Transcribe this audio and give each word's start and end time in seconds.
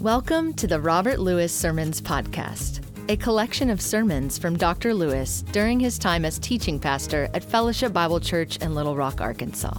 Welcome 0.00 0.54
to 0.54 0.66
the 0.66 0.80
Robert 0.80 1.20
Lewis 1.20 1.52
Sermons 1.52 2.00
Podcast, 2.00 2.80
a 3.10 3.18
collection 3.18 3.68
of 3.68 3.82
sermons 3.82 4.38
from 4.38 4.56
Dr. 4.56 4.94
Lewis 4.94 5.42
during 5.52 5.78
his 5.78 5.98
time 5.98 6.24
as 6.24 6.38
teaching 6.38 6.80
pastor 6.80 7.28
at 7.34 7.44
Fellowship 7.44 7.92
Bible 7.92 8.18
Church 8.18 8.56
in 8.62 8.74
Little 8.74 8.96
Rock, 8.96 9.20
Arkansas. 9.20 9.78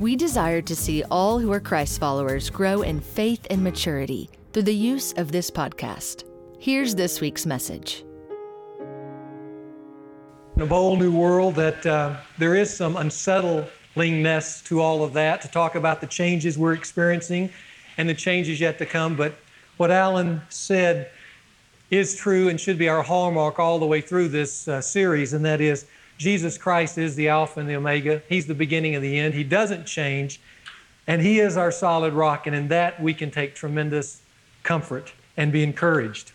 We 0.00 0.16
desire 0.16 0.60
to 0.60 0.74
see 0.74 1.04
all 1.04 1.38
who 1.38 1.52
are 1.52 1.60
Christ 1.60 2.00
followers 2.00 2.50
grow 2.50 2.82
in 2.82 2.98
faith 2.98 3.46
and 3.48 3.62
maturity 3.62 4.28
through 4.52 4.64
the 4.64 4.74
use 4.74 5.12
of 5.12 5.30
this 5.30 5.52
podcast. 5.52 6.24
Here's 6.58 6.96
this 6.96 7.20
week's 7.20 7.46
message. 7.46 8.04
In 10.56 10.62
a 10.62 10.66
bold 10.66 10.98
new 10.98 11.12
world, 11.16 11.54
that 11.54 11.86
uh, 11.86 12.16
there 12.38 12.56
is 12.56 12.76
some 12.76 12.96
unsettlingness 12.96 14.64
to 14.64 14.80
all 14.80 15.04
of 15.04 15.12
that, 15.12 15.40
to 15.42 15.48
talk 15.48 15.76
about 15.76 16.00
the 16.00 16.08
changes 16.08 16.58
we're 16.58 16.72
experiencing 16.72 17.48
and 17.98 18.08
the 18.08 18.14
changes 18.14 18.60
yet 18.60 18.76
to 18.78 18.84
come. 18.84 19.14
But 19.14 19.36
what 19.80 19.90
Alan 19.90 20.42
said 20.50 21.10
is 21.90 22.14
true 22.14 22.50
and 22.50 22.60
should 22.60 22.76
be 22.76 22.90
our 22.90 23.02
hallmark 23.02 23.58
all 23.58 23.78
the 23.78 23.86
way 23.86 24.02
through 24.02 24.28
this 24.28 24.68
uh, 24.68 24.78
series, 24.82 25.32
and 25.32 25.42
that 25.46 25.58
is 25.58 25.86
Jesus 26.18 26.58
Christ 26.58 26.98
is 26.98 27.16
the 27.16 27.30
Alpha 27.30 27.60
and 27.60 27.66
the 27.66 27.76
Omega. 27.76 28.20
He's 28.28 28.46
the 28.46 28.54
beginning 28.54 28.94
and 28.94 29.02
the 29.02 29.18
end. 29.18 29.32
He 29.32 29.42
doesn't 29.42 29.86
change, 29.86 30.38
and 31.06 31.22
He 31.22 31.40
is 31.40 31.56
our 31.56 31.72
solid 31.72 32.12
rock, 32.12 32.46
and 32.46 32.54
in 32.54 32.68
that 32.68 33.02
we 33.02 33.14
can 33.14 33.30
take 33.30 33.54
tremendous 33.54 34.20
comfort 34.64 35.14
and 35.38 35.50
be 35.50 35.62
encouraged. 35.62 36.32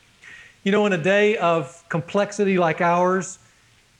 You 0.64 0.72
know, 0.72 0.88
in 0.88 0.94
a 0.94 0.98
day 0.98 1.38
of 1.38 1.84
complexity 1.88 2.58
like 2.58 2.81
ours, 2.81 3.38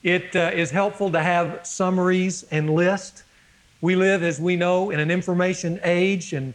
it 0.02 0.34
uh, 0.34 0.50
is 0.52 0.72
helpful 0.72 1.12
to 1.12 1.22
have 1.22 1.64
summaries 1.64 2.42
and 2.50 2.68
lists. 2.68 3.22
We 3.80 3.94
live, 3.94 4.24
as 4.24 4.40
we 4.40 4.56
know, 4.56 4.90
in 4.90 4.98
an 4.98 5.12
information 5.12 5.78
age, 5.84 6.32
and 6.32 6.52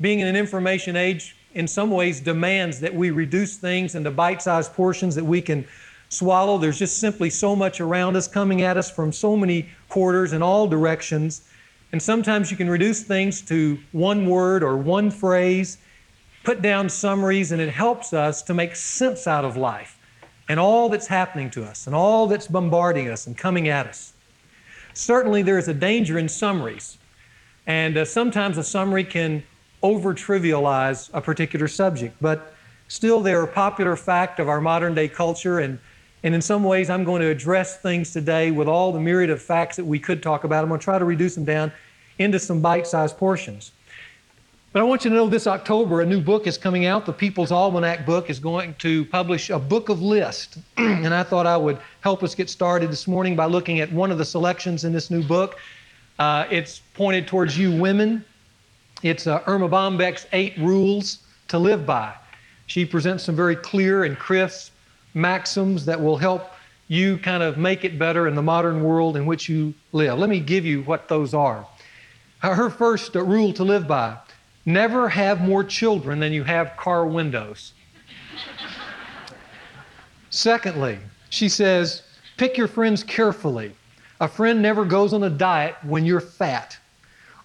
being 0.00 0.20
in 0.20 0.26
an 0.26 0.36
information 0.36 0.96
age, 0.96 1.36
in 1.54 1.66
some 1.66 1.90
ways 1.90 2.20
demands 2.20 2.80
that 2.80 2.94
we 2.94 3.10
reduce 3.10 3.56
things 3.56 3.94
into 3.94 4.10
bite 4.10 4.42
sized 4.42 4.72
portions 4.74 5.14
that 5.14 5.24
we 5.24 5.40
can 5.40 5.66
swallow. 6.08 6.58
There's 6.58 6.78
just 6.78 6.98
simply 6.98 7.30
so 7.30 7.56
much 7.56 7.80
around 7.80 8.16
us 8.16 8.28
coming 8.28 8.62
at 8.62 8.76
us 8.76 8.90
from 8.90 9.12
so 9.12 9.36
many 9.36 9.68
quarters 9.88 10.32
in 10.32 10.42
all 10.42 10.66
directions. 10.66 11.42
And 11.92 12.00
sometimes 12.00 12.50
you 12.50 12.56
can 12.56 12.70
reduce 12.70 13.02
things 13.02 13.40
to 13.42 13.78
one 13.92 14.26
word 14.26 14.62
or 14.62 14.76
one 14.76 15.10
phrase, 15.10 15.78
put 16.44 16.62
down 16.62 16.88
summaries, 16.88 17.52
and 17.52 17.60
it 17.60 17.70
helps 17.70 18.12
us 18.12 18.42
to 18.42 18.54
make 18.54 18.76
sense 18.76 19.26
out 19.26 19.44
of 19.44 19.56
life 19.56 19.98
and 20.48 20.60
all 20.60 20.88
that's 20.88 21.06
happening 21.06 21.50
to 21.50 21.64
us 21.64 21.86
and 21.86 21.94
all 21.94 22.26
that's 22.26 22.46
bombarding 22.46 23.08
us 23.08 23.26
and 23.26 23.36
coming 23.36 23.68
at 23.68 23.86
us. 23.86 24.12
Certainly, 24.94 25.42
there 25.42 25.58
is 25.58 25.68
a 25.68 25.74
danger 25.74 26.18
in 26.18 26.28
summaries. 26.28 26.98
And 27.66 27.96
uh, 27.96 28.04
sometimes 28.04 28.58
a 28.58 28.64
summary 28.64 29.04
can 29.04 29.44
over 29.82 30.14
trivialize 30.14 31.10
a 31.12 31.20
particular 31.20 31.68
subject, 31.68 32.16
but 32.20 32.54
still 32.88 33.20
they're 33.20 33.42
a 33.42 33.48
popular 33.48 33.96
fact 33.96 34.38
of 34.38 34.48
our 34.48 34.60
modern 34.60 34.94
day 34.94 35.08
culture. 35.08 35.60
And, 35.60 35.78
and 36.22 36.34
in 36.34 36.42
some 36.42 36.64
ways, 36.64 36.90
I'm 36.90 37.04
going 37.04 37.22
to 37.22 37.28
address 37.28 37.78
things 37.78 38.12
today 38.12 38.50
with 38.50 38.68
all 38.68 38.92
the 38.92 39.00
myriad 39.00 39.30
of 39.30 39.40
facts 39.40 39.76
that 39.76 39.84
we 39.84 39.98
could 39.98 40.22
talk 40.22 40.44
about. 40.44 40.62
I'm 40.62 40.68
going 40.68 40.80
to 40.80 40.84
try 40.84 40.98
to 40.98 41.04
reduce 41.04 41.34
them 41.34 41.44
down 41.44 41.72
into 42.18 42.38
some 42.38 42.60
bite 42.60 42.86
sized 42.86 43.16
portions. 43.16 43.72
But 44.72 44.80
I 44.80 44.82
want 44.84 45.04
you 45.04 45.10
to 45.10 45.16
know 45.16 45.28
this 45.28 45.48
October, 45.48 46.00
a 46.00 46.06
new 46.06 46.20
book 46.20 46.46
is 46.46 46.56
coming 46.56 46.86
out. 46.86 47.04
The 47.04 47.12
People's 47.12 47.50
Almanac 47.50 48.06
book 48.06 48.30
is 48.30 48.38
going 48.38 48.74
to 48.74 49.04
publish 49.06 49.50
a 49.50 49.58
book 49.58 49.88
of 49.88 50.00
lists. 50.00 50.58
and 50.76 51.12
I 51.12 51.24
thought 51.24 51.44
I 51.44 51.56
would 51.56 51.78
help 52.02 52.22
us 52.22 52.36
get 52.36 52.48
started 52.48 52.88
this 52.88 53.08
morning 53.08 53.34
by 53.34 53.46
looking 53.46 53.80
at 53.80 53.92
one 53.92 54.12
of 54.12 54.18
the 54.18 54.24
selections 54.24 54.84
in 54.84 54.92
this 54.92 55.10
new 55.10 55.24
book. 55.24 55.58
Uh, 56.20 56.46
it's 56.50 56.82
pointed 56.94 57.26
towards 57.26 57.58
you 57.58 57.74
women. 57.80 58.24
It's 59.02 59.26
uh, 59.26 59.42
Erma 59.46 59.66
Bombeck's 59.66 60.26
Eight 60.34 60.58
Rules 60.58 61.20
to 61.48 61.58
Live 61.58 61.86
By. 61.86 62.12
She 62.66 62.84
presents 62.84 63.24
some 63.24 63.34
very 63.34 63.56
clear 63.56 64.04
and 64.04 64.18
crisp 64.18 64.72
maxims 65.14 65.86
that 65.86 65.98
will 65.98 66.18
help 66.18 66.52
you 66.88 67.16
kind 67.16 67.42
of 67.42 67.56
make 67.56 67.84
it 67.84 67.98
better 67.98 68.28
in 68.28 68.34
the 68.34 68.42
modern 68.42 68.84
world 68.84 69.16
in 69.16 69.24
which 69.24 69.48
you 69.48 69.72
live. 69.92 70.18
Let 70.18 70.28
me 70.28 70.38
give 70.38 70.66
you 70.66 70.82
what 70.82 71.08
those 71.08 71.32
are. 71.32 71.66
Her 72.40 72.68
first 72.68 73.16
uh, 73.16 73.22
rule 73.22 73.54
to 73.54 73.64
live 73.64 73.88
by 73.88 74.18
never 74.66 75.08
have 75.08 75.40
more 75.40 75.64
children 75.64 76.20
than 76.20 76.34
you 76.34 76.44
have 76.44 76.76
car 76.76 77.06
windows. 77.06 77.72
Secondly, 80.28 80.98
she 81.30 81.48
says, 81.48 82.02
pick 82.36 82.58
your 82.58 82.68
friends 82.68 83.02
carefully. 83.02 83.72
A 84.20 84.28
friend 84.28 84.60
never 84.60 84.84
goes 84.84 85.14
on 85.14 85.22
a 85.22 85.30
diet 85.30 85.76
when 85.82 86.04
you're 86.04 86.20
fat 86.20 86.78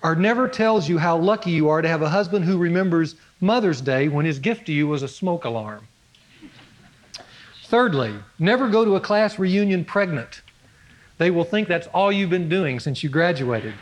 or 0.05 0.16
never 0.16 0.47
tells 0.47 0.88
you 0.88 0.99
how 0.99 1.17
lucky 1.17 1.49
you 1.49 1.67
are 1.67 1.81
to 1.81 1.88
have 1.88 2.03
a 2.03 2.09
husband 2.09 2.45
who 2.45 2.59
remembers 2.59 3.16
Mother's 3.41 3.81
Day 3.81 4.07
when 4.07 4.23
his 4.23 4.38
gift 4.38 4.67
to 4.67 4.71
you 4.71 4.88
was 4.88 5.01
a 5.01 5.07
smoke 5.07 5.45
alarm. 5.45 5.88
Thirdly, 7.63 8.13
never 8.38 8.69
go 8.69 8.85
to 8.85 8.97
a 8.97 8.99
class 8.99 9.39
reunion 9.39 9.83
pregnant. 9.83 10.43
They 11.17 11.31
will 11.31 11.43
think 11.43 11.67
that's 11.67 11.88
all 11.88 12.11
you've 12.11 12.29
been 12.29 12.47
doing 12.47 12.79
since 12.79 13.01
you 13.01 13.09
graduated. 13.09 13.73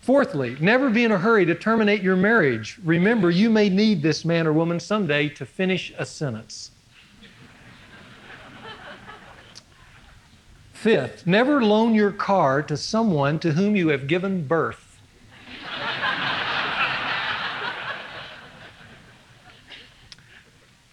Fourthly, 0.00 0.56
never 0.60 0.88
be 0.88 1.04
in 1.04 1.12
a 1.12 1.18
hurry 1.18 1.44
to 1.44 1.54
terminate 1.54 2.00
your 2.00 2.16
marriage. 2.16 2.80
Remember, 2.82 3.30
you 3.30 3.50
may 3.50 3.68
need 3.68 4.00
this 4.00 4.24
man 4.24 4.46
or 4.46 4.54
woman 4.54 4.80
someday 4.80 5.28
to 5.28 5.44
finish 5.44 5.92
a 5.98 6.06
sentence. 6.06 6.70
Fifth, 10.80 11.26
never 11.26 11.60
loan 11.60 11.92
your 11.92 12.12
car 12.12 12.62
to 12.62 12.76
someone 12.76 13.40
to 13.40 13.50
whom 13.50 13.74
you 13.74 13.88
have 13.88 14.06
given 14.06 14.46
birth. 14.46 15.00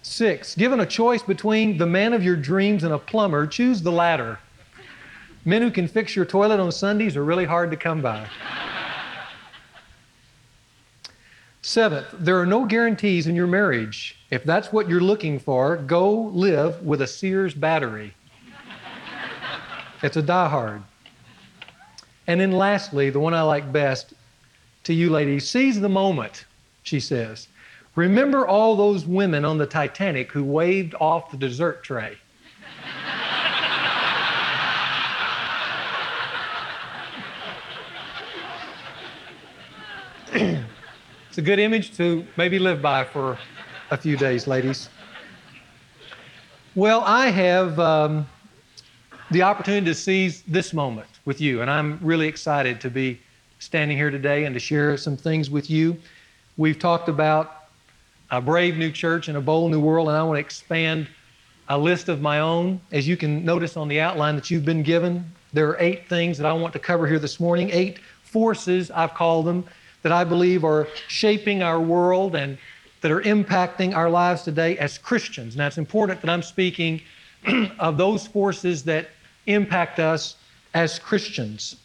Six, 0.02 0.56
given 0.56 0.80
a 0.80 0.88
choice 0.88 1.22
between 1.22 1.78
the 1.78 1.86
man 1.86 2.14
of 2.14 2.24
your 2.24 2.36
dreams 2.36 2.84
and 2.84 2.94
a 2.96 2.98
plumber, 2.98 3.46
choose 3.46 3.84
the 3.84 3.92
latter. 3.92 4.40
Men 5.46 5.62
who 5.62 5.70
can 5.70 5.88
fix 5.88 6.16
your 6.16 6.26
toilet 6.26 6.60
on 6.60 6.72
Sundays 6.72 7.16
are 7.16 7.24
really 7.24 7.46
hard 7.46 7.70
to 7.70 7.78
come 7.78 8.02
by. 8.02 8.28
Seventh, 11.62 12.08
there 12.18 12.40
are 12.40 12.48
no 12.48 12.66
guarantees 12.66 13.28
in 13.28 13.36
your 13.36 13.46
marriage. 13.46 14.18
If 14.32 14.46
that's 14.46 14.74
what 14.74 14.90
you're 14.90 15.00
looking 15.00 15.38
for, 15.38 15.78
go 15.78 16.12
live 16.12 16.82
with 16.82 17.04
a 17.04 17.08
Sears 17.08 17.54
battery. 17.54 18.16
It's 20.02 20.18
a 20.18 20.24
diehard. 20.24 20.84
And 22.28 22.42
then 22.42 22.52
lastly, 22.52 23.10
the 23.10 23.20
one 23.20 23.34
I 23.34 23.42
like 23.42 23.72
best 23.72 24.14
to 24.84 24.94
you 24.94 25.10
ladies, 25.10 25.48
seize 25.48 25.82
the 25.82 25.90
moment, 25.90 26.46
she 26.84 27.00
says. 27.00 27.48
Remember 27.96 28.46
all 28.48 28.76
those 28.76 29.06
women 29.06 29.46
on 29.46 29.58
the 29.58 29.66
Titanic 29.66 30.32
who 30.32 30.44
waved 30.44 30.94
off 31.00 31.32
the 31.32 31.38
dessert 31.38 31.84
tray. 31.84 32.18
it's 40.34 41.38
a 41.38 41.42
good 41.42 41.60
image 41.60 41.96
to 41.96 42.26
maybe 42.38 42.60
live 42.60 42.82
by 42.82 43.04
for 43.06 43.38
a 43.92 43.98
few 43.98 44.18
days, 44.18 44.46
ladies. 44.46 44.90
Well, 46.76 47.02
I 47.06 47.28
have 47.28 47.80
um, 47.80 48.28
the 49.32 49.42
opportunity 49.42 49.86
to 49.88 49.96
seize 49.96 50.44
this 50.44 50.74
moment 50.74 51.08
with 51.26 51.42
you. 51.42 51.62
And 51.62 51.70
I'm 51.70 52.00
really 52.02 52.28
excited 52.28 52.80
to 52.82 52.90
be 52.90 53.20
standing 53.60 53.98
here 53.98 54.12
today 54.12 54.46
and 54.46 54.54
to 54.54 54.60
share 54.60 54.96
some 54.98 55.18
things 55.18 55.50
with 55.50 55.70
you. 55.70 55.98
We've 56.58 56.78
talked 56.78 57.10
about 57.10 57.70
a 58.30 58.40
brave 58.40 58.78
new 58.78 58.92
church 58.92 59.28
and 59.28 59.38
a 59.38 59.42
bold 59.42 59.72
new 59.72 59.80
world, 59.80 60.10
and 60.10 60.18
I 60.18 60.24
want 60.24 60.36
to 60.38 60.42
expand 60.42 61.08
a 61.70 61.78
list 61.78 62.08
of 62.08 62.22
my 62.22 62.40
own. 62.40 62.80
As 62.92 63.08
you 63.08 63.18
can 63.18 63.44
notice 63.44 63.76
on 63.78 63.88
the 63.88 64.00
outline 64.00 64.36
that 64.36 64.52
you've 64.52 64.66
been 64.66 64.84
given, 64.84 65.26
there 65.54 65.70
are 65.70 65.78
eight 65.80 66.08
things 66.08 66.38
that 66.38 66.46
I 66.46 66.54
want 66.54 66.74
to 66.74 66.80
cover 66.80 67.08
here 67.08 67.20
this 67.20 67.40
morning, 67.40 67.70
eight 67.72 68.00
forces, 68.24 68.92
I've 68.92 69.16
called 69.16 69.46
them, 69.46 69.66
that 70.04 70.12
I 70.12 70.24
believe 70.24 70.64
are 70.64 70.88
shaping 71.08 71.64
our 71.64 71.80
world 71.80 72.36
and 72.36 72.60
that 73.02 73.12
are 73.12 73.22
impacting 73.22 73.96
our 73.96 74.10
lives 74.10 74.44
today 74.44 74.78
as 74.78 75.00
Christians. 75.00 75.56
Now, 75.56 75.66
it's 75.68 75.80
important 75.80 76.22
that 76.22 76.30
I'm 76.30 76.44
speaking 76.44 77.02
of 77.80 77.98
those 77.98 78.28
forces 78.28 78.84
that 78.84 79.10
impact 79.48 80.00
us 80.00 80.36
as 80.74 81.00
Christians. 81.00 81.78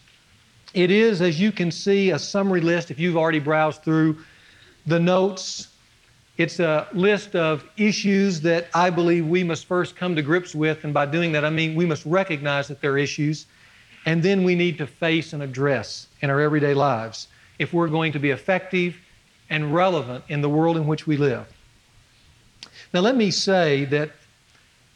It 0.74 0.90
is, 0.90 1.20
as 1.20 1.40
you 1.40 1.52
can 1.52 1.70
see, 1.70 2.10
a 2.10 2.18
summary 2.18 2.60
list 2.60 2.90
if 2.90 2.98
you've 2.98 3.16
already 3.16 3.40
browsed 3.40 3.82
through 3.82 4.18
the 4.86 5.00
notes. 5.00 5.68
It's 6.36 6.60
a 6.60 6.88
list 6.92 7.34
of 7.36 7.64
issues 7.76 8.40
that 8.42 8.68
I 8.72 8.88
believe 8.90 9.26
we 9.26 9.44
must 9.44 9.66
first 9.66 9.96
come 9.96 10.16
to 10.16 10.22
grips 10.22 10.54
with, 10.54 10.84
and 10.84 10.94
by 10.94 11.06
doing 11.06 11.32
that, 11.32 11.44
I 11.44 11.50
mean 11.50 11.74
we 11.74 11.86
must 11.86 12.06
recognize 12.06 12.68
that 12.68 12.80
they're 12.80 12.98
issues, 12.98 13.46
and 14.06 14.22
then 14.22 14.44
we 14.44 14.54
need 14.54 14.78
to 14.78 14.86
face 14.86 15.32
and 15.32 15.42
address 15.42 16.06
in 16.22 16.30
our 16.30 16.40
everyday 16.40 16.72
lives 16.72 17.28
if 17.58 17.72
we're 17.72 17.88
going 17.88 18.12
to 18.12 18.18
be 18.18 18.30
effective 18.30 18.96
and 19.50 19.74
relevant 19.74 20.24
in 20.28 20.40
the 20.40 20.48
world 20.48 20.76
in 20.76 20.86
which 20.86 21.06
we 21.06 21.16
live. 21.16 21.46
Now, 22.94 23.00
let 23.00 23.16
me 23.16 23.30
say 23.30 23.84
that 23.86 24.10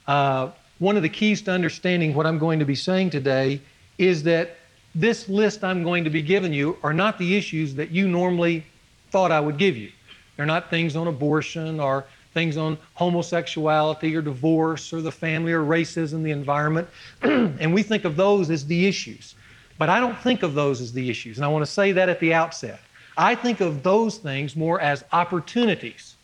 uh, 0.06 0.50
one 0.84 0.96
of 0.96 1.02
the 1.02 1.08
keys 1.08 1.40
to 1.40 1.50
understanding 1.50 2.14
what 2.14 2.26
I'm 2.26 2.38
going 2.38 2.58
to 2.58 2.66
be 2.66 2.74
saying 2.74 3.08
today 3.08 3.58
is 3.96 4.22
that 4.24 4.56
this 4.94 5.30
list 5.30 5.64
I'm 5.64 5.82
going 5.82 6.04
to 6.04 6.10
be 6.10 6.20
giving 6.20 6.52
you 6.52 6.76
are 6.82 6.92
not 6.92 7.18
the 7.18 7.36
issues 7.36 7.74
that 7.76 7.90
you 7.90 8.06
normally 8.06 8.66
thought 9.10 9.32
I 9.32 9.40
would 9.40 9.56
give 9.56 9.78
you. 9.78 9.90
They're 10.36 10.44
not 10.44 10.68
things 10.68 10.94
on 10.94 11.06
abortion 11.06 11.80
or 11.80 12.04
things 12.34 12.58
on 12.58 12.76
homosexuality 12.94 14.14
or 14.14 14.20
divorce 14.20 14.92
or 14.92 15.00
the 15.00 15.10
family 15.10 15.52
or 15.52 15.62
racism, 15.62 16.22
the 16.22 16.32
environment. 16.32 16.86
and 17.22 17.72
we 17.72 17.82
think 17.82 18.04
of 18.04 18.14
those 18.14 18.50
as 18.50 18.66
the 18.66 18.86
issues. 18.86 19.34
But 19.78 19.88
I 19.88 19.98
don't 20.00 20.18
think 20.18 20.42
of 20.42 20.54
those 20.54 20.82
as 20.82 20.92
the 20.92 21.08
issues. 21.08 21.38
And 21.38 21.46
I 21.46 21.48
want 21.48 21.64
to 21.64 21.70
say 21.70 21.92
that 21.92 22.10
at 22.10 22.20
the 22.20 22.34
outset. 22.34 22.80
I 23.16 23.34
think 23.34 23.60
of 23.60 23.82
those 23.82 24.18
things 24.18 24.54
more 24.54 24.80
as 24.80 25.02
opportunities. 25.12 26.16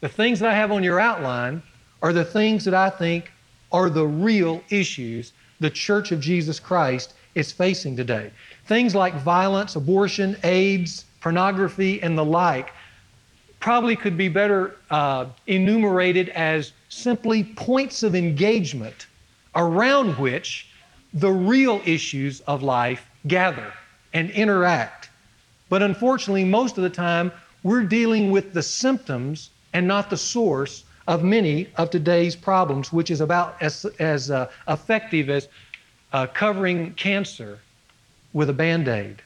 The 0.00 0.08
things 0.08 0.40
that 0.40 0.48
I 0.48 0.54
have 0.54 0.72
on 0.72 0.82
your 0.82 0.98
outline 0.98 1.62
are 2.00 2.14
the 2.14 2.24
things 2.24 2.64
that 2.64 2.74
I 2.74 2.88
think 2.88 3.30
are 3.72 3.90
the 3.90 4.06
real 4.06 4.62
issues 4.70 5.32
the 5.60 5.70
Church 5.70 6.10
of 6.10 6.20
Jesus 6.20 6.58
Christ 6.58 7.14
is 7.34 7.52
facing 7.52 7.96
today. 7.96 8.30
Things 8.66 8.94
like 8.94 9.14
violence, 9.14 9.76
abortion, 9.76 10.36
AIDS, 10.42 11.04
pornography, 11.20 12.02
and 12.02 12.16
the 12.16 12.24
like 12.24 12.72
probably 13.60 13.94
could 13.94 14.16
be 14.16 14.28
better 14.28 14.76
uh, 14.90 15.26
enumerated 15.46 16.30
as 16.30 16.72
simply 16.88 17.44
points 17.44 18.02
of 18.02 18.14
engagement 18.14 19.06
around 19.54 20.14
which 20.18 20.68
the 21.12 21.30
real 21.30 21.82
issues 21.84 22.40
of 22.42 22.62
life 22.62 23.06
gather 23.26 23.72
and 24.14 24.30
interact. 24.30 25.10
But 25.68 25.82
unfortunately, 25.82 26.44
most 26.44 26.78
of 26.78 26.82
the 26.82 26.90
time, 26.90 27.30
we're 27.62 27.84
dealing 27.84 28.30
with 28.30 28.54
the 28.54 28.62
symptoms 28.62 29.50
and 29.72 29.86
not 29.86 30.08
the 30.08 30.16
source 30.16 30.84
of 31.10 31.24
many 31.24 31.66
of 31.76 31.90
today's 31.90 32.36
problems, 32.36 32.92
which 32.92 33.10
is 33.10 33.20
about 33.20 33.60
as, 33.60 33.84
as 33.98 34.30
uh, 34.30 34.48
effective 34.68 35.28
as 35.28 35.48
uh, 36.12 36.24
covering 36.28 36.94
cancer 36.94 37.58
with 38.32 38.48
a 38.48 38.52
band 38.52 38.86
aid. 38.86 39.20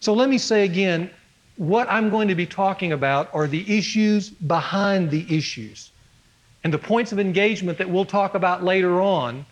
So 0.00 0.14
let 0.14 0.30
me 0.30 0.38
say 0.38 0.64
again 0.64 1.10
what 1.58 1.86
I'm 1.90 2.08
going 2.08 2.28
to 2.28 2.34
be 2.34 2.46
talking 2.46 2.92
about 2.92 3.28
are 3.34 3.46
the 3.46 3.62
issues 3.76 4.30
behind 4.30 5.10
the 5.10 5.26
issues. 5.28 5.90
And 6.64 6.72
the 6.72 6.78
points 6.78 7.12
of 7.12 7.18
engagement 7.18 7.76
that 7.76 7.90
we'll 7.90 8.06
talk 8.06 8.34
about 8.34 8.64
later 8.64 9.02
on 9.02 9.44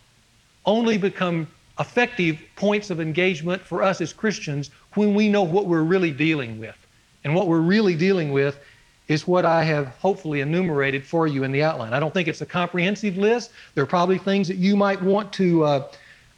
only 0.64 0.96
become 0.96 1.46
effective 1.78 2.38
points 2.56 2.88
of 2.88 3.00
engagement 3.00 3.60
for 3.60 3.82
us 3.82 4.00
as 4.00 4.14
Christians 4.14 4.70
when 4.94 5.14
we 5.14 5.28
know 5.28 5.42
what 5.42 5.66
we're 5.66 5.82
really 5.82 6.10
dealing 6.10 6.58
with. 6.58 6.76
And 7.22 7.34
what 7.34 7.48
we're 7.48 7.58
really 7.58 7.96
dealing 7.96 8.32
with 8.32 8.58
is 9.08 9.26
what 9.26 9.44
I 9.44 9.62
have 9.64 9.88
hopefully 9.98 10.40
enumerated 10.40 11.04
for 11.04 11.26
you 11.26 11.44
in 11.44 11.52
the 11.52 11.62
outline. 11.62 11.92
I 11.92 12.00
don't 12.00 12.12
think 12.12 12.28
it's 12.28 12.40
a 12.40 12.46
comprehensive 12.46 13.16
list. 13.16 13.52
There 13.74 13.84
are 13.84 13.86
probably 13.86 14.18
things 14.18 14.48
that 14.48 14.56
you 14.56 14.76
might 14.76 15.00
want 15.00 15.32
to, 15.34 15.64
uh, 15.64 15.88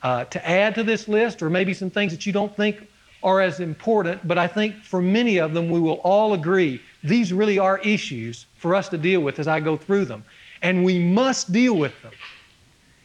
uh, 0.02 0.24
to 0.24 0.48
add 0.48 0.74
to 0.74 0.84
this 0.84 1.08
list, 1.08 1.42
or 1.42 1.48
maybe 1.48 1.72
some 1.72 1.90
things 1.90 2.12
that 2.12 2.26
you 2.26 2.32
don't 2.32 2.54
think 2.56 2.86
are 3.22 3.40
as 3.40 3.60
important, 3.60 4.26
but 4.28 4.38
I 4.38 4.46
think 4.46 4.76
for 4.84 5.02
many 5.02 5.38
of 5.38 5.52
them 5.52 5.70
we 5.70 5.80
will 5.80 6.00
all 6.04 6.34
agree 6.34 6.80
these 7.02 7.32
really 7.32 7.58
are 7.58 7.78
issues 7.78 8.46
for 8.56 8.74
us 8.74 8.88
to 8.90 8.98
deal 8.98 9.20
with 9.20 9.38
as 9.38 9.48
I 9.48 9.60
go 9.60 9.76
through 9.76 10.04
them. 10.04 10.24
And 10.62 10.84
we 10.84 10.98
must 10.98 11.52
deal 11.52 11.74
with 11.74 12.00
them 12.02 12.12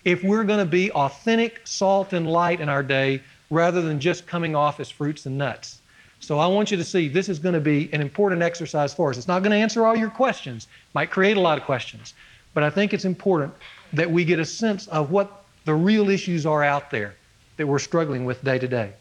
if 0.04 0.24
we're 0.24 0.44
going 0.44 0.59
to 0.59 0.69
be 0.69 0.92
authentic 0.92 1.62
salt 1.66 2.13
and 2.13 2.27
light 2.27 2.59
in 2.59 2.69
our 2.69 2.83
day 2.83 3.21
rather 3.50 3.81
than 3.81 4.00
just 4.00 4.27
coming 4.27 4.56
off 4.56 4.80
as 4.80 4.89
fruits 4.89 5.25
and 5.25 5.38
nuts. 5.38 5.81
So 6.24 6.40
I 6.40 6.48
want 6.48 6.72
you 6.72 6.78
to 6.78 6.86
see 6.86 7.10
this 7.10 7.28
is 7.28 7.38
going 7.38 7.54
to 7.54 7.60
be 7.60 7.90
an 7.92 8.00
important 8.00 8.42
exercise 8.42 8.94
for 8.94 9.10
us. 9.10 9.18
It's 9.18 9.28
not 9.28 9.44
going 9.44 9.52
to 9.52 9.58
answer 9.58 9.86
all 9.86 9.94
your 9.94 10.10
questions, 10.10 10.70
might 10.94 11.12
create 11.12 11.36
a 11.36 11.42
lot 11.42 11.58
of 11.58 11.66
questions, 11.66 12.14
but 12.54 12.64
I 12.64 12.70
think 12.70 12.94
it's 12.94 13.04
important 13.04 13.54
that 13.92 14.10
we 14.10 14.24
get 14.24 14.40
a 14.40 14.46
sense 14.46 14.88
of 14.88 15.12
what 15.12 15.44
the 15.66 15.75
real 15.75 16.10
issues 16.10 16.46
are 16.46 16.64
out 16.64 16.90
there 16.92 17.16
that 17.58 17.68
we're 17.68 17.78
struggling 17.78 18.24
with 18.24 18.42
day 18.42 18.58
to 18.58 18.70
day. 18.70 18.94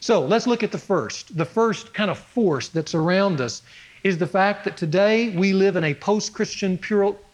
So 0.00 0.24
let's 0.24 0.46
look 0.46 0.62
at 0.62 0.72
the 0.72 0.78
first. 0.78 1.36
The 1.36 1.44
first 1.44 1.92
kind 1.92 2.10
of 2.10 2.18
force 2.18 2.68
that's 2.68 2.94
around 2.94 3.42
us 3.42 3.60
is 4.02 4.16
the 4.16 4.26
fact 4.26 4.64
that 4.64 4.78
today 4.78 5.28
we 5.36 5.52
live 5.52 5.76
in 5.76 5.84
a 5.84 5.92
post 5.92 6.32
Christian 6.32 6.78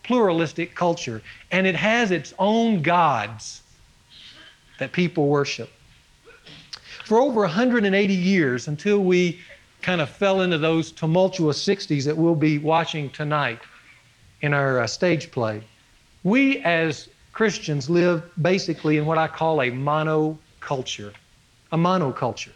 pluralistic 0.03 0.75
culture, 0.75 1.23
and 1.53 1.65
it 1.65 1.77
has 1.77 2.11
its 2.11 2.35
own 2.41 2.83
gods 2.83 3.63
that 4.81 4.91
people 4.91 5.29
worship. 5.29 5.71
For 7.09 7.19
over 7.19 7.41
180 7.41 8.13
years, 8.13 8.69
until 8.69 8.99
we 8.99 9.41
kind 9.81 10.03
of 10.03 10.11
fell 10.11 10.43
into 10.43 10.59
those 10.59 10.93
tumultuous 10.93 11.67
60s 11.67 12.05
that 12.05 12.15
we'll 12.15 12.35
be 12.35 12.59
watching 12.59 13.09
tonight 13.09 13.61
in 14.43 14.53
our 14.53 14.81
uh, 14.81 14.87
stage 14.87 15.31
play, 15.31 15.63
we 16.23 16.59
as 16.65 17.09
Christians 17.33 17.89
live 17.89 18.31
basically 18.43 18.99
in 18.99 19.07
what 19.07 19.17
I 19.17 19.27
call 19.27 19.63
a 19.63 19.71
monoculture. 19.71 21.15
A 21.73 21.79
monoculture. 21.79 22.53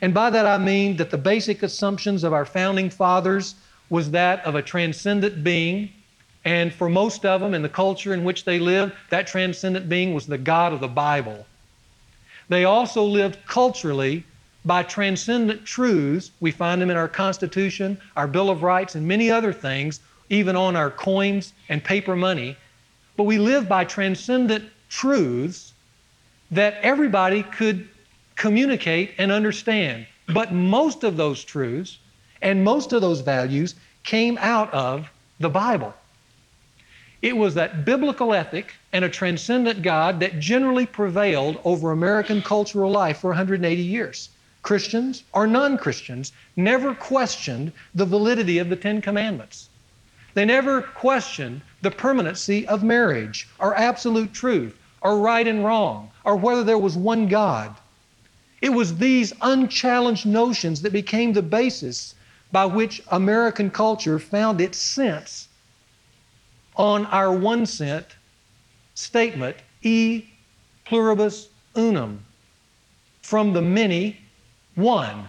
And 0.00 0.12
by 0.12 0.28
that 0.28 0.44
I 0.44 0.58
mean 0.58 0.96
that 0.96 1.10
the 1.10 1.16
basic 1.16 1.62
assumptions 1.62 2.24
of 2.24 2.32
our 2.32 2.44
founding 2.44 2.90
fathers 2.90 3.54
was 3.90 4.10
that 4.10 4.44
of 4.44 4.56
a 4.56 4.62
transcendent 4.62 5.44
being. 5.44 5.88
And 6.44 6.74
for 6.74 6.88
most 6.88 7.24
of 7.24 7.40
them, 7.40 7.54
in 7.54 7.62
the 7.62 7.68
culture 7.68 8.12
in 8.12 8.24
which 8.24 8.44
they 8.44 8.58
lived, 8.58 8.92
that 9.10 9.28
transcendent 9.28 9.88
being 9.88 10.14
was 10.14 10.26
the 10.26 10.36
God 10.36 10.72
of 10.72 10.80
the 10.80 10.88
Bible. 10.88 11.46
They 12.48 12.64
also 12.64 13.02
lived 13.02 13.38
culturally 13.46 14.24
by 14.64 14.82
transcendent 14.82 15.64
truths. 15.64 16.30
We 16.40 16.50
find 16.50 16.80
them 16.80 16.90
in 16.90 16.96
our 16.96 17.08
Constitution, 17.08 17.98
our 18.16 18.26
Bill 18.26 18.50
of 18.50 18.62
Rights, 18.62 18.94
and 18.94 19.06
many 19.06 19.30
other 19.30 19.52
things, 19.52 20.00
even 20.30 20.56
on 20.56 20.76
our 20.76 20.90
coins 20.90 21.52
and 21.68 21.82
paper 21.82 22.16
money. 22.16 22.56
But 23.16 23.24
we 23.24 23.38
live 23.38 23.68
by 23.68 23.84
transcendent 23.84 24.70
truths 24.88 25.72
that 26.50 26.74
everybody 26.82 27.42
could 27.42 27.88
communicate 28.36 29.12
and 29.18 29.30
understand. 29.30 30.06
But 30.32 30.52
most 30.52 31.04
of 31.04 31.16
those 31.16 31.44
truths 31.44 31.98
and 32.42 32.64
most 32.64 32.92
of 32.92 33.00
those 33.00 33.20
values 33.20 33.74
came 34.02 34.38
out 34.38 34.72
of 34.72 35.08
the 35.40 35.50
Bible. 35.50 35.94
It 37.24 37.38
was 37.38 37.54
that 37.54 37.86
biblical 37.86 38.34
ethic 38.34 38.74
and 38.92 39.02
a 39.02 39.08
transcendent 39.08 39.80
God 39.80 40.20
that 40.20 40.40
generally 40.40 40.84
prevailed 40.84 41.58
over 41.64 41.90
American 41.90 42.42
cultural 42.42 42.90
life 42.90 43.20
for 43.20 43.30
180 43.30 43.80
years. 43.80 44.28
Christians 44.60 45.24
or 45.32 45.46
non 45.46 45.78
Christians 45.78 46.32
never 46.54 46.94
questioned 46.94 47.72
the 47.94 48.04
validity 48.04 48.58
of 48.58 48.68
the 48.68 48.76
Ten 48.76 49.00
Commandments. 49.00 49.70
They 50.34 50.44
never 50.44 50.82
questioned 50.82 51.62
the 51.80 51.90
permanency 51.90 52.68
of 52.68 52.84
marriage 52.84 53.48
or 53.58 53.74
absolute 53.74 54.34
truth 54.34 54.76
or 55.00 55.18
right 55.18 55.48
and 55.48 55.64
wrong 55.64 56.10
or 56.24 56.36
whether 56.36 56.62
there 56.62 56.76
was 56.76 56.94
one 56.94 57.28
God. 57.28 57.74
It 58.60 58.74
was 58.74 58.98
these 58.98 59.32
unchallenged 59.40 60.26
notions 60.26 60.82
that 60.82 60.92
became 60.92 61.32
the 61.32 61.40
basis 61.40 62.14
by 62.52 62.66
which 62.66 63.02
American 63.10 63.70
culture 63.70 64.18
found 64.18 64.60
its 64.60 64.76
sense 64.76 65.48
on 66.76 67.06
our 67.06 67.32
one 67.32 67.66
cent 67.66 68.06
statement, 68.94 69.56
e 69.82 70.24
pluribus 70.84 71.48
unum, 71.76 72.24
from 73.22 73.52
the 73.52 73.62
many, 73.62 74.18
one. 74.74 75.28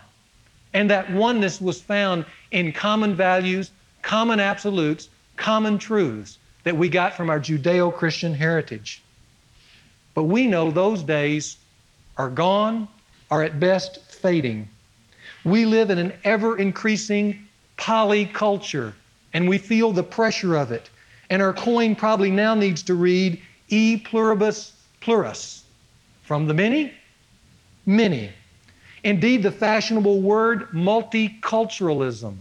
And 0.74 0.90
that 0.90 1.12
oneness 1.12 1.62
was 1.62 1.82
found 1.82 2.26
in 2.52 2.72
common 2.74 3.16
values, 3.16 3.72
common 4.02 4.40
absolutes, 4.40 5.10
common 5.38 5.78
truths 5.78 6.38
that 6.64 6.76
we 6.76 6.90
got 6.90 7.16
from 7.16 7.30
our 7.30 7.40
Judeo 7.40 7.94
Christian 7.94 8.34
heritage. 8.34 9.02
But 10.14 10.24
we 10.24 10.48
know 10.48 10.72
those 10.72 11.04
days 11.04 11.58
are 12.18 12.30
gone 12.30 12.88
are 13.32 13.44
at 13.44 13.60
best 13.60 14.00
fading. 14.12 14.68
We 15.44 15.66
live 15.66 15.90
in 15.90 15.98
an 15.98 16.14
ever 16.24 16.58
increasing 16.58 17.48
polyculture, 17.78 18.94
and 19.34 19.48
we 19.48 19.58
feel 19.58 19.92
the 19.92 20.04
pressure 20.04 20.56
of 20.56 20.72
it. 20.72 20.90
And 21.30 21.42
our 21.42 21.54
coin 21.54 21.96
probably 21.96 22.32
now 22.32 22.56
needs 22.56 22.84
to 22.84 22.96
read 22.96 23.42
E 23.70 23.98
pluribus 23.98 24.74
pluris. 25.02 25.64
From 26.24 26.48
the 26.48 26.54
many, 26.54 26.94
many. 27.86 28.32
Indeed, 29.04 29.44
the 29.44 29.52
fashionable 29.52 30.22
word 30.22 30.70
multiculturalism 30.72 32.38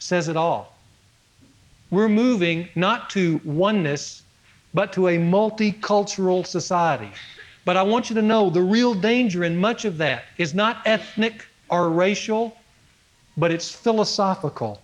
says 0.00 0.28
it 0.28 0.36
all. 0.36 0.76
We're 1.90 2.08
moving 2.08 2.68
not 2.74 3.10
to 3.10 3.40
oneness, 3.44 4.24
but 4.74 4.92
to 4.94 5.08
a 5.08 5.18
multicultural 5.18 6.44
society. 6.44 7.10
But 7.64 7.76
I 7.76 7.82
want 7.82 8.10
you 8.10 8.16
to 8.16 8.22
know 8.22 8.50
the 8.50 8.62
real 8.62 8.94
danger 8.94 9.44
in 9.44 9.56
much 9.56 9.84
of 9.84 9.96
that 9.98 10.24
is 10.36 10.54
not 10.54 10.82
ethnic 10.84 11.46
or 11.70 11.88
racial, 11.90 12.56
but 13.36 13.52
it's 13.52 13.70
philosophical. 13.70 14.82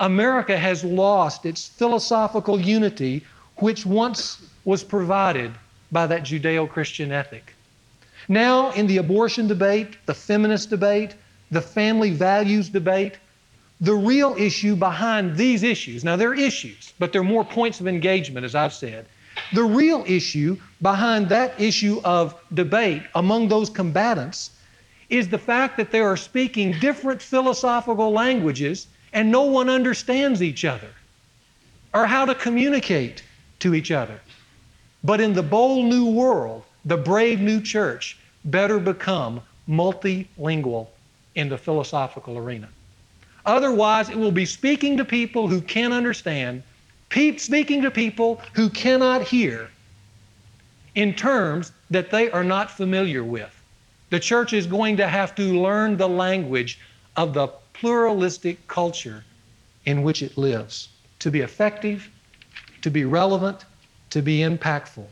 America 0.00 0.56
has 0.56 0.84
lost 0.84 1.44
its 1.44 1.66
philosophical 1.66 2.60
unity, 2.60 3.24
which 3.56 3.84
once 3.84 4.42
was 4.64 4.84
provided 4.84 5.52
by 5.90 6.06
that 6.06 6.22
Judeo 6.22 6.68
Christian 6.68 7.10
ethic. 7.10 7.54
Now, 8.28 8.70
in 8.72 8.86
the 8.86 8.98
abortion 8.98 9.48
debate, 9.48 9.96
the 10.06 10.14
feminist 10.14 10.70
debate, 10.70 11.14
the 11.50 11.60
family 11.60 12.10
values 12.10 12.68
debate, 12.68 13.14
the 13.80 13.94
real 13.94 14.34
issue 14.36 14.76
behind 14.76 15.36
these 15.36 15.62
issues, 15.62 16.04
now 16.04 16.16
they're 16.16 16.34
issues, 16.34 16.92
but 16.98 17.12
they're 17.12 17.22
more 17.22 17.44
points 17.44 17.80
of 17.80 17.88
engagement, 17.88 18.44
as 18.44 18.54
I've 18.54 18.74
said, 18.74 19.06
the 19.52 19.64
real 19.64 20.04
issue 20.06 20.58
behind 20.82 21.28
that 21.28 21.58
issue 21.60 22.00
of 22.04 22.34
debate 22.54 23.02
among 23.14 23.48
those 23.48 23.70
combatants 23.70 24.50
is 25.08 25.28
the 25.28 25.38
fact 25.38 25.76
that 25.76 25.90
they 25.90 26.00
are 26.00 26.16
speaking 26.16 26.72
different 26.80 27.22
philosophical 27.22 28.12
languages 28.12 28.88
and 29.12 29.30
no 29.30 29.42
one 29.42 29.68
understands 29.68 30.42
each 30.42 30.64
other 30.64 30.90
or 31.94 32.06
how 32.06 32.24
to 32.24 32.34
communicate 32.34 33.22
to 33.60 33.74
each 33.74 33.90
other. 33.90 34.20
But 35.02 35.20
in 35.20 35.32
the 35.32 35.42
bold 35.42 35.86
new 35.86 36.10
world, 36.10 36.64
the 36.84 36.96
brave 36.96 37.40
new 37.40 37.60
church 37.60 38.18
better 38.44 38.78
become 38.78 39.40
multilingual 39.68 40.88
in 41.34 41.48
the 41.48 41.58
philosophical 41.58 42.36
arena. 42.38 42.68
Otherwise, 43.46 44.10
it 44.10 44.18
will 44.18 44.32
be 44.32 44.44
speaking 44.44 44.96
to 44.96 45.04
people 45.04 45.48
who 45.48 45.60
can't 45.60 45.92
understand, 45.92 46.62
speaking 47.36 47.82
to 47.82 47.90
people 47.90 48.40
who 48.52 48.68
cannot 48.68 49.22
hear 49.22 49.70
in 50.94 51.14
terms 51.14 51.72
that 51.90 52.10
they 52.10 52.30
are 52.30 52.44
not 52.44 52.70
familiar 52.70 53.24
with. 53.24 53.54
The 54.10 54.20
church 54.20 54.52
is 54.52 54.66
going 54.66 54.96
to 54.96 55.06
have 55.06 55.34
to 55.36 55.60
learn 55.60 55.96
the 55.96 56.08
language 56.08 56.78
of 57.16 57.34
the 57.34 57.48
pluralistic 57.78 58.66
culture 58.66 59.24
in 59.86 60.02
which 60.02 60.22
it 60.22 60.36
lives 60.36 60.88
to 61.20 61.30
be 61.30 61.40
effective, 61.40 62.10
to 62.82 62.90
be 62.90 63.04
relevant, 63.04 63.64
to 64.10 64.22
be 64.22 64.38
impactful. 64.40 65.06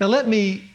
Now, 0.00 0.06
let 0.06 0.28
me 0.28 0.70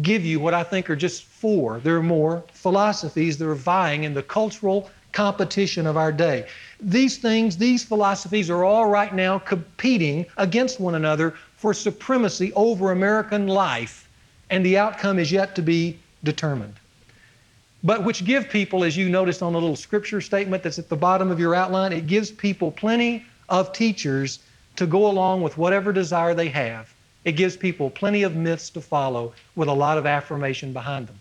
give 0.00 0.24
you 0.24 0.40
what 0.40 0.54
I 0.54 0.62
think 0.62 0.88
are 0.88 0.96
just 0.96 1.24
four. 1.24 1.80
There 1.80 1.96
are 1.96 2.02
more 2.02 2.42
philosophies 2.52 3.36
that 3.38 3.48
are 3.48 3.54
vying 3.54 4.04
in 4.04 4.14
the 4.14 4.22
cultural 4.22 4.90
competition 5.12 5.86
of 5.86 5.96
our 5.96 6.12
day. 6.12 6.46
These 6.80 7.18
things, 7.18 7.56
these 7.56 7.84
philosophies 7.84 8.48
are 8.48 8.64
all 8.64 8.86
right 8.86 9.14
now 9.14 9.38
competing 9.38 10.24
against 10.38 10.80
one 10.80 10.94
another 10.94 11.34
for 11.56 11.74
supremacy 11.74 12.52
over 12.54 12.92
American 12.92 13.46
life, 13.46 14.08
and 14.50 14.64
the 14.64 14.78
outcome 14.78 15.18
is 15.18 15.30
yet 15.30 15.54
to 15.56 15.62
be 15.62 15.98
determined. 16.24 16.74
But 17.84 18.04
which 18.04 18.24
give 18.24 18.48
people, 18.48 18.84
as 18.84 18.96
you 18.96 19.08
noticed 19.08 19.42
on 19.42 19.52
the 19.52 19.60
little 19.60 19.76
scripture 19.76 20.20
statement 20.20 20.62
that's 20.62 20.78
at 20.78 20.88
the 20.88 20.96
bottom 20.96 21.30
of 21.30 21.40
your 21.40 21.54
outline, 21.54 21.92
it 21.92 22.06
gives 22.06 22.30
people 22.30 22.70
plenty 22.70 23.24
of 23.48 23.72
teachers 23.72 24.38
to 24.76 24.86
go 24.86 25.08
along 25.08 25.42
with 25.42 25.58
whatever 25.58 25.92
desire 25.92 26.34
they 26.34 26.48
have. 26.48 26.92
It 27.24 27.32
gives 27.32 27.56
people 27.56 27.90
plenty 27.90 28.22
of 28.22 28.36
myths 28.36 28.70
to 28.70 28.80
follow 28.80 29.32
with 29.56 29.68
a 29.68 29.72
lot 29.72 29.98
of 29.98 30.06
affirmation 30.06 30.72
behind 30.72 31.08
them. 31.08 31.20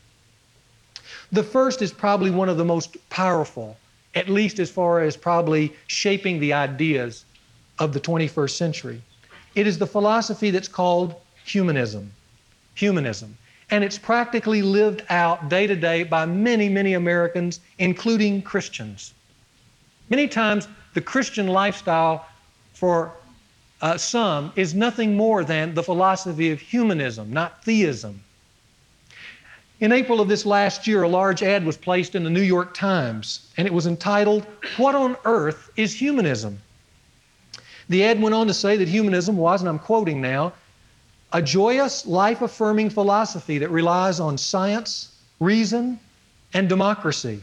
The 1.31 1.43
first 1.43 1.81
is 1.81 1.91
probably 1.91 2.29
one 2.29 2.49
of 2.49 2.57
the 2.57 2.65
most 2.65 2.97
powerful, 3.09 3.77
at 4.15 4.29
least 4.29 4.59
as 4.59 4.69
far 4.69 5.01
as 5.01 5.17
probably 5.17 5.73
shaping 5.87 6.39
the 6.39 6.53
ideas 6.53 7.25
of 7.79 7.93
the 7.93 7.99
21st 7.99 8.51
century. 8.51 9.01
It 9.55 9.67
is 9.67 9.77
the 9.77 9.87
philosophy 9.87 10.51
that's 10.51 10.67
called 10.67 11.15
humanism. 11.43 12.11
Humanism. 12.75 13.37
And 13.71 13.83
it's 13.83 13.97
practically 13.97 14.61
lived 14.61 15.03
out 15.09 15.49
day 15.49 15.65
to 15.65 15.75
day 15.75 16.03
by 16.03 16.25
many, 16.25 16.69
many 16.69 16.93
Americans, 16.93 17.61
including 17.79 18.41
Christians. 18.41 19.13
Many 20.09 20.27
times, 20.27 20.67
the 20.93 21.01
Christian 21.01 21.47
lifestyle 21.47 22.25
for 22.73 23.13
uh, 23.81 23.97
some 23.97 24.51
is 24.55 24.75
nothing 24.75 25.15
more 25.15 25.43
than 25.43 25.73
the 25.73 25.83
philosophy 25.83 26.51
of 26.51 26.59
humanism, 26.59 27.31
not 27.31 27.63
theism. 27.63 28.21
In 29.79 29.91
April 29.91 30.21
of 30.21 30.27
this 30.27 30.45
last 30.45 30.85
year, 30.85 31.01
a 31.01 31.07
large 31.07 31.41
ad 31.41 31.65
was 31.65 31.75
placed 31.75 32.13
in 32.13 32.23
the 32.23 32.29
New 32.29 32.43
York 32.43 32.75
Times, 32.75 33.51
and 33.57 33.65
it 33.65 33.73
was 33.73 33.87
entitled, 33.87 34.45
What 34.77 34.93
on 34.93 35.17
Earth 35.25 35.71
is 35.75 35.93
Humanism? 35.93 36.61
The 37.89 38.03
ad 38.03 38.21
went 38.21 38.35
on 38.35 38.45
to 38.47 38.53
say 38.53 38.77
that 38.77 38.87
humanism 38.87 39.37
was, 39.37 39.61
and 39.61 39.67
I'm 39.67 39.79
quoting 39.79 40.21
now, 40.21 40.53
a 41.33 41.41
joyous, 41.41 42.05
life 42.05 42.41
affirming 42.41 42.89
philosophy 42.89 43.57
that 43.57 43.69
relies 43.69 44.19
on 44.19 44.37
science, 44.37 45.15
reason, 45.39 45.99
and 46.53 46.67
democracy. 46.67 47.41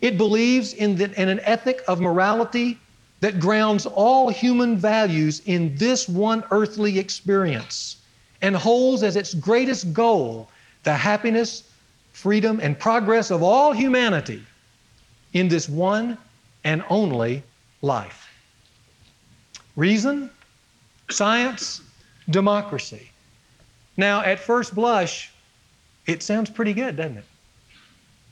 It 0.00 0.16
believes 0.16 0.72
in, 0.74 0.96
the, 0.96 1.20
in 1.20 1.28
an 1.28 1.40
ethic 1.40 1.82
of 1.86 2.00
morality 2.00 2.78
that 3.20 3.38
grounds 3.38 3.86
all 3.86 4.30
human 4.30 4.76
values 4.76 5.42
in 5.44 5.76
this 5.76 6.08
one 6.08 6.42
earthly 6.50 6.98
experience 6.98 7.98
and 8.42 8.56
holds 8.56 9.02
as 9.02 9.16
its 9.16 9.34
greatest 9.34 9.92
goal 9.92 10.48
the 10.82 10.94
happiness, 10.94 11.64
freedom, 12.12 12.58
and 12.62 12.78
progress 12.78 13.30
of 13.30 13.42
all 13.42 13.72
humanity 13.72 14.42
in 15.34 15.46
this 15.48 15.68
one 15.68 16.16
and 16.64 16.82
only 16.88 17.42
life. 17.82 18.28
Reason, 19.76 20.30
science, 21.10 21.82
democracy. 22.30 23.10
Now, 23.96 24.22
at 24.22 24.40
first 24.40 24.74
blush, 24.74 25.30
it 26.06 26.22
sounds 26.22 26.50
pretty 26.50 26.72
good, 26.72 26.96
doesn't 26.96 27.18
it? 27.18 27.24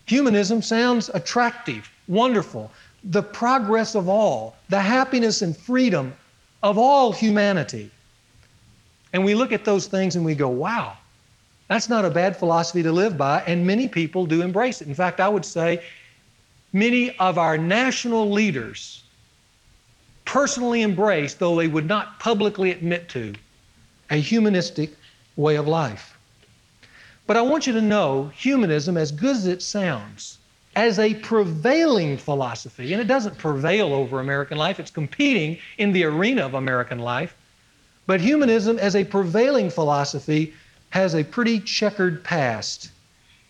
Humanism 0.06 0.62
sounds 0.62 1.10
attractive, 1.12 1.90
wonderful. 2.06 2.70
The 3.04 3.22
progress 3.22 3.94
of 3.94 4.08
all, 4.08 4.56
the 4.68 4.80
happiness 4.80 5.42
and 5.42 5.56
freedom 5.56 6.14
of 6.62 6.78
all 6.78 7.12
humanity. 7.12 7.90
And 9.12 9.24
we 9.24 9.34
look 9.34 9.52
at 9.52 9.64
those 9.64 9.86
things 9.86 10.16
and 10.16 10.24
we 10.24 10.34
go, 10.34 10.48
wow, 10.48 10.96
that's 11.68 11.88
not 11.88 12.04
a 12.04 12.10
bad 12.10 12.36
philosophy 12.36 12.82
to 12.82 12.92
live 12.92 13.18
by, 13.18 13.42
and 13.46 13.66
many 13.66 13.88
people 13.88 14.26
do 14.26 14.42
embrace 14.42 14.80
it. 14.80 14.88
In 14.88 14.94
fact, 14.94 15.20
I 15.20 15.28
would 15.28 15.44
say 15.44 15.82
many 16.72 17.16
of 17.18 17.38
our 17.38 17.58
national 17.58 18.30
leaders 18.30 19.02
personally 20.24 20.82
embrace, 20.82 21.34
though 21.34 21.56
they 21.56 21.68
would 21.68 21.86
not 21.86 22.18
publicly 22.18 22.70
admit 22.70 23.08
to, 23.10 23.34
a 24.10 24.16
humanistic 24.16 24.94
way 25.36 25.56
of 25.56 25.68
life. 25.68 26.18
But 27.26 27.36
I 27.36 27.42
want 27.42 27.66
you 27.66 27.72
to 27.74 27.82
know 27.82 28.30
humanism, 28.34 28.96
as 28.96 29.12
good 29.12 29.36
as 29.36 29.46
it 29.46 29.62
sounds, 29.62 30.38
as 30.74 30.98
a 30.98 31.14
prevailing 31.14 32.16
philosophy, 32.16 32.92
and 32.92 33.02
it 33.02 33.06
doesn't 33.06 33.36
prevail 33.36 33.92
over 33.92 34.20
American 34.20 34.56
life, 34.56 34.80
it's 34.80 34.90
competing 34.90 35.58
in 35.76 35.92
the 35.92 36.04
arena 36.04 36.46
of 36.46 36.54
American 36.54 36.98
life. 36.98 37.34
But 38.06 38.20
humanism, 38.20 38.78
as 38.78 38.96
a 38.96 39.04
prevailing 39.04 39.68
philosophy, 39.68 40.54
has 40.90 41.14
a 41.14 41.24
pretty 41.24 41.60
checkered 41.60 42.24
past 42.24 42.90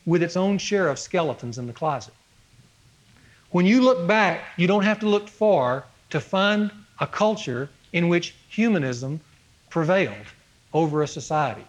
with 0.07 0.23
its 0.23 0.37
own 0.37 0.59
share 0.59 0.89
of 0.89 0.99
skeletons 0.99 1.59
in 1.59 1.67
the 1.67 1.73
closet. 1.73 2.15
When 3.51 3.67
you 3.67 3.81
look 3.81 4.07
back, 4.09 4.41
you 4.57 4.67
don't 4.67 4.83
have 4.83 4.99
to 5.01 5.09
look 5.09 5.29
far 5.29 5.85
to 6.11 6.21
find 6.21 6.73
a 6.99 7.07
culture 7.07 7.71
in 7.93 8.09
which 8.09 8.35
humanism 8.49 9.21
prevailed 9.71 10.27
over 10.73 11.03
a 11.03 11.09
society. 11.09 11.65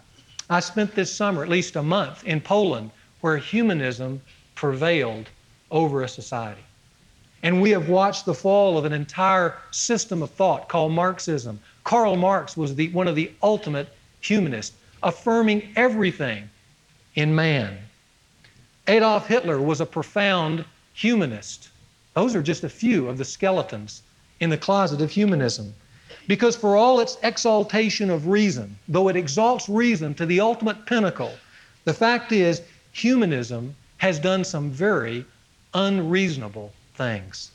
I 0.49 0.59
spent 0.59 0.95
this 0.95 1.13
summer 1.13 1.43
at 1.43 1.49
least 1.49 1.75
a 1.75 1.83
month 1.83 2.23
in 2.23 2.41
Poland 2.41 2.91
where 3.21 3.37
humanism 3.37 4.21
prevailed 4.55 5.29
over 5.71 6.01
a 6.01 6.07
society. 6.07 6.61
And 7.43 7.61
we 7.61 7.69
have 7.69 7.87
watched 7.87 8.25
the 8.25 8.33
fall 8.33 8.77
of 8.77 8.85
an 8.85 8.93
entire 8.93 9.55
system 9.71 10.21
of 10.21 10.31
thought 10.31 10.67
called 10.67 10.91
Marxism. 10.91 11.59
Karl 11.83 12.15
Marx 12.15 12.57
was 12.57 12.75
the, 12.75 12.89
one 12.89 13.07
of 13.07 13.15
the 13.15 13.31
ultimate 13.41 13.95
humanists, 14.19 14.75
affirming 15.03 15.69
everything 15.75 16.49
in 17.15 17.33
man. 17.33 17.77
Adolf 18.87 19.27
Hitler 19.27 19.61
was 19.61 19.79
a 19.79 19.85
profound 19.85 20.65
humanist. 20.93 21.69
Those 22.15 22.35
are 22.35 22.41
just 22.41 22.63
a 22.63 22.69
few 22.69 23.07
of 23.07 23.17
the 23.17 23.25
skeletons 23.25 24.01
in 24.39 24.49
the 24.49 24.57
closet 24.57 25.01
of 25.01 25.11
humanism. 25.11 25.73
Because 26.29 26.55
for 26.55 26.77
all 26.77 26.99
its 26.99 27.17
exaltation 27.23 28.11
of 28.11 28.27
reason, 28.27 28.77
though 28.87 29.07
it 29.07 29.15
exalts 29.15 29.67
reason 29.67 30.13
to 30.13 30.27
the 30.27 30.41
ultimate 30.41 30.85
pinnacle, 30.85 31.33
the 31.85 31.93
fact 31.93 32.31
is 32.31 32.61
humanism 32.91 33.75
has 33.97 34.19
done 34.19 34.43
some 34.43 34.69
very 34.69 35.25
unreasonable 35.73 36.71
things. 36.93 37.49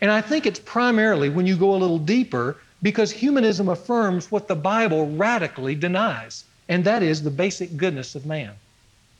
And 0.00 0.12
I 0.12 0.20
think 0.20 0.46
it's 0.46 0.60
primarily 0.60 1.28
when 1.28 1.44
you 1.44 1.56
go 1.56 1.74
a 1.74 1.82
little 1.82 1.98
deeper 1.98 2.56
because 2.82 3.10
humanism 3.10 3.68
affirms 3.68 4.30
what 4.30 4.46
the 4.46 4.54
Bible 4.54 5.08
radically 5.08 5.74
denies, 5.74 6.44
and 6.68 6.84
that 6.84 7.02
is 7.02 7.20
the 7.20 7.32
basic 7.32 7.76
goodness 7.76 8.14
of 8.14 8.26
man. 8.26 8.52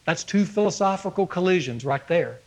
That's 0.05 0.23
two 0.23 0.45
philosophical 0.45 1.27
collisions 1.27 1.85
right 1.85 2.07
there. 2.07 2.39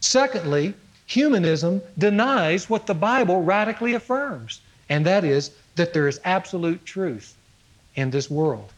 Secondly, 0.00 0.74
humanism 1.06 1.80
denies 1.96 2.68
what 2.68 2.86
the 2.86 2.94
Bible 2.94 3.42
radically 3.42 3.94
affirms, 3.94 4.60
and 4.90 5.06
that 5.06 5.24
is 5.24 5.52
that 5.76 5.94
there 5.94 6.08
is 6.08 6.20
absolute 6.24 6.84
truth 6.84 7.34
in 7.94 8.10
this 8.10 8.28
world. 8.28 8.72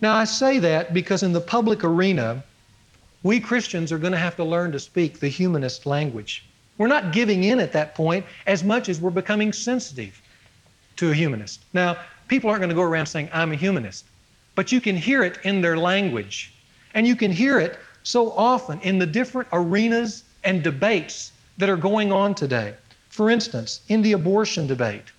Now, 0.00 0.14
I 0.14 0.24
say 0.24 0.58
that 0.60 0.94
because 0.94 1.22
in 1.22 1.32
the 1.32 1.40
public 1.40 1.84
arena, 1.84 2.42
we 3.22 3.40
Christians 3.40 3.90
are 3.92 3.98
going 3.98 4.12
to 4.12 4.18
have 4.18 4.36
to 4.36 4.44
learn 4.44 4.72
to 4.72 4.80
speak 4.80 5.18
the 5.18 5.28
humanist 5.28 5.86
language. 5.86 6.44
We're 6.78 6.88
not 6.88 7.12
giving 7.12 7.44
in 7.44 7.60
at 7.60 7.72
that 7.72 7.94
point 7.94 8.24
as 8.46 8.64
much 8.64 8.88
as 8.88 9.00
we're 9.00 9.10
becoming 9.10 9.52
sensitive 9.52 10.20
to 10.96 11.10
a 11.10 11.14
humanist. 11.14 11.64
Now, 11.72 11.96
people 12.28 12.50
aren't 12.50 12.60
going 12.60 12.70
to 12.70 12.74
go 12.74 12.82
around 12.82 13.06
saying, 13.06 13.28
I'm 13.32 13.52
a 13.52 13.56
humanist, 13.56 14.04
but 14.54 14.72
you 14.72 14.80
can 14.80 14.96
hear 14.96 15.24
it 15.24 15.38
in 15.44 15.60
their 15.60 15.76
language. 15.76 16.52
And 16.94 17.06
you 17.06 17.16
can 17.16 17.32
hear 17.32 17.58
it 17.58 17.78
so 18.02 18.32
often 18.32 18.80
in 18.80 18.98
the 18.98 19.06
different 19.06 19.48
arenas 19.52 20.24
and 20.44 20.62
debates 20.62 21.32
that 21.58 21.68
are 21.68 21.76
going 21.76 22.12
on 22.12 22.34
today. 22.34 22.74
For 23.14 23.30
instance, 23.30 23.80
in 23.86 24.02
the 24.02 24.10
abortion 24.10 24.66
debate, 24.66 25.12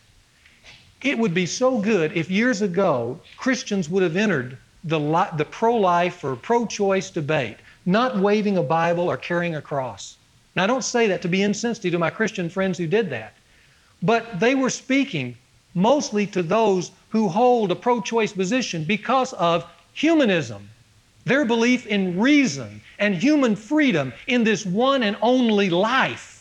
it 1.02 1.18
would 1.18 1.34
be 1.34 1.46
so 1.46 1.78
good 1.78 2.12
if 2.12 2.30
years 2.30 2.62
ago 2.62 3.22
Christians 3.38 3.88
would 3.88 4.04
have 4.04 4.18
entered 4.18 4.58
the, 4.84 5.00
li- 5.00 5.38
the 5.38 5.46
pro 5.46 5.78
life 5.78 6.22
or 6.22 6.36
pro 6.36 6.66
choice 6.66 7.10
debate, 7.10 7.56
not 7.86 8.20
waving 8.20 8.58
a 8.58 8.64
Bible 8.64 9.08
or 9.08 9.16
carrying 9.16 9.56
a 9.56 9.62
cross, 9.62 10.18
Now, 10.58 10.66
I 10.66 10.68
don't 10.68 10.84
say 10.84 11.08
that 11.08 11.22
to 11.22 11.30
be 11.30 11.42
insensitive 11.42 11.94
to 11.94 11.98
my 11.98 12.10
Christian 12.10 12.50
friends 12.50 12.78
who 12.78 12.86
did 12.86 13.10
that. 13.12 13.34
But 14.04 14.42
they 14.42 14.56
were 14.56 14.70
speaking 14.70 15.38
mostly 15.74 16.28
to 16.28 16.44
those 16.44 16.92
who 17.12 17.30
hold 17.30 17.72
a 17.72 17.78
pro 17.78 18.02
choice 18.02 18.34
position 18.34 18.84
because 18.84 19.32
of 19.32 19.66
humanism, 19.94 20.70
their 21.24 21.46
belief 21.46 21.88
in 21.88 22.20
reason 22.20 22.82
and 23.00 23.16
human 23.16 23.56
freedom 23.56 24.12
in 24.28 24.44
this 24.44 24.66
one 24.66 25.02
and 25.02 25.16
only 25.22 25.70
life. 25.70 26.35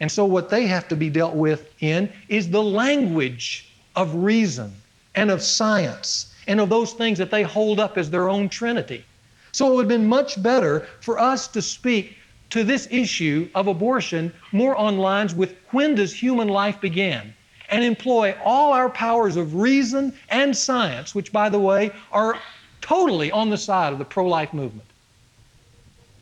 And 0.00 0.12
so, 0.12 0.24
what 0.24 0.50
they 0.50 0.66
have 0.66 0.88
to 0.88 0.96
be 0.96 1.08
dealt 1.08 1.34
with 1.34 1.72
in 1.80 2.12
is 2.28 2.50
the 2.50 2.62
language 2.62 3.70
of 3.94 4.14
reason 4.14 4.74
and 5.14 5.30
of 5.30 5.42
science 5.42 6.34
and 6.46 6.60
of 6.60 6.68
those 6.68 6.92
things 6.92 7.18
that 7.18 7.30
they 7.30 7.42
hold 7.42 7.80
up 7.80 7.96
as 7.96 8.10
their 8.10 8.28
own 8.28 8.48
trinity. 8.48 9.04
So, 9.52 9.66
it 9.66 9.74
would 9.74 9.82
have 9.82 9.88
been 9.88 10.06
much 10.06 10.42
better 10.42 10.86
for 11.00 11.18
us 11.18 11.48
to 11.48 11.62
speak 11.62 12.16
to 12.50 12.62
this 12.62 12.86
issue 12.90 13.48
of 13.54 13.66
abortion 13.66 14.32
more 14.52 14.76
on 14.76 14.98
lines 14.98 15.34
with 15.34 15.56
when 15.70 15.94
does 15.94 16.12
human 16.12 16.48
life 16.48 16.80
begin? 16.80 17.34
And 17.68 17.82
employ 17.82 18.36
all 18.44 18.72
our 18.72 18.88
powers 18.88 19.36
of 19.36 19.56
reason 19.56 20.14
and 20.28 20.56
science, 20.56 21.14
which, 21.14 21.32
by 21.32 21.48
the 21.48 21.58
way, 21.58 21.90
are 22.12 22.38
totally 22.80 23.32
on 23.32 23.50
the 23.50 23.58
side 23.58 23.92
of 23.92 23.98
the 23.98 24.04
pro 24.04 24.28
life 24.28 24.52
movement. 24.52 24.88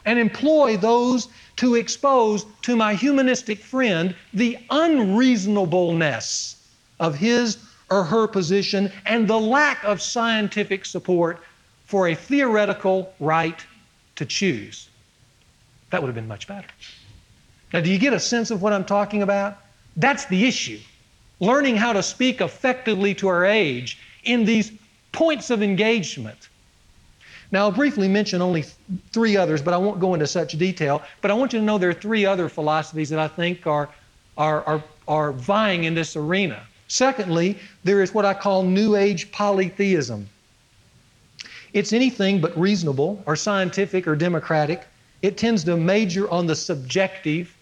And 0.04 0.18
employ 0.18 0.76
those 0.76 1.28
to 1.56 1.76
expose 1.76 2.44
to 2.62 2.76
my 2.76 2.94
humanistic 2.94 3.58
friend 3.60 4.14
the 4.32 4.58
unreasonableness 4.70 6.56
of 7.00 7.14
his 7.14 7.58
or 7.90 8.04
her 8.04 8.26
position 8.26 8.90
and 9.06 9.28
the 9.28 9.38
lack 9.38 9.82
of 9.84 10.02
scientific 10.02 10.84
support 10.84 11.42
for 11.86 12.08
a 12.08 12.14
theoretical 12.14 13.14
right 13.20 13.64
to 14.16 14.26
choose. 14.26 14.88
That 15.90 16.02
would 16.02 16.08
have 16.08 16.14
been 16.14 16.28
much 16.28 16.46
better. 16.48 16.68
Now, 17.72 17.80
do 17.80 17.90
you 17.90 17.98
get 17.98 18.12
a 18.12 18.20
sense 18.20 18.50
of 18.50 18.62
what 18.62 18.72
I'm 18.72 18.84
talking 18.84 19.22
about? 19.22 19.58
That's 19.96 20.24
the 20.26 20.46
issue. 20.46 20.80
Learning 21.40 21.76
how 21.76 21.92
to 21.92 22.02
speak 22.02 22.40
effectively 22.40 23.14
to 23.16 23.28
our 23.28 23.44
age 23.44 23.98
in 24.24 24.44
these 24.44 24.72
points 25.12 25.50
of 25.50 25.62
engagement. 25.62 26.48
Now, 27.54 27.66
I'll 27.66 27.70
briefly 27.70 28.08
mention 28.08 28.42
only 28.42 28.64
three 29.12 29.36
others, 29.36 29.62
but 29.62 29.74
I 29.74 29.76
won't 29.76 30.00
go 30.00 30.14
into 30.14 30.26
such 30.26 30.58
detail. 30.58 31.00
But 31.20 31.30
I 31.30 31.34
want 31.34 31.52
you 31.52 31.60
to 31.60 31.64
know 31.64 31.78
there 31.78 31.88
are 31.88 31.94
three 31.94 32.26
other 32.26 32.48
philosophies 32.48 33.10
that 33.10 33.20
I 33.20 33.28
think 33.28 33.64
are, 33.64 33.88
are, 34.36 34.64
are, 34.64 34.82
are 35.06 35.30
vying 35.30 35.84
in 35.84 35.94
this 35.94 36.16
arena. 36.16 36.66
Secondly, 36.88 37.56
there 37.84 38.02
is 38.02 38.12
what 38.12 38.24
I 38.24 38.34
call 38.34 38.64
New 38.64 38.96
Age 38.96 39.30
polytheism. 39.30 40.28
It's 41.72 41.92
anything 41.92 42.40
but 42.40 42.58
reasonable 42.58 43.22
or 43.24 43.36
scientific 43.36 44.08
or 44.08 44.16
democratic 44.16 44.84
it 45.22 45.38
tends 45.38 45.62
to 45.62 45.76
major 45.76 46.28
on 46.30 46.48
the 46.48 46.56
subjective, 46.56 47.56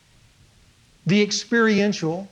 the 1.04 1.20
experiential, 1.20 2.30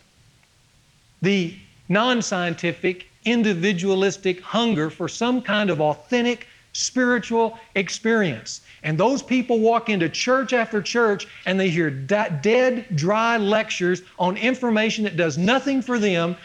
the 1.20 1.54
non 1.90 2.22
scientific, 2.22 3.06
individualistic 3.26 4.40
hunger 4.40 4.88
for 4.88 5.08
some 5.08 5.42
kind 5.42 5.68
of 5.68 5.82
authentic 5.82 6.46
spiritual 6.80 7.58
experience. 7.74 8.62
And 8.82 8.96
those 8.96 9.22
people 9.22 9.58
walk 9.58 9.88
into 9.88 10.08
church 10.08 10.52
after 10.52 10.80
church 10.80 11.26
and 11.46 11.60
they 11.60 11.68
hear 11.68 11.90
dead, 11.90 12.86
dry 12.94 13.36
lectures 13.36 14.02
on 14.18 14.36
information 14.36 15.04
that 15.04 15.16
does 15.16 15.36
nothing 15.36 15.82
for 15.82 15.98
them, 15.98 16.36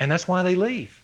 and 0.00 0.10
that's 0.10 0.26
why 0.26 0.42
they 0.42 0.54
leave. 0.54 1.00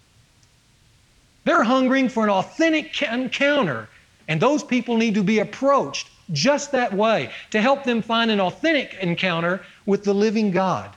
They're 1.44 1.62
hungering 1.62 2.08
for 2.08 2.24
an 2.24 2.30
authentic 2.30 3.02
encounter, 3.02 3.88
and 4.28 4.40
those 4.40 4.62
people 4.62 4.96
need 4.96 5.14
to 5.14 5.22
be 5.22 5.38
approached 5.40 6.08
just 6.32 6.72
that 6.72 6.92
way 6.92 7.30
to 7.50 7.60
help 7.60 7.84
them 7.84 8.00
find 8.00 8.30
an 8.30 8.40
authentic 8.40 8.94
encounter 9.00 9.60
with 9.86 10.04
the 10.04 10.14
living 10.14 10.50
God. 10.50 10.90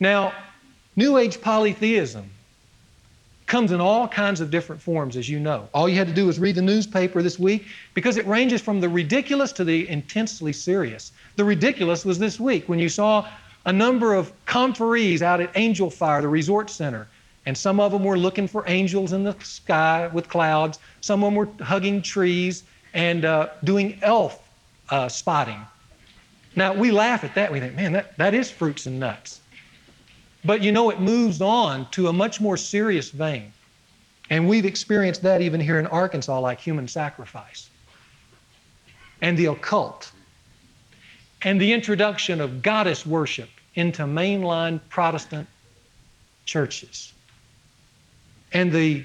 Now, 0.00 0.32
New 0.96 1.16
Age 1.16 1.40
polytheism 1.40 2.28
comes 3.46 3.72
in 3.72 3.80
all 3.80 4.08
kinds 4.08 4.40
of 4.40 4.50
different 4.50 4.80
forms, 4.80 5.16
as 5.16 5.28
you 5.28 5.38
know. 5.38 5.68
All 5.74 5.88
you 5.88 5.96
had 5.96 6.06
to 6.06 6.14
do 6.14 6.26
was 6.26 6.38
read 6.38 6.54
the 6.54 6.62
newspaper 6.62 7.22
this 7.22 7.38
week 7.38 7.66
because 7.94 8.16
it 8.16 8.26
ranges 8.26 8.60
from 8.60 8.80
the 8.80 8.88
ridiculous 8.88 9.52
to 9.52 9.64
the 9.64 9.88
intensely 9.88 10.52
serious. 10.52 11.12
The 11.36 11.44
ridiculous 11.44 12.04
was 12.04 12.18
this 12.18 12.40
week 12.40 12.68
when 12.68 12.78
you 12.78 12.88
saw 12.88 13.28
a 13.66 13.72
number 13.72 14.14
of 14.14 14.32
conferees 14.46 15.22
out 15.22 15.40
at 15.40 15.50
Angel 15.56 15.90
Fire, 15.90 16.22
the 16.22 16.28
resort 16.28 16.70
center, 16.70 17.08
and 17.46 17.56
some 17.56 17.80
of 17.80 17.92
them 17.92 18.04
were 18.04 18.18
looking 18.18 18.46
for 18.46 18.64
angels 18.66 19.12
in 19.12 19.24
the 19.24 19.36
sky 19.42 20.08
with 20.12 20.28
clouds, 20.28 20.78
some 21.00 21.22
of 21.22 21.28
them 21.28 21.34
were 21.34 21.48
hugging 21.64 22.02
trees, 22.02 22.64
and 22.94 23.24
uh, 23.24 23.48
doing 23.64 23.98
elf 24.02 24.48
uh, 24.90 25.08
spotting. 25.08 25.60
Now, 26.54 26.74
we 26.74 26.90
laugh 26.90 27.24
at 27.24 27.34
that. 27.34 27.50
We 27.50 27.60
think, 27.60 27.74
man, 27.74 27.92
that, 27.92 28.16
that 28.18 28.34
is 28.34 28.50
fruits 28.50 28.86
and 28.86 29.00
nuts. 29.00 29.40
But 30.44 30.62
you 30.62 30.72
know, 30.72 30.90
it 30.90 31.00
moves 31.00 31.40
on 31.40 31.88
to 31.90 32.08
a 32.08 32.12
much 32.12 32.40
more 32.40 32.56
serious 32.56 33.10
vein. 33.10 33.52
And 34.30 34.48
we've 34.48 34.64
experienced 34.64 35.22
that 35.22 35.40
even 35.40 35.60
here 35.60 35.78
in 35.78 35.86
Arkansas, 35.86 36.38
like 36.40 36.60
human 36.60 36.88
sacrifice 36.88 37.68
and 39.20 39.36
the 39.36 39.46
occult 39.46 40.10
and 41.42 41.60
the 41.60 41.72
introduction 41.72 42.40
of 42.40 42.62
goddess 42.62 43.06
worship 43.06 43.48
into 43.74 44.02
mainline 44.02 44.80
Protestant 44.88 45.48
churches 46.44 47.12
and 48.52 48.70
the 48.70 49.04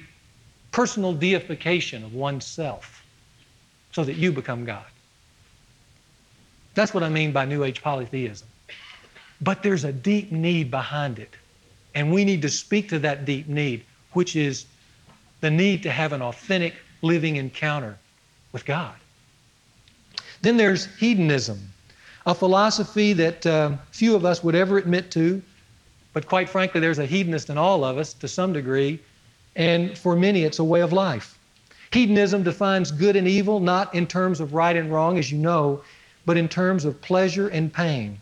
personal 0.72 1.14
deification 1.14 2.04
of 2.04 2.14
oneself 2.14 3.04
so 3.92 4.04
that 4.04 4.16
you 4.16 4.32
become 4.32 4.66
God. 4.66 4.86
That's 6.76 6.94
what 6.94 7.04
I 7.04 7.10
mean 7.10 7.32
by 7.32 7.46
New 7.46 7.64
Age 7.64 7.82
polytheism. 7.82 8.48
But 9.42 9.64
there's 9.64 9.84
a 9.84 9.92
deep 9.92 10.32
need 10.32 10.72
behind 10.72 11.20
it. 11.20 11.36
And 11.96 12.12
we 12.12 12.26
need 12.26 12.42
to 12.44 12.50
speak 12.50 12.90
to 12.90 13.00
that 13.00 13.26
deep 13.26 13.48
need, 13.48 13.84
which 14.14 14.36
is 14.36 14.66
the 15.42 15.50
need 15.50 15.84
to 15.84 15.92
have 15.92 16.14
an 16.14 16.22
authentic 16.22 16.74
living 17.02 17.36
encounter 17.36 17.98
with 18.52 18.66
God. 18.66 18.94
Then 20.42 20.58
there's 20.58 20.86
hedonism, 20.98 21.60
a 22.26 22.36
philosophy 22.36 23.14
that 23.14 23.46
uh, 23.46 23.78
few 23.92 24.16
of 24.16 24.26
us 24.26 24.44
would 24.44 24.56
ever 24.56 24.78
admit 24.78 25.12
to, 25.12 25.42
but 26.14 26.28
quite 26.28 26.50
frankly, 26.50 26.82
there's 26.82 27.00
a 27.00 27.06
hedonist 27.06 27.50
in 27.50 27.58
all 27.58 27.84
of 27.84 27.98
us 27.98 28.14
to 28.14 28.28
some 28.28 28.54
degree, 28.54 29.00
and 29.56 29.98
for 29.98 30.16
many, 30.16 30.44
it's 30.44 30.60
a 30.60 30.64
way 30.64 30.82
of 30.82 30.94
life. 30.94 31.38
Hedonism 31.92 32.44
defines 32.44 32.92
good 32.92 33.16
and 33.16 33.28
evil 33.28 33.60
not 33.60 33.94
in 33.96 34.08
terms 34.08 34.40
of 34.40 34.54
right 34.54 34.76
and 34.76 34.92
wrong, 34.92 35.18
as 35.18 35.32
you 35.32 35.38
know, 35.38 35.82
but 36.26 36.38
in 36.38 36.48
terms 36.48 36.86
of 36.86 37.02
pleasure 37.02 37.48
and 37.48 37.72
pain. 37.72 38.20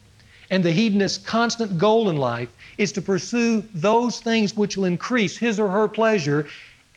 And 0.50 0.64
the 0.64 0.72
hedonist's 0.72 1.18
constant 1.18 1.78
goal 1.78 2.10
in 2.10 2.18
life 2.18 2.50
is 2.78 2.92
to 2.94 3.02
pursue 3.02 3.64
those 3.74 4.20
things 4.20 4.56
which 4.56 4.78
will 4.78 4.86
increase 4.86 5.38
his 5.38 5.60
or 5.60 5.70
her 5.70 5.88
pleasure 5.88 6.48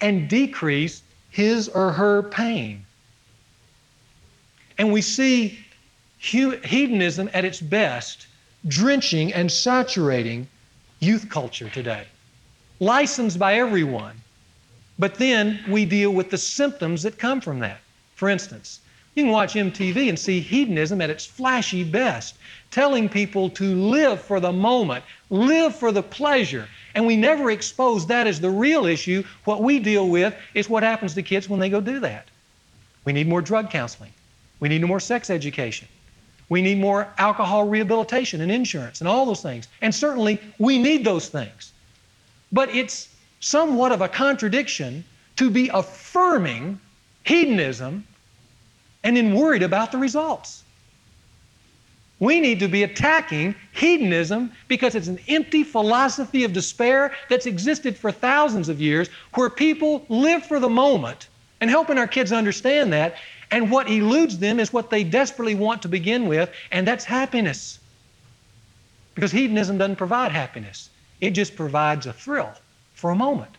and 0.01 0.29
decrease 0.29 1.03
his 1.31 1.69
or 1.69 1.93
her 1.93 2.23
pain. 2.23 2.85
And 4.77 4.93
we 4.93 5.01
see 5.01 5.59
hedonism 6.19 7.31
at 7.33 7.45
its 7.45 7.61
best 7.61 8.27
drenching 8.67 9.33
and 9.33 9.51
saturating 9.51 10.49
youth 11.01 11.29
culture 11.31 11.69
today, 11.69 12.07
licensed 12.81 13.39
by 13.39 13.55
everyone 13.55 14.21
but 14.99 15.15
then 15.15 15.61
we 15.69 15.85
deal 15.85 16.11
with 16.11 16.31
the 16.31 16.39
symptoms 16.39 17.03
that 17.05 17.19
come 17.19 17.41
from 17.41 17.61
that. 17.61 17.81
For 18.17 18.29
instance, 18.29 18.81
you 19.19 19.25
can 19.25 19.33
watch 19.33 19.55
MTV 19.55 20.09
and 20.09 20.17
see 20.19 20.39
hedonism 20.39 21.01
at 21.01 21.11
its 21.11 21.27
flashy 21.27 21.83
best, 21.83 22.37
telling 22.71 23.09
people 23.09 23.51
to 23.51 23.75
live 23.75 24.23
for 24.23 24.39
the 24.39 24.53
moment, 24.53 25.05
live 25.29 25.75
for 25.75 25.91
the 25.91 26.03
pleasure. 26.03 26.69
And 26.95 27.05
we 27.05 27.17
never 27.17 27.51
expose 27.51 28.07
that 28.07 28.29
as 28.29 28.41
the 28.41 28.51
real 28.51 28.87
issue. 28.87 29.25
What 29.45 29.61
we 29.61 29.81
deal 29.81 30.09
with 30.09 30.37
is 30.55 30.71
what 30.71 30.85
happens 30.85 31.15
to 31.15 31.23
kids 31.23 31.49
when 31.49 31.59
they 31.59 31.69
go 31.69 31.81
do 31.81 31.99
that. 32.01 32.29
We 33.05 33.13
need 33.13 33.27
more 33.27 33.43
drug 33.43 33.71
counseling. 33.71 34.13
We 34.61 34.69
need 34.69 34.85
more 34.85 35.01
sex 35.01 35.31
education. 35.31 35.89
We 36.49 36.63
need 36.63 36.79
more 36.79 37.09
alcohol 37.19 37.69
rehabilitation 37.69 38.41
and 38.41 38.53
insurance 38.53 39.01
and 39.01 39.09
all 39.09 39.27
those 39.27 39.43
things. 39.43 39.67
And 39.83 39.93
certainly 39.93 40.41
we 40.61 40.79
need 40.79 41.05
those 41.05 41.29
things. 41.29 41.73
But 42.53 42.73
it's 42.73 43.09
somewhat 43.41 43.91
of 43.91 44.01
a 44.01 44.09
contradiction 44.09 45.05
to 45.37 45.51
be 45.51 45.71
affirming 45.75 46.81
hedonism 47.25 48.05
and 49.05 49.17
then 49.17 49.35
worried 49.35 49.63
about 49.63 49.93
the 49.93 49.99
results. 49.99 50.63
We 52.21 52.41
need 52.41 52.59
to 52.61 52.69
be 52.69 52.83
attacking 52.83 53.55
hedonism 53.73 54.53
because 54.67 54.95
it's 54.97 55.07
an 55.07 55.21
empty 55.29 55.63
philosophy 55.63 56.43
of 56.43 56.53
despair 56.53 57.13
that's 57.29 57.47
existed 57.47 57.97
for 57.97 58.11
thousands 58.11 58.69
of 58.69 58.81
years 58.81 59.09
where 59.35 59.49
people 59.49 60.05
live 60.09 60.45
for 60.45 60.59
the 60.59 60.69
moment 60.69 61.29
and 61.61 61.71
helping 61.71 61.97
our 61.97 62.09
kids 62.09 62.33
understand 62.33 62.93
that. 62.93 63.17
And 63.51 63.71
what 63.71 63.89
eludes 63.89 64.39
them 64.39 64.59
is 64.59 64.73
what 64.73 64.91
they 64.91 65.05
desperately 65.05 65.55
want 65.55 65.83
to 65.83 65.89
begin 65.89 66.27
with, 66.27 66.51
and 66.73 66.87
that's 66.87 67.05
happiness. 67.05 67.79
Because 69.15 69.33
hedonism 69.33 69.79
doesn't 69.79 69.97
provide 69.97 70.33
happiness, 70.33 70.91
it 71.21 71.31
just 71.31 71.57
provides 71.57 72.07
a 72.07 72.13
thrill 72.13 72.53
for 72.95 73.11
a 73.11 73.17
moment. 73.17 73.51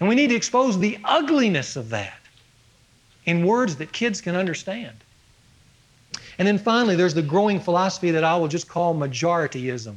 And 0.00 0.08
we 0.08 0.14
need 0.14 0.28
to 0.28 0.36
expose 0.36 0.78
the 0.78 0.98
ugliness 1.04 1.76
of 1.76 1.88
that 1.90 2.18
in 3.26 3.46
words 3.46 3.76
that 3.76 3.92
kids 3.92 4.20
can 4.20 4.36
understand. 4.36 4.96
And 6.38 6.46
then 6.48 6.58
finally, 6.58 6.96
there's 6.96 7.14
the 7.14 7.22
growing 7.22 7.60
philosophy 7.60 8.10
that 8.10 8.24
I 8.24 8.36
will 8.36 8.48
just 8.48 8.68
call 8.68 8.94
majorityism, 8.94 9.94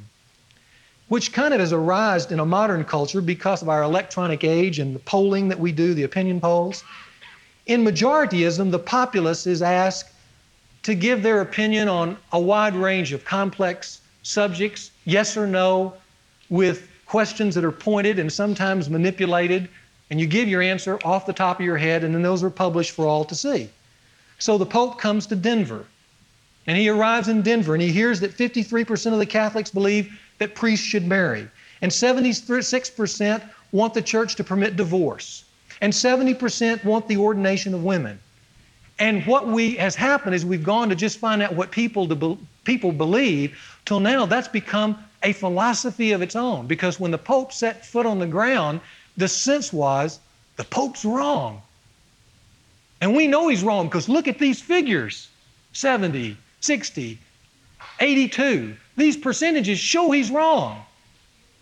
which 1.08 1.34
kind 1.34 1.54
of 1.54 1.60
has 1.60 1.74
arisen 1.74 2.34
in 2.34 2.40
a 2.40 2.46
modern 2.46 2.84
culture 2.84 3.22
because 3.22 3.62
of 3.62 3.70
our 3.70 3.84
electronic 3.84 4.44
age 4.44 4.80
and 4.80 4.96
the 4.96 5.00
polling 5.00 5.48
that 5.50 5.60
we 5.60 5.72
do, 5.72 5.94
the 5.94 6.04
opinion 6.04 6.40
polls. 6.40 6.84
In 7.66 7.84
majorityism, 7.84 8.72
the 8.72 8.80
populace 8.80 9.48
is 9.48 9.62
asked 9.62 10.14
to 10.84 10.96
give 10.96 11.24
their 11.24 11.42
opinion 11.42 11.90
on 11.90 12.18
a 12.32 12.40
wide 12.40 12.76
range 12.76 13.12
of 13.14 13.26
complex 13.26 14.02
subjects, 14.24 14.92
yes 15.06 15.36
or 15.36 15.48
no, 15.48 15.94
with 16.50 16.88
questions 17.06 17.56
that 17.56 17.66
are 17.66 17.72
pointed 17.72 18.20
and 18.20 18.32
sometimes 18.32 18.90
manipulated, 18.90 19.70
and 20.10 20.20
you 20.20 20.28
give 20.28 20.48
your 20.48 20.62
answer 20.62 21.00
off 21.04 21.26
the 21.26 21.34
top 21.34 21.60
of 21.60 21.66
your 21.66 21.78
head, 21.78 22.04
and 22.04 22.14
then 22.14 22.22
those 22.22 22.44
are 22.44 22.50
published 22.50 22.92
for 22.92 23.06
all 23.06 23.26
to 23.26 23.36
see. 23.36 23.70
So 24.40 24.58
the 24.58 24.66
Pope 24.66 25.00
comes 25.00 25.28
to 25.28 25.36
Denver, 25.36 25.86
and 26.66 26.78
he 26.78 26.90
arrives 26.90 27.28
in 27.28 27.42
Denver, 27.42 27.74
and 27.74 27.82
he 27.82 27.92
hears 27.92 28.20
that 28.20 28.38
53% 28.38 29.14
of 29.14 29.20
the 29.20 29.26
Catholics 29.26 29.72
believe 29.72 30.18
that 30.38 30.56
priests 30.56 30.86
should 30.86 31.08
marry, 31.08 31.48
and 31.82 31.92
76% 31.92 33.42
want 33.72 33.94
the 33.94 34.02
church 34.02 34.36
to 34.36 34.44
permit 34.44 34.76
divorce, 34.76 35.44
and 35.82 35.92
70% 35.92 36.84
want 36.84 37.08
the 37.08 37.18
ordination 37.18 37.74
of 37.74 37.84
women. 37.84 38.20
And 39.00 39.24
what 39.26 39.48
we 39.48 39.76
has 39.76 39.96
happened 39.96 40.34
is 40.34 40.46
we've 40.46 40.64
gone 40.64 40.90
to 40.90 40.96
just 40.96 41.20
find 41.20 41.42
out 41.42 41.54
what 41.54 41.70
people, 41.70 42.08
to, 42.08 42.38
people 42.64 42.92
believe. 42.92 43.58
Till 43.86 44.00
now, 44.00 44.26
that's 44.26 44.48
become 44.48 44.98
a 45.24 45.34
philosophy 45.34 46.14
of 46.14 46.22
its 46.22 46.36
own. 46.36 46.66
Because 46.66 47.00
when 47.00 47.12
the 47.12 47.18
Pope 47.18 47.54
set 47.54 47.86
foot 47.86 48.06
on 48.06 48.18
the 48.18 48.26
ground, 48.26 48.82
the 49.18 49.28
sense 49.28 49.74
was 49.74 50.20
the 50.56 50.64
Pope's 50.64 51.04
wrong. 51.04 51.62
And 53.02 53.16
we 53.16 53.28
know 53.28 53.48
he's 53.48 53.64
wrong 53.64 53.88
because 53.88 54.08
look 54.08 54.28
at 54.28 54.40
these 54.40 54.62
figures 54.62 55.28
70, 55.74 56.38
60, 56.62 57.20
82. 58.00 58.76
These 58.96 59.18
percentages 59.18 59.80
show 59.80 60.12
he's 60.12 60.32
wrong. 60.32 60.84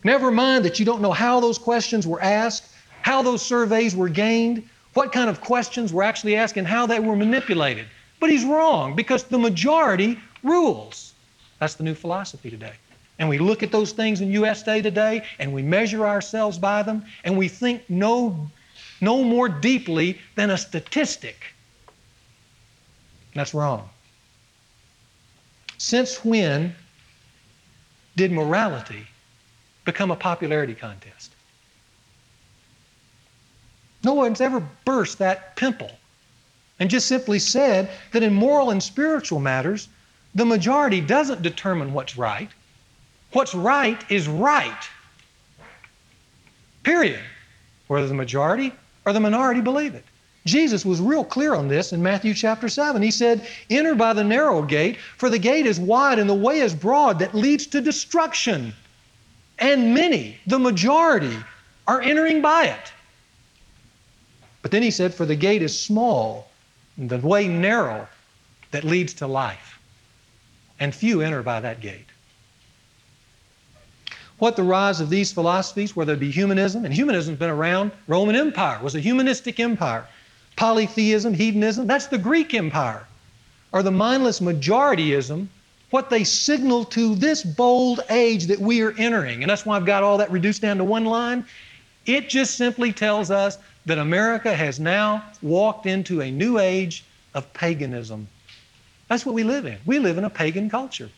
Never 0.04 0.32
mind 0.32 0.64
that 0.66 0.80
you 0.80 0.86
don't 0.86 1.02
know 1.02 1.12
how 1.12 1.40
those 1.40 1.58
questions 1.58 2.06
were 2.06 2.22
asked, 2.22 2.72
how 3.02 3.22
those 3.22 3.42
surveys 3.42 3.96
were 3.96 4.10
gained, 4.10 4.68
what 4.94 5.12
kind 5.12 5.30
of 5.30 5.42
questions 5.42 5.92
were 5.92 6.04
actually 6.04 6.36
asked, 6.36 6.58
and 6.58 6.68
how 6.68 6.86
they 6.86 7.00
were 7.00 7.16
manipulated. 7.16 7.86
But 8.20 8.30
he's 8.30 8.46
wrong 8.46 8.96
because 8.96 9.24
the 9.24 9.40
majority 9.40 10.20
rules. 10.44 11.14
That's 11.60 11.76
the 11.76 11.84
new 11.84 11.96
philosophy 11.96 12.50
today. 12.50 12.74
And 13.18 13.30
we 13.30 13.38
look 13.38 13.64
at 13.64 13.72
those 13.72 13.92
things 13.92 14.22
in 14.22 14.32
USA 14.32 14.82
Today 14.82 15.24
and 15.40 15.54
we 15.54 15.62
measure 15.62 16.06
ourselves 16.06 16.58
by 16.58 16.84
them 16.84 17.06
and 17.24 17.38
we 17.38 17.48
think 17.48 17.90
no, 17.90 18.50
no 19.00 19.24
more 19.24 19.48
deeply 19.48 20.20
than 20.36 20.50
a 20.50 20.58
statistic. 20.58 21.54
That's 23.34 23.54
wrong. 23.54 23.90
Since 25.78 26.24
when 26.26 26.76
did 28.16 28.32
morality 28.32 29.08
become 29.84 30.12
a 30.12 30.16
popularity 30.16 30.74
contest? 30.74 31.32
No 34.04 34.14
one's 34.14 34.42
ever 34.42 34.62
burst 34.86 35.18
that 35.20 35.56
pimple 35.56 35.92
and 36.80 36.90
just 36.90 37.08
simply 37.08 37.40
said 37.40 37.90
that 38.12 38.24
in 38.24 38.34
moral 38.34 38.70
and 38.70 38.82
spiritual 38.82 39.40
matters, 39.40 39.88
the 40.34 40.46
majority 40.46 41.02
doesn't 41.02 41.42
determine 41.42 41.94
what's 41.94 42.18
right. 42.18 42.50
What's 43.36 43.54
right 43.54 44.02
is 44.10 44.30
right. 44.30 44.90
Period. 46.84 47.20
Whether 47.88 48.08
the 48.08 48.14
majority 48.14 48.72
or 49.06 49.12
the 49.12 49.20
minority 49.20 49.60
believe 49.60 49.94
it. 49.94 50.06
Jesus 50.46 50.86
was 50.86 51.02
real 51.02 51.26
clear 51.26 51.54
on 51.54 51.68
this 51.68 51.92
in 51.92 52.02
Matthew 52.02 52.34
chapter 52.34 52.70
7. 52.70 53.02
He 53.02 53.12
said, 53.12 53.46
Enter 53.70 53.94
by 53.94 54.14
the 54.14 54.24
narrow 54.24 54.62
gate, 54.62 54.96
for 55.18 55.30
the 55.30 55.38
gate 55.38 55.66
is 55.66 55.82
wide 55.82 56.18
and 56.18 56.30
the 56.30 56.34
way 56.34 56.62
is 56.62 56.74
broad 56.74 57.20
that 57.20 57.36
leads 57.36 57.68
to 57.68 57.82
destruction. 57.82 58.74
And 59.60 59.94
many, 59.94 60.38
the 60.48 60.58
majority, 60.58 61.36
are 61.88 62.00
entering 62.00 62.42
by 62.42 62.68
it. 62.68 62.94
But 64.62 64.72
then 64.72 64.82
he 64.82 64.92
said, 64.92 65.14
For 65.14 65.26
the 65.26 65.36
gate 65.36 65.62
is 65.62 65.78
small 65.78 66.48
and 66.96 67.10
the 67.10 67.18
way 67.18 67.50
narrow 67.50 68.08
that 68.72 68.86
leads 68.86 69.14
to 69.16 69.28
life. 69.28 69.78
And 70.80 70.96
few 70.96 71.20
enter 71.20 71.44
by 71.44 71.60
that 71.60 71.82
gate. 71.82 72.06
What 74.38 74.58
the 74.58 74.64
rise 74.64 75.00
of 75.00 75.10
these 75.10 75.32
philosophies, 75.32 75.96
whether 75.96 76.14
it 76.14 76.20
be 76.20 76.32
humanism, 76.32 76.84
and 76.84 76.94
humanism's 76.94 77.40
been 77.40 77.50
around, 77.50 77.92
Roman 78.08 78.36
Empire 78.36 78.80
was 78.84 78.96
a 78.96 79.00
humanistic 79.00 79.60
empire. 79.60 80.06
Polytheism, 80.58 81.34
hedonism, 81.34 81.88
that's 81.88 82.08
the 82.08 82.18
Greek 82.18 82.54
Empire. 82.54 83.06
Or 83.72 83.82
the 83.82 83.92
mindless 83.92 84.42
majorityism, 84.42 85.48
what 85.90 86.10
they 86.10 86.24
signal 86.24 86.84
to 86.86 87.16
this 87.16 87.44
bold 87.44 88.02
age 88.10 88.48
that 88.48 88.60
we 88.60 88.82
are 88.82 88.94
entering. 88.98 89.42
And 89.42 89.50
that's 89.50 89.66
why 89.66 89.78
I've 89.78 89.86
got 89.86 90.04
all 90.04 90.18
that 90.18 90.32
reduced 90.32 90.62
down 90.62 90.78
to 90.78 90.84
one 90.84 91.06
line. 91.06 91.46
It 92.06 92.30
just 92.30 92.56
simply 92.56 92.92
tells 92.92 93.32
us 93.32 93.58
that 93.86 93.98
America 93.98 94.54
has 94.54 94.80
now 94.80 95.24
walked 95.42 95.86
into 95.86 96.22
a 96.22 96.32
new 96.32 96.60
age 96.60 97.06
of 97.34 97.52
paganism. 97.54 98.28
That's 99.08 99.26
what 99.26 99.36
we 99.36 99.44
live 99.44 99.66
in. 99.66 99.78
We 99.86 100.00
live 100.00 100.18
in 100.18 100.26
a 100.26 100.30
pagan 100.30 100.70
culture. 100.70 101.10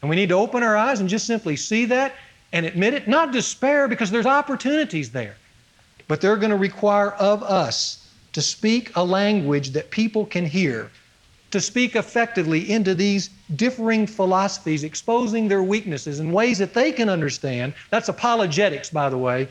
And 0.00 0.10
we 0.10 0.16
need 0.16 0.30
to 0.30 0.34
open 0.34 0.62
our 0.62 0.76
eyes 0.76 1.00
and 1.00 1.08
just 1.08 1.26
simply 1.26 1.56
see 1.56 1.84
that 1.86 2.14
and 2.52 2.66
admit 2.66 2.94
it, 2.94 3.08
not 3.08 3.32
despair 3.32 3.88
because 3.88 4.10
there's 4.10 4.26
opportunities 4.26 5.10
there, 5.10 5.36
but 6.08 6.20
they're 6.20 6.36
going 6.36 6.50
to 6.50 6.56
require 6.56 7.12
of 7.12 7.42
us 7.42 8.08
to 8.32 8.42
speak 8.42 8.94
a 8.96 9.04
language 9.04 9.70
that 9.70 9.90
people 9.90 10.24
can 10.26 10.44
hear, 10.44 10.90
to 11.50 11.60
speak 11.60 11.96
effectively 11.96 12.70
into 12.70 12.94
these 12.94 13.30
differing 13.56 14.06
philosophies, 14.06 14.84
exposing 14.84 15.48
their 15.48 15.62
weaknesses 15.62 16.20
in 16.20 16.32
ways 16.32 16.58
that 16.58 16.74
they 16.74 16.92
can 16.92 17.08
understand. 17.08 17.74
That's 17.90 18.08
apologetics, 18.08 18.90
by 18.90 19.10
the 19.10 19.18
way, 19.18 19.48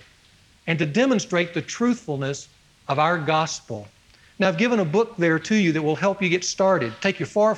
and 0.67 0.79
to 0.79 0.85
demonstrate 0.85 1.53
the 1.53 1.61
truthfulness 1.61 2.49
of 2.87 2.99
our 2.99 3.17
gospel. 3.17 3.87
Now, 4.39 4.47
I've 4.47 4.57
given 4.57 4.79
a 4.79 4.85
book 4.85 5.15
there 5.17 5.37
to 5.37 5.55
you 5.55 5.71
that 5.73 5.81
will 5.81 5.95
help 5.95 6.21
you 6.21 6.29
get 6.29 6.43
started, 6.43 6.93
take 7.01 7.19
you 7.19 7.27
far 7.27 7.53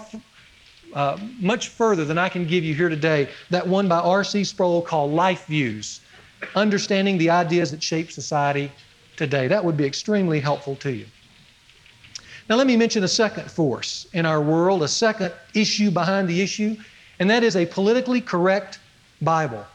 uh, 0.94 1.18
much 1.40 1.70
further 1.70 2.06
than 2.06 2.18
I 2.18 2.30
can 2.30 2.46
give 2.46 2.64
you 2.64 2.74
here 2.74 2.90
today. 2.90 3.30
That 3.50 3.68
one 3.68 3.88
by 3.88 4.00
R.C. 4.00 4.44
Sproul 4.44 4.82
called 4.82 5.12
Life 5.12 5.46
Views 5.48 6.02
Understanding 6.56 7.18
the 7.18 7.30
Ideas 7.30 7.72
That 7.72 7.82
Shape 7.82 8.12
Society 8.12 8.72
Today. 9.16 9.48
That 9.48 9.64
would 9.64 9.78
be 9.78 9.86
extremely 9.86 10.40
helpful 10.40 10.76
to 10.78 10.92
you. 10.92 11.06
Now, 12.50 12.58
let 12.58 12.68
me 12.68 12.76
mention 12.76 13.04
a 13.04 13.08
second 13.08 13.50
force 13.50 14.08
in 14.14 14.26
our 14.26 14.42
world, 14.42 14.84
a 14.84 14.88
second 14.88 15.32
issue 15.54 15.90
behind 15.90 16.28
the 16.28 16.42
issue, 16.42 16.76
and 17.20 17.30
that 17.30 17.44
is 17.44 17.56
a 17.56 17.66
politically 17.66 18.20
correct 18.20 18.80
Bible. 19.22 19.66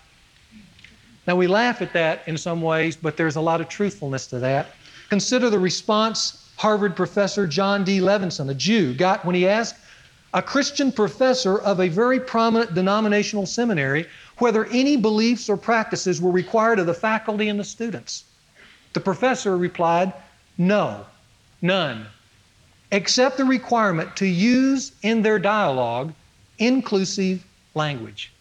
Now, 1.26 1.36
we 1.36 1.46
laugh 1.46 1.80
at 1.82 1.92
that 1.94 2.22
in 2.26 2.36
some 2.36 2.60
ways, 2.60 2.96
but 2.96 3.16
there's 3.16 3.36
a 3.36 3.40
lot 3.40 3.60
of 3.60 3.68
truthfulness 3.68 4.26
to 4.28 4.38
that. 4.40 4.68
Consider 5.08 5.48
the 5.50 5.58
response 5.58 6.50
Harvard 6.56 6.96
professor 6.96 7.46
Jon 7.46 7.84
D. 7.84 8.00
Levenson, 8.00 8.50
a 8.50 8.54
Jew, 8.54 8.92
got 8.92 9.24
when 9.24 9.34
he 9.34 9.48
asked 9.48 9.76
a 10.34 10.42
Christian 10.42 10.92
professor 10.92 11.58
of 11.58 11.80
a 11.80 11.88
very 11.88 12.20
prominent 12.20 12.74
denominational 12.74 13.46
seminary 13.46 14.06
whether 14.38 14.66
any 14.66 14.96
beliefs 14.96 15.48
or 15.48 15.56
practices 15.56 16.20
were 16.20 16.30
required 16.30 16.78
of 16.78 16.86
the 16.86 16.94
faculty 16.94 17.48
and 17.48 17.58
the 17.58 17.64
students. 17.64 18.24
The 18.92 19.00
professor 19.00 19.56
replied, 19.56 20.12
No, 20.56 21.06
none, 21.62 22.06
except 22.92 23.36
the 23.36 23.44
requirement 23.44 24.16
to 24.16 24.26
use 24.26 24.92
in 25.02 25.22
their 25.22 25.38
dialogue 25.38 26.12
inclusive 26.58 27.44
language. 27.74 28.32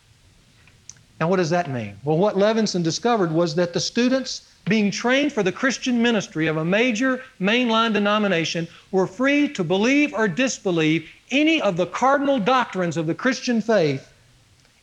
Now, 1.20 1.30
what 1.30 1.38
does 1.38 1.50
that 1.50 1.70
mean? 1.70 1.98
Well, 2.04 2.18
what 2.18 2.36
Levenson 2.36 2.84
discovered 2.84 3.32
was 3.32 3.56
that 3.56 3.74
the 3.74 3.80
students 3.80 4.52
being 4.66 4.92
trained 4.92 5.34
for 5.34 5.42
the 5.42 5.52
Christian 5.52 6.02
ministry 6.02 6.48
of 6.48 6.58
a 6.58 6.66
major 6.66 7.24
mainline 7.42 7.94
denomination 7.94 8.68
were 8.92 9.08
free 9.08 9.48
to 9.50 9.64
believe 9.64 10.14
or 10.14 10.28
disbelieve 10.28 11.10
any 11.32 11.62
of 11.62 11.78
the 11.78 11.88
cardinal 11.88 12.40
doctrines 12.40 12.98
of 12.98 13.08
the 13.08 13.16
Christian 13.16 13.62
faith, 13.62 14.12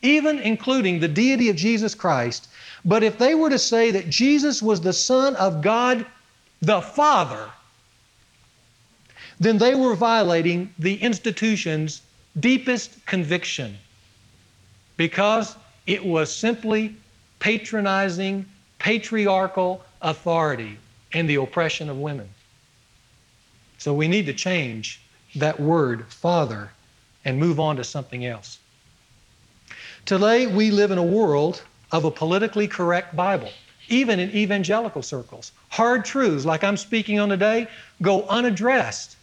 even 0.01 0.39
including 0.39 0.99
the 0.99 1.07
deity 1.07 1.49
of 1.49 1.55
Jesus 1.55 1.95
Christ. 1.95 2.47
But 2.83 3.03
if 3.03 3.17
they 3.17 3.33
were 3.33 3.49
to 3.49 3.59
say 3.59 3.91
that 3.91 4.09
Jesus 4.09 4.61
was 4.61 4.81
the 4.81 4.93
Son 4.93 5.35
of 5.37 5.61
God 5.61 6.05
the 6.61 6.81
Father, 6.81 7.49
then 9.39 9.57
they 9.57 9.75
were 9.75 9.95
violating 9.95 10.73
the 10.79 10.95
institution's 10.95 12.01
deepest 12.39 13.05
conviction 13.05 13.77
because 14.97 15.55
it 15.87 16.03
was 16.03 16.33
simply 16.33 16.95
patronizing 17.39 18.45
patriarchal 18.79 19.83
authority 20.01 20.77
and 21.13 21.29
the 21.29 21.35
oppression 21.35 21.89
of 21.89 21.97
women. 21.97 22.29
So 23.77 23.93
we 23.93 24.07
need 24.07 24.25
to 24.27 24.33
change 24.33 25.01
that 25.35 25.59
word, 25.59 26.05
father, 26.07 26.71
and 27.23 27.39
move 27.39 27.59
on 27.59 27.75
to 27.75 27.83
something 27.83 28.25
else. 28.25 28.59
Today, 30.05 30.47
we 30.47 30.71
live 30.71 30.91
in 30.91 30.97
a 30.97 31.03
world 31.03 31.63
of 31.91 32.05
a 32.05 32.11
politically 32.11 32.67
correct 32.67 33.15
Bible, 33.15 33.49
even 33.89 34.19
in 34.19 34.29
evangelical 34.31 35.01
circles. 35.01 35.51
Hard 35.69 36.05
truths, 36.05 36.45
like 36.45 36.63
I'm 36.63 36.77
speaking 36.77 37.19
on 37.19 37.29
today, 37.29 37.67
go 38.01 38.23
unaddressed 38.27 39.17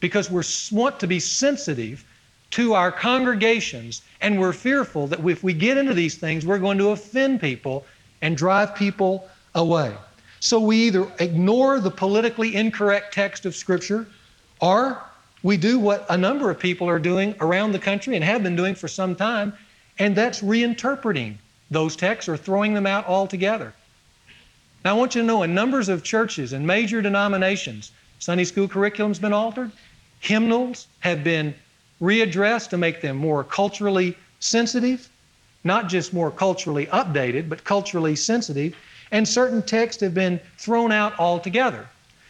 because 0.00 0.30
we 0.30 0.42
want 0.76 1.00
to 1.00 1.06
be 1.06 1.18
sensitive 1.18 2.04
to 2.50 2.72
our 2.74 2.90
congregations, 2.90 4.02
and 4.20 4.38
we're 4.38 4.52
fearful 4.52 5.06
that 5.08 5.26
if 5.26 5.42
we 5.42 5.52
get 5.52 5.76
into 5.76 5.92
these 5.92 6.16
things, 6.16 6.46
we're 6.46 6.58
going 6.58 6.78
to 6.78 6.90
offend 6.90 7.40
people 7.40 7.84
and 8.22 8.36
drive 8.36 8.74
people 8.74 9.28
away. 9.54 9.94
So 10.40 10.58
we 10.60 10.76
either 10.86 11.10
ignore 11.18 11.80
the 11.80 11.90
politically 11.90 12.54
incorrect 12.54 13.12
text 13.12 13.44
of 13.44 13.54
Scripture, 13.54 14.06
or 14.60 15.02
we 15.42 15.56
do 15.56 15.78
what 15.78 16.06
a 16.08 16.16
number 16.16 16.50
of 16.50 16.58
people 16.58 16.88
are 16.88 16.98
doing 16.98 17.34
around 17.40 17.72
the 17.72 17.78
country 17.78 18.16
and 18.16 18.24
have 18.24 18.42
been 18.42 18.56
doing 18.56 18.74
for 18.74 18.88
some 18.88 19.14
time, 19.14 19.52
and 19.98 20.16
that's 20.16 20.40
reinterpreting 20.40 21.36
those 21.70 21.96
texts 21.96 22.28
or 22.28 22.36
throwing 22.36 22.74
them 22.74 22.86
out 22.86 23.06
altogether. 23.06 23.72
Now, 24.84 24.94
I 24.94 24.98
want 24.98 25.14
you 25.14 25.20
to 25.20 25.26
know 25.26 25.42
in 25.42 25.54
numbers 25.54 25.88
of 25.88 26.02
churches 26.02 26.52
and 26.52 26.66
major 26.66 27.02
denominations, 27.02 27.92
Sunday 28.18 28.44
school 28.44 28.68
curriculum's 28.68 29.18
been 29.18 29.32
altered, 29.32 29.70
hymnals 30.20 30.88
have 31.00 31.22
been 31.22 31.54
readdressed 32.00 32.70
to 32.70 32.78
make 32.78 33.00
them 33.00 33.16
more 33.16 33.44
culturally 33.44 34.16
sensitive, 34.40 35.08
not 35.64 35.88
just 35.88 36.12
more 36.12 36.30
culturally 36.30 36.86
updated, 36.86 37.48
but 37.48 37.64
culturally 37.64 38.16
sensitive, 38.16 38.74
and 39.10 39.26
certain 39.26 39.62
texts 39.62 40.02
have 40.02 40.14
been 40.14 40.40
thrown 40.58 40.92
out 40.92 41.18
altogether. 41.18 41.88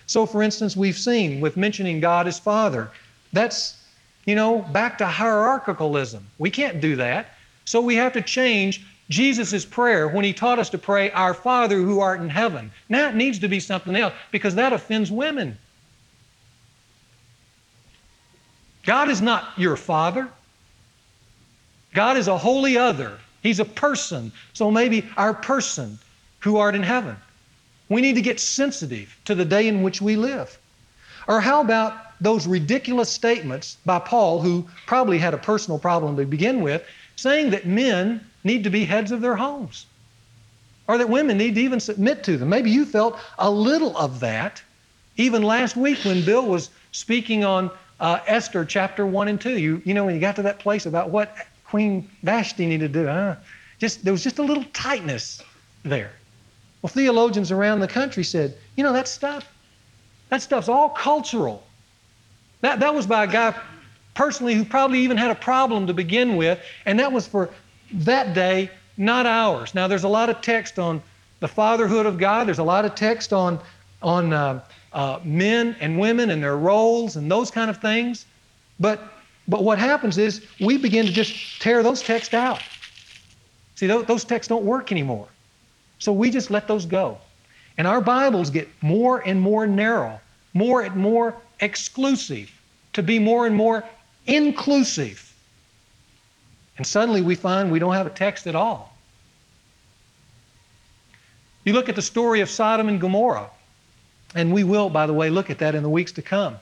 So, 0.09 0.25
for 0.25 0.43
instance, 0.43 0.75
we've 0.75 0.97
seen 0.97 1.41
with 1.41 1.59
mentioning 1.59 2.01
God 2.01 2.27
as 2.27 2.39
Father, 2.39 2.91
that's, 3.35 3.77
you 4.25 4.35
know, 4.35 4.61
back 4.73 4.97
to 4.99 5.05
hierarchicalism. 5.05 6.23
We 6.39 6.51
can't 6.51 6.81
do 6.81 6.97
that. 6.97 7.35
So 7.67 7.83
we 7.83 7.95
have 7.97 8.15
to 8.15 8.23
change 8.23 8.87
Jesus' 9.11 9.67
prayer 9.67 10.09
when 10.09 10.25
he 10.25 10.33
taught 10.33 10.59
us 10.59 10.71
to 10.71 10.79
pray, 10.79 11.11
Our 11.11 11.35
Father 11.35 11.77
who 11.77 12.01
art 12.01 12.21
in 12.21 12.31
heaven. 12.31 12.71
Now 12.89 13.11
it 13.11 13.17
needs 13.17 13.39
to 13.41 13.49
be 13.49 13.61
something 13.61 13.95
else 13.95 14.15
because 14.31 14.55
that 14.55 14.73
offends 14.73 15.13
women. 15.13 15.59
God 18.85 19.11
is 19.11 19.21
not 19.21 19.53
your 19.59 19.77
Father. 19.77 20.27
God 21.93 22.17
is 22.17 22.29
a 22.29 22.39
holy 22.39 22.79
other. 22.79 23.19
He's 23.43 23.61
a 23.61 23.65
person. 23.67 24.33
So 24.55 24.71
maybe 24.71 25.07
our 25.19 25.35
person 25.35 25.99
who 26.41 26.57
art 26.57 26.75
in 26.75 26.83
heaven. 26.83 27.17
We 27.89 28.01
need 28.01 28.15
to 28.15 28.23
get 28.23 28.39
sensitive 28.41 29.19
to 29.25 29.35
the 29.35 29.45
day 29.45 29.69
in 29.69 29.83
which 29.83 30.03
we 30.03 30.17
live. 30.17 30.59
Or 31.27 31.41
how 31.41 31.61
about 31.61 32.21
those 32.21 32.47
ridiculous 32.47 33.09
statements 33.09 33.77
by 33.85 33.99
Paul, 33.99 34.41
who 34.41 34.67
probably 34.87 35.19
had 35.19 35.35
a 35.35 35.39
personal 35.39 35.79
problem 35.79 36.17
to 36.17 36.25
begin 36.25 36.61
with, 36.61 36.85
saying 37.17 37.51
that 37.51 37.67
men 37.67 38.25
need 38.45 38.65
to 38.65 38.71
be 38.71 38.85
heads 38.85 39.13
of 39.13 39.21
their 39.21 39.37
homes 39.37 39.87
or 40.89 40.97
that 40.99 41.09
women 41.09 41.37
need 41.37 41.55
to 41.55 41.61
even 41.61 41.79
submit 41.79 42.25
to 42.25 42.37
them. 42.37 42.49
Maybe 42.49 42.71
you 42.71 42.85
felt 42.85 43.19
a 43.39 43.51
little 43.51 43.97
of 43.97 44.21
that 44.21 44.63
even 45.17 45.43
last 45.43 45.77
week 45.77 45.99
when 46.05 46.25
Bill 46.25 46.47
was 46.47 46.71
speaking 46.93 47.45
on 47.45 47.71
uh, 48.01 48.21
Esther 48.27 48.65
chapter 48.65 49.07
1 49.07 49.29
and 49.29 49.41
2. 49.41 49.59
You, 49.59 49.83
you 49.85 49.95
know, 49.95 50.07
when 50.07 50.15
you 50.15 50.21
got 50.21 50.37
to 50.37 50.43
that 50.43 50.59
place 50.59 50.87
about 50.87 51.11
what 51.11 51.37
Queen 51.65 52.09
Vashti 52.23 52.67
needed 52.67 52.93
to 52.95 53.03
do, 53.05 53.41
just, 53.79 54.03
there 54.03 54.13
was 54.13 54.25
just 54.25 54.39
a 54.39 54.43
little 54.43 54.65
tightness 54.73 55.43
there. 55.83 56.13
Well, 56.83 56.91
theologians 56.91 57.51
around 57.51 57.81
the 57.81 57.89
country 57.89 58.23
said, 58.23 58.57
you 58.77 58.85
know, 58.85 58.93
that 58.93 59.09
stuff, 59.09 59.51
that 60.29 60.43
stuff's 60.43 60.69
all 60.69 60.91
cultural. 60.91 61.65
That, 62.61 62.81
that 62.81 62.95
was 62.95 63.07
by 63.07 63.25
a 63.25 63.27
guy 63.27 63.55
personally 64.15 64.55
who 64.55 64.65
probably 64.65 65.01
even 65.01 65.17
had 65.17 65.31
a 65.31 65.35
problem 65.35 65.87
to 65.87 65.95
begin 65.95 66.37
with, 66.37 66.61
and 66.87 66.99
that 66.99 67.13
was 67.13 67.27
for 67.27 67.51
that 67.93 68.35
day, 68.35 68.71
not 68.97 69.27
ours. 69.27 69.75
Now, 69.75 69.89
there's 69.89 70.05
a 70.05 70.09
lot 70.09 70.29
of 70.29 70.41
text 70.41 70.79
on 70.79 71.03
the 71.41 71.49
fatherhood 71.49 72.07
of 72.07 72.19
God, 72.19 72.47
there's 72.49 72.59
a 72.59 72.65
lot 72.65 72.85
of 72.85 72.95
text 72.95 73.33
on, 73.33 73.61
on 74.03 74.33
uh, 74.33 74.61
uh, 74.93 75.21
men 75.25 75.77
and 75.81 75.99
women 75.99 76.31
and 76.31 76.43
their 76.43 76.57
roles 76.57 77.17
and 77.17 77.31
those 77.31 77.51
kind 77.51 77.71
of 77.71 77.79
things. 77.79 78.27
But, 78.81 79.01
but 79.47 79.63
what 79.63 79.79
happens 79.79 80.19
is 80.19 80.45
we 80.61 80.79
begin 80.79 81.07
to 81.07 81.13
just 81.13 81.61
tear 81.61 81.83
those 81.83 82.03
texts 82.03 82.35
out. 82.35 82.63
See, 83.77 83.87
those, 83.87 84.05
those 84.07 84.25
texts 84.25 84.49
don't 84.49 84.65
work 84.65 84.91
anymore. 84.91 85.29
So 85.99 86.13
we 86.13 86.31
just 86.31 86.51
let 86.51 86.69
those 86.69 86.87
go. 86.87 87.19
And 87.77 87.87
our 87.87 88.01
Bibles 88.01 88.51
get 88.51 88.69
more 88.83 89.21
and 89.21 89.41
more 89.41 89.67
narrow, 89.67 90.21
more 90.55 90.83
and 90.83 90.97
more 90.97 91.35
exclusive, 91.61 92.51
to 92.93 93.03
be 93.03 93.19
more 93.19 93.47
and 93.47 93.55
more 93.55 93.85
inclusive. 94.27 95.25
And 96.77 96.87
suddenly 96.87 97.23
we 97.23 97.35
find 97.35 97.71
we 97.71 97.79
don't 97.79 97.95
have 97.95 98.07
a 98.07 98.11
text 98.11 98.47
at 98.47 98.55
all. 98.55 98.97
You 101.65 101.73
look 101.73 101.89
at 101.89 101.97
the 101.97 102.03
story 102.03 102.41
of 102.41 102.49
Sodom 102.49 102.89
and 102.89 103.01
Gomorrah, 103.01 103.51
and 104.35 104.53
we 104.53 104.65
will, 104.65 104.89
by 104.89 105.07
the 105.07 105.13
way, 105.13 105.29
look 105.29 105.51
at 105.51 105.59
that 105.59 105.75
in 105.75 105.83
the 105.83 105.89
weeks 105.89 106.13
to 106.13 106.23
come. 106.23 106.57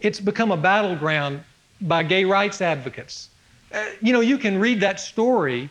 It's 0.00 0.20
become 0.20 0.50
a 0.50 0.56
battleground 0.56 1.42
by 1.80 2.02
gay 2.02 2.24
rights 2.24 2.60
advocates. 2.60 3.30
Uh, 3.72 3.84
you 4.00 4.12
know, 4.12 4.20
you 4.20 4.38
can 4.38 4.58
read 4.58 4.80
that 4.80 5.00
story 5.00 5.70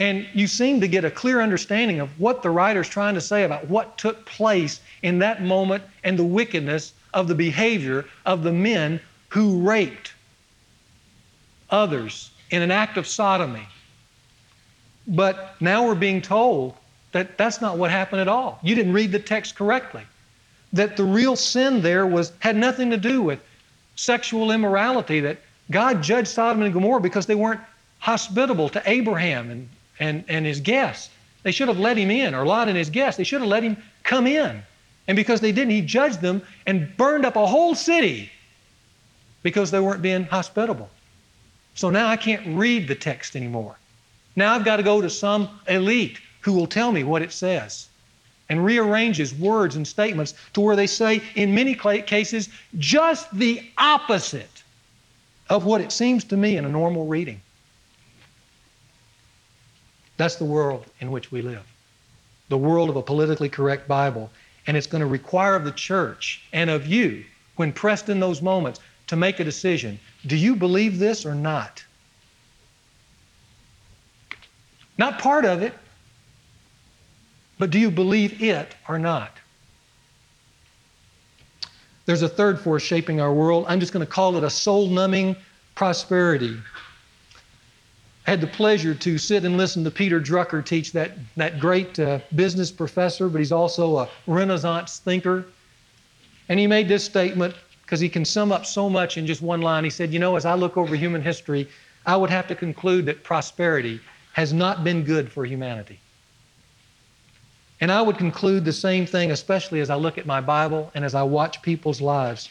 and 0.00 0.26
you 0.32 0.46
seem 0.46 0.80
to 0.80 0.88
get 0.88 1.04
a 1.04 1.10
clear 1.10 1.42
understanding 1.42 2.00
of 2.00 2.08
what 2.18 2.42
the 2.42 2.48
writer's 2.48 2.88
trying 2.88 3.14
to 3.14 3.20
say 3.20 3.44
about 3.44 3.68
what 3.68 3.98
took 3.98 4.24
place 4.24 4.80
in 5.02 5.18
that 5.18 5.42
moment 5.42 5.84
and 6.02 6.18
the 6.18 6.24
wickedness 6.24 6.94
of 7.12 7.28
the 7.28 7.34
behavior 7.34 8.06
of 8.24 8.42
the 8.42 8.52
men 8.52 8.98
who 9.28 9.60
raped 9.60 10.14
others 11.68 12.30
in 12.50 12.62
an 12.62 12.70
act 12.70 12.96
of 12.96 13.06
sodomy. 13.06 13.68
But 15.06 15.54
now 15.60 15.86
we're 15.86 15.94
being 15.94 16.22
told 16.22 16.76
that 17.12 17.36
that's 17.36 17.60
not 17.60 17.76
what 17.76 17.90
happened 17.90 18.22
at 18.22 18.28
all. 18.28 18.58
You 18.62 18.74
didn't 18.74 18.94
read 18.94 19.12
the 19.12 19.18
text 19.18 19.54
correctly. 19.54 20.02
That 20.72 20.96
the 20.96 21.04
real 21.04 21.36
sin 21.36 21.82
there 21.82 22.06
was 22.06 22.32
had 22.38 22.56
nothing 22.56 22.90
to 22.90 22.96
do 22.96 23.20
with 23.20 23.40
sexual 23.96 24.50
immorality, 24.50 25.20
that 25.20 25.38
God 25.70 26.02
judged 26.02 26.28
Sodom 26.28 26.62
and 26.62 26.72
Gomorrah 26.72 27.00
because 27.00 27.26
they 27.26 27.34
weren't 27.34 27.60
hospitable 27.98 28.68
to 28.70 28.82
Abraham 28.86 29.50
and 29.50 29.68
and, 30.00 30.24
and 30.28 30.44
his 30.44 30.60
guests. 30.60 31.10
They 31.42 31.52
should 31.52 31.68
have 31.68 31.78
let 31.78 31.96
him 31.96 32.10
in, 32.10 32.34
or 32.34 32.44
Lot 32.44 32.68
and 32.68 32.76
his 32.76 32.90
guests. 32.90 33.16
They 33.16 33.24
should 33.24 33.40
have 33.40 33.48
let 33.48 33.62
him 33.62 33.76
come 34.02 34.26
in. 34.26 34.62
And 35.06 35.16
because 35.16 35.40
they 35.40 35.52
didn't, 35.52 35.70
he 35.70 35.82
judged 35.82 36.20
them 36.20 36.42
and 36.66 36.94
burned 36.96 37.24
up 37.24 37.36
a 37.36 37.46
whole 37.46 37.74
city 37.74 38.30
because 39.42 39.70
they 39.70 39.80
weren't 39.80 40.02
being 40.02 40.24
hospitable. 40.24 40.90
So 41.74 41.90
now 41.90 42.08
I 42.08 42.16
can't 42.16 42.58
read 42.58 42.88
the 42.88 42.94
text 42.94 43.36
anymore. 43.36 43.76
Now 44.36 44.54
I've 44.54 44.64
got 44.64 44.76
to 44.76 44.82
go 44.82 45.00
to 45.00 45.10
some 45.10 45.48
elite 45.68 46.18
who 46.40 46.52
will 46.52 46.66
tell 46.66 46.92
me 46.92 47.04
what 47.04 47.22
it 47.22 47.32
says 47.32 47.88
and 48.48 48.64
rearranges 48.64 49.34
words 49.34 49.76
and 49.76 49.86
statements 49.86 50.34
to 50.52 50.60
where 50.60 50.76
they 50.76 50.86
say, 50.86 51.22
in 51.36 51.54
many 51.54 51.74
cases, 51.74 52.48
just 52.78 53.32
the 53.32 53.62
opposite 53.78 54.62
of 55.48 55.64
what 55.64 55.80
it 55.80 55.92
seems 55.92 56.24
to 56.24 56.36
me 56.36 56.56
in 56.56 56.64
a 56.64 56.68
normal 56.68 57.06
reading. 57.06 57.40
That's 60.20 60.36
the 60.36 60.44
world 60.44 60.84
in 61.00 61.10
which 61.10 61.32
we 61.32 61.40
live 61.40 61.64
the 62.50 62.58
world 62.58 62.90
of 62.90 62.96
a 62.96 63.02
politically 63.02 63.48
correct 63.48 63.88
Bible. 63.88 64.30
And 64.66 64.76
it's 64.76 64.86
going 64.86 65.00
to 65.00 65.06
require 65.06 65.54
of 65.54 65.64
the 65.64 65.72
church 65.72 66.42
and 66.52 66.68
of 66.68 66.86
you, 66.86 67.24
when 67.56 67.72
pressed 67.72 68.10
in 68.10 68.20
those 68.20 68.42
moments, 68.42 68.80
to 69.06 69.16
make 69.16 69.40
a 69.40 69.44
decision. 69.44 69.98
Do 70.26 70.36
you 70.36 70.54
believe 70.56 70.98
this 70.98 71.24
or 71.24 71.34
not? 71.34 71.82
Not 74.98 75.20
part 75.20 75.46
of 75.46 75.62
it, 75.62 75.72
but 77.58 77.70
do 77.70 77.78
you 77.78 77.90
believe 77.90 78.42
it 78.42 78.74
or 78.88 78.98
not? 78.98 79.32
There's 82.04 82.22
a 82.22 82.28
third 82.28 82.60
force 82.60 82.82
shaping 82.82 83.22
our 83.22 83.32
world. 83.32 83.64
I'm 83.68 83.80
just 83.80 83.94
going 83.94 84.04
to 84.04 84.12
call 84.12 84.36
it 84.36 84.44
a 84.44 84.50
soul 84.50 84.88
numbing 84.88 85.34
prosperity. 85.76 86.58
Had 88.30 88.40
the 88.40 88.46
pleasure 88.46 88.94
to 88.94 89.18
sit 89.18 89.44
and 89.44 89.56
listen 89.56 89.82
to 89.82 89.90
Peter 89.90 90.20
Drucker 90.20 90.64
teach, 90.64 90.92
that, 90.92 91.10
that 91.36 91.58
great 91.58 91.98
uh, 91.98 92.20
business 92.36 92.70
professor, 92.70 93.28
but 93.28 93.38
he's 93.38 93.50
also 93.50 93.96
a 93.96 94.08
Renaissance 94.28 95.00
thinker. 95.00 95.46
And 96.48 96.60
he 96.60 96.68
made 96.68 96.86
this 96.86 97.02
statement 97.02 97.56
because 97.82 97.98
he 97.98 98.08
can 98.08 98.24
sum 98.24 98.52
up 98.52 98.66
so 98.66 98.88
much 98.88 99.18
in 99.18 99.26
just 99.26 99.42
one 99.42 99.62
line. 99.62 99.82
He 99.82 99.90
said, 99.90 100.12
You 100.12 100.20
know, 100.20 100.36
as 100.36 100.44
I 100.44 100.54
look 100.54 100.76
over 100.76 100.94
human 100.94 101.22
history, 101.22 101.68
I 102.06 102.16
would 102.16 102.30
have 102.30 102.46
to 102.46 102.54
conclude 102.54 103.04
that 103.06 103.24
prosperity 103.24 103.98
has 104.34 104.52
not 104.52 104.84
been 104.84 105.02
good 105.02 105.32
for 105.32 105.44
humanity. 105.44 105.98
And 107.80 107.90
I 107.90 108.00
would 108.00 108.16
conclude 108.16 108.64
the 108.64 108.72
same 108.72 109.06
thing, 109.06 109.32
especially 109.32 109.80
as 109.80 109.90
I 109.90 109.96
look 109.96 110.18
at 110.18 110.26
my 110.26 110.40
Bible 110.40 110.92
and 110.94 111.04
as 111.04 111.16
I 111.16 111.24
watch 111.24 111.62
people's 111.62 112.00
lives. 112.00 112.48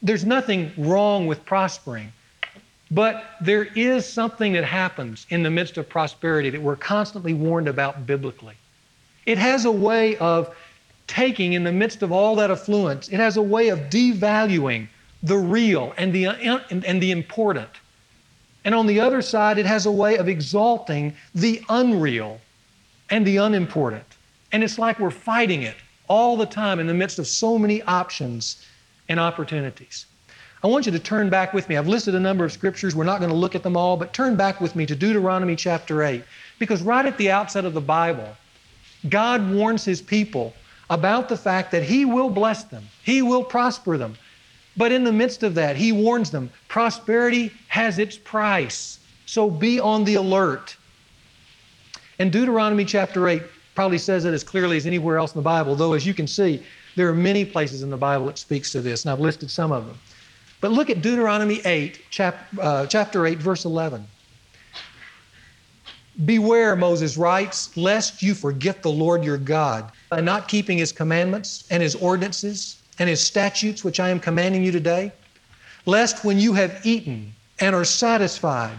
There's 0.00 0.24
nothing 0.24 0.72
wrong 0.78 1.26
with 1.26 1.44
prospering. 1.44 2.10
But 2.90 3.24
there 3.40 3.64
is 3.64 4.04
something 4.06 4.52
that 4.54 4.64
happens 4.64 5.26
in 5.30 5.42
the 5.42 5.50
midst 5.50 5.78
of 5.78 5.88
prosperity 5.88 6.50
that 6.50 6.60
we're 6.60 6.76
constantly 6.76 7.34
warned 7.34 7.68
about 7.68 8.06
biblically. 8.06 8.54
It 9.26 9.38
has 9.38 9.64
a 9.64 9.70
way 9.70 10.16
of 10.16 10.54
taking, 11.06 11.52
in 11.52 11.64
the 11.64 11.72
midst 11.72 12.02
of 12.02 12.10
all 12.10 12.36
that 12.36 12.50
affluence, 12.50 13.08
it 13.08 13.20
has 13.20 13.36
a 13.36 13.42
way 13.42 13.68
of 13.68 13.78
devaluing 13.90 14.88
the 15.22 15.36
real 15.36 15.92
and 15.96 16.12
the, 16.12 16.26
uh, 16.26 16.60
and 16.70 17.02
the 17.02 17.10
important. 17.10 17.68
And 18.64 18.74
on 18.74 18.86
the 18.86 19.00
other 19.00 19.22
side, 19.22 19.58
it 19.58 19.66
has 19.66 19.86
a 19.86 19.90
way 19.90 20.16
of 20.18 20.28
exalting 20.28 21.14
the 21.34 21.62
unreal 21.68 22.40
and 23.08 23.26
the 23.26 23.38
unimportant. 23.38 24.04
And 24.52 24.62
it's 24.64 24.78
like 24.78 24.98
we're 24.98 25.10
fighting 25.10 25.62
it 25.62 25.76
all 26.08 26.36
the 26.36 26.46
time 26.46 26.80
in 26.80 26.86
the 26.86 26.94
midst 26.94 27.18
of 27.18 27.26
so 27.26 27.58
many 27.58 27.82
options 27.82 28.66
and 29.08 29.20
opportunities. 29.20 30.06
I 30.62 30.66
want 30.66 30.84
you 30.84 30.92
to 30.92 30.98
turn 30.98 31.30
back 31.30 31.54
with 31.54 31.70
me. 31.70 31.78
I've 31.78 31.88
listed 31.88 32.14
a 32.14 32.20
number 32.20 32.44
of 32.44 32.52
scriptures. 32.52 32.94
We're 32.94 33.04
not 33.04 33.18
going 33.18 33.30
to 33.30 33.36
look 33.36 33.54
at 33.54 33.62
them 33.62 33.78
all, 33.78 33.96
but 33.96 34.12
turn 34.12 34.36
back 34.36 34.60
with 34.60 34.76
me 34.76 34.84
to 34.84 34.94
Deuteronomy 34.94 35.56
chapter 35.56 36.02
8. 36.02 36.22
Because 36.58 36.82
right 36.82 37.06
at 37.06 37.16
the 37.16 37.30
outset 37.30 37.64
of 37.64 37.72
the 37.72 37.80
Bible, 37.80 38.36
God 39.08 39.50
warns 39.50 39.86
his 39.86 40.02
people 40.02 40.52
about 40.90 41.30
the 41.30 41.36
fact 41.36 41.70
that 41.70 41.82
he 41.82 42.04
will 42.04 42.28
bless 42.28 42.64
them, 42.64 42.84
he 43.04 43.22
will 43.22 43.42
prosper 43.42 43.96
them. 43.96 44.16
But 44.76 44.92
in 44.92 45.04
the 45.04 45.12
midst 45.12 45.42
of 45.42 45.54
that, 45.54 45.76
he 45.76 45.92
warns 45.92 46.30
them 46.30 46.50
prosperity 46.68 47.52
has 47.68 47.98
its 47.98 48.18
price. 48.18 48.98
So 49.24 49.48
be 49.48 49.80
on 49.80 50.04
the 50.04 50.16
alert. 50.16 50.76
And 52.18 52.30
Deuteronomy 52.30 52.84
chapter 52.84 53.28
8 53.28 53.42
probably 53.74 53.98
says 53.98 54.26
it 54.26 54.34
as 54.34 54.44
clearly 54.44 54.76
as 54.76 54.86
anywhere 54.86 55.16
else 55.16 55.32
in 55.32 55.38
the 55.38 55.42
Bible, 55.42 55.74
though, 55.74 55.94
as 55.94 56.04
you 56.04 56.12
can 56.12 56.26
see, 56.26 56.62
there 56.96 57.08
are 57.08 57.14
many 57.14 57.46
places 57.46 57.82
in 57.82 57.88
the 57.88 57.96
Bible 57.96 58.26
that 58.26 58.36
speaks 58.36 58.72
to 58.72 58.82
this, 58.82 59.04
and 59.04 59.12
I've 59.12 59.20
listed 59.20 59.50
some 59.50 59.72
of 59.72 59.86
them. 59.86 59.98
But 60.60 60.72
look 60.72 60.90
at 60.90 61.00
Deuteronomy 61.00 61.60
8, 61.64 62.00
chap, 62.10 62.46
uh, 62.60 62.86
chapter 62.86 63.26
8, 63.26 63.38
verse 63.38 63.64
11. 63.64 64.06
Beware, 66.24 66.76
Moses 66.76 67.16
writes, 67.16 67.74
lest 67.76 68.22
you 68.22 68.34
forget 68.34 68.82
the 68.82 68.90
Lord 68.90 69.24
your 69.24 69.38
God 69.38 69.90
by 70.10 70.20
not 70.20 70.48
keeping 70.48 70.76
his 70.76 70.92
commandments 70.92 71.64
and 71.70 71.82
his 71.82 71.94
ordinances 71.94 72.82
and 72.98 73.08
his 73.08 73.22
statutes, 73.22 73.82
which 73.82 74.00
I 74.00 74.10
am 74.10 74.20
commanding 74.20 74.62
you 74.62 74.70
today, 74.70 75.12
lest 75.86 76.24
when 76.24 76.38
you 76.38 76.52
have 76.52 76.84
eaten 76.84 77.32
and 77.60 77.74
are 77.74 77.84
satisfied 77.84 78.76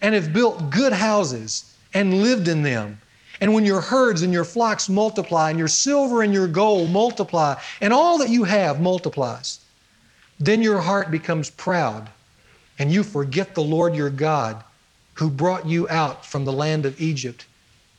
and 0.00 0.14
have 0.14 0.32
built 0.32 0.70
good 0.70 0.92
houses 0.92 1.76
and 1.92 2.22
lived 2.22 2.46
in 2.46 2.62
them, 2.62 3.00
and 3.40 3.52
when 3.52 3.64
your 3.64 3.80
herds 3.80 4.22
and 4.22 4.32
your 4.32 4.44
flocks 4.44 4.88
multiply, 4.88 5.50
and 5.50 5.58
your 5.58 5.68
silver 5.68 6.22
and 6.22 6.32
your 6.32 6.46
gold 6.46 6.90
multiply, 6.90 7.54
and 7.80 7.92
all 7.92 8.18
that 8.18 8.28
you 8.28 8.44
have 8.44 8.80
multiplies, 8.80 9.60
then 10.38 10.62
your 10.62 10.80
heart 10.80 11.10
becomes 11.10 11.50
proud, 11.50 12.08
and 12.78 12.92
you 12.92 13.02
forget 13.02 13.54
the 13.54 13.62
Lord 13.62 13.94
your 13.94 14.10
God, 14.10 14.62
who 15.14 15.30
brought 15.30 15.66
you 15.66 15.88
out 15.88 16.26
from 16.26 16.44
the 16.44 16.52
land 16.52 16.84
of 16.84 17.00
Egypt 17.00 17.46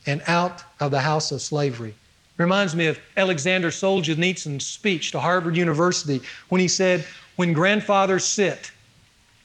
and 0.06 0.22
out 0.26 0.62
of 0.80 0.90
the 0.90 1.00
house 1.00 1.32
of 1.32 1.42
slavery. 1.42 1.94
Reminds 2.36 2.76
me 2.76 2.86
of 2.86 3.00
Alexander 3.16 3.70
Solzhenitsyn's 3.70 4.64
speech 4.64 5.10
to 5.10 5.20
Harvard 5.20 5.56
University 5.56 6.20
when 6.48 6.60
he 6.60 6.68
said, 6.68 7.04
When 7.34 7.52
grandfathers 7.52 8.24
sit 8.24 8.70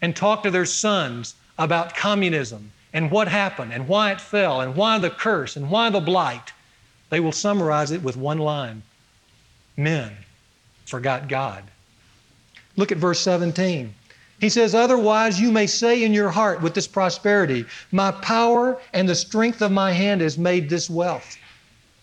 and 0.01 0.15
talk 0.15 0.43
to 0.43 0.51
their 0.51 0.65
sons 0.65 1.33
about 1.57 1.95
communism 1.95 2.71
and 2.93 3.09
what 3.09 3.27
happened 3.27 3.73
and 3.73 3.87
why 3.87 4.11
it 4.11 4.21
fell 4.21 4.61
and 4.61 4.75
why 4.75 4.99
the 4.99 5.09
curse 5.09 5.55
and 5.55 5.71
why 5.71 5.89
the 5.89 5.99
blight, 5.99 6.53
they 7.09 7.19
will 7.19 7.31
summarize 7.31 7.89
it 7.89 8.03
with 8.03 8.15
one 8.15 8.37
line 8.37 8.83
Men 9.75 10.11
forgot 10.85 11.27
God. 11.27 11.63
Look 12.75 12.91
at 12.91 12.97
verse 12.97 13.19
17. 13.19 13.93
He 14.39 14.49
says, 14.49 14.73
Otherwise, 14.73 15.39
you 15.39 15.51
may 15.51 15.67
say 15.67 16.03
in 16.03 16.13
your 16.13 16.29
heart 16.29 16.61
with 16.61 16.73
this 16.73 16.87
prosperity, 16.87 17.65
My 17.91 18.11
power 18.11 18.79
and 18.93 19.07
the 19.07 19.15
strength 19.15 19.61
of 19.61 19.71
my 19.71 19.91
hand 19.91 20.21
has 20.21 20.37
made 20.37 20.69
this 20.69 20.89
wealth. 20.89 21.37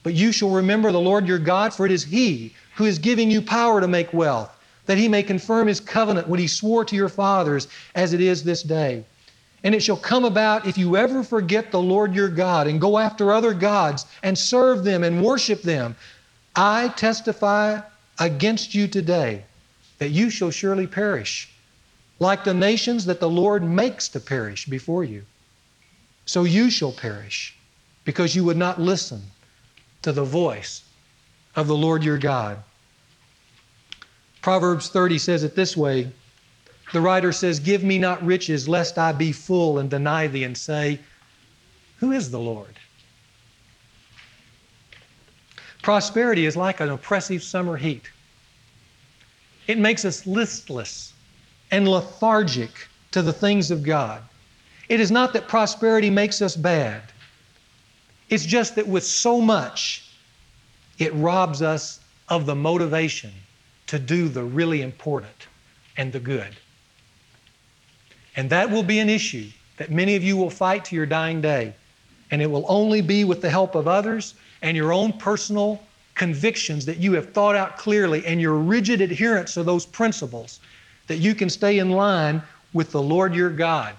But 0.02 0.14
you 0.14 0.32
shall 0.32 0.50
remember 0.50 0.92
the 0.92 1.00
Lord 1.00 1.26
your 1.26 1.38
God, 1.38 1.74
for 1.74 1.86
it 1.86 1.92
is 1.92 2.04
He 2.04 2.54
who 2.76 2.86
is 2.86 2.98
giving 2.98 3.30
you 3.30 3.42
power 3.42 3.80
to 3.80 3.88
make 3.88 4.14
wealth, 4.14 4.56
that 4.86 4.96
He 4.96 5.08
may 5.08 5.22
confirm 5.22 5.66
His 5.66 5.80
covenant 5.80 6.28
when 6.28 6.40
He 6.40 6.46
swore 6.46 6.84
to 6.84 6.96
your 6.96 7.08
fathers, 7.08 7.66
as 7.94 8.12
it 8.12 8.20
is 8.20 8.44
this 8.44 8.62
day. 8.62 9.04
And 9.64 9.74
it 9.74 9.82
shall 9.82 9.96
come 9.96 10.24
about 10.24 10.66
if 10.66 10.78
you 10.78 10.96
ever 10.96 11.22
forget 11.22 11.70
the 11.70 11.82
Lord 11.82 12.14
your 12.14 12.30
God 12.30 12.68
and 12.68 12.80
go 12.80 12.96
after 12.96 13.32
other 13.32 13.52
gods 13.52 14.06
and 14.22 14.38
serve 14.38 14.84
them 14.84 15.04
and 15.04 15.22
worship 15.22 15.62
them, 15.62 15.96
I 16.54 16.88
testify 16.96 17.80
against 18.18 18.74
you 18.74 18.88
today 18.88 19.44
that 20.00 20.08
you 20.08 20.30
shall 20.30 20.50
surely 20.50 20.86
perish, 20.86 21.48
like 22.18 22.42
the 22.42 22.54
nations 22.54 23.04
that 23.04 23.20
the 23.20 23.28
Lord 23.28 23.62
makes 23.62 24.08
to 24.08 24.18
perish 24.18 24.66
before 24.66 25.04
you. 25.04 25.24
So 26.24 26.44
you 26.44 26.70
shall 26.70 26.92
perish, 26.92 27.54
because 28.04 28.34
you 28.34 28.42
would 28.44 28.56
not 28.56 28.80
listen 28.80 29.22
to 30.02 30.10
the 30.10 30.24
voice 30.24 30.82
of 31.54 31.68
the 31.68 31.76
Lord 31.76 32.02
your 32.02 32.18
God. 32.18 32.58
Proverbs 34.40 34.88
30 34.88 35.18
says 35.18 35.44
it 35.44 35.54
this 35.54 35.76
way 35.76 36.10
the 36.92 37.00
writer 37.00 37.30
says, 37.30 37.60
Give 37.60 37.84
me 37.84 37.98
not 37.98 38.24
riches, 38.24 38.68
lest 38.68 38.98
I 38.98 39.12
be 39.12 39.32
full 39.32 39.78
and 39.78 39.88
deny 39.88 40.26
thee 40.26 40.44
and 40.44 40.56
say, 40.56 40.98
Who 41.98 42.10
is 42.10 42.30
the 42.30 42.40
Lord? 42.40 42.74
Prosperity 45.82 46.46
is 46.46 46.56
like 46.56 46.80
an 46.80 46.88
oppressive 46.88 47.42
summer 47.42 47.76
heat. 47.76 48.10
It 49.70 49.78
makes 49.78 50.04
us 50.04 50.26
listless 50.26 51.12
and 51.70 51.86
lethargic 51.86 52.88
to 53.12 53.22
the 53.22 53.32
things 53.32 53.70
of 53.70 53.84
God. 53.84 54.20
It 54.88 54.98
is 54.98 55.12
not 55.12 55.32
that 55.34 55.46
prosperity 55.46 56.10
makes 56.10 56.42
us 56.42 56.56
bad, 56.56 57.02
it's 58.30 58.44
just 58.44 58.74
that 58.74 58.88
with 58.88 59.04
so 59.04 59.40
much, 59.40 60.10
it 60.98 61.14
robs 61.14 61.62
us 61.62 62.00
of 62.28 62.46
the 62.46 62.54
motivation 62.56 63.30
to 63.86 64.00
do 64.00 64.28
the 64.28 64.42
really 64.42 64.82
important 64.82 65.46
and 65.96 66.12
the 66.12 66.18
good. 66.18 66.56
And 68.34 68.50
that 68.50 68.68
will 68.68 68.82
be 68.82 68.98
an 68.98 69.08
issue 69.08 69.50
that 69.76 69.92
many 69.92 70.16
of 70.16 70.24
you 70.24 70.36
will 70.36 70.50
fight 70.50 70.84
to 70.86 70.96
your 70.96 71.06
dying 71.06 71.40
day. 71.40 71.74
And 72.32 72.42
it 72.42 72.50
will 72.50 72.64
only 72.68 73.02
be 73.02 73.22
with 73.22 73.40
the 73.40 73.50
help 73.50 73.76
of 73.76 73.86
others 73.86 74.34
and 74.62 74.76
your 74.76 74.92
own 74.92 75.12
personal 75.12 75.80
convictions 76.20 76.84
that 76.84 76.98
you 76.98 77.14
have 77.14 77.32
thought 77.32 77.56
out 77.56 77.78
clearly 77.78 78.22
and 78.26 78.42
your 78.42 78.56
rigid 78.56 79.00
adherence 79.00 79.54
to 79.54 79.62
those 79.62 79.86
principles 79.86 80.60
that 81.06 81.16
you 81.16 81.34
can 81.34 81.48
stay 81.48 81.78
in 81.78 81.88
line 81.92 82.42
with 82.74 82.90
the 82.90 83.00
Lord 83.00 83.34
your 83.34 83.48
God 83.48 83.94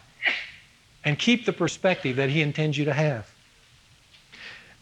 and 1.04 1.18
keep 1.18 1.48
the 1.48 1.52
perspective 1.52 2.16
that 2.18 2.30
He 2.30 2.44
intends 2.44 2.78
you 2.78 2.86
to 2.86 2.94
have. 2.94 3.28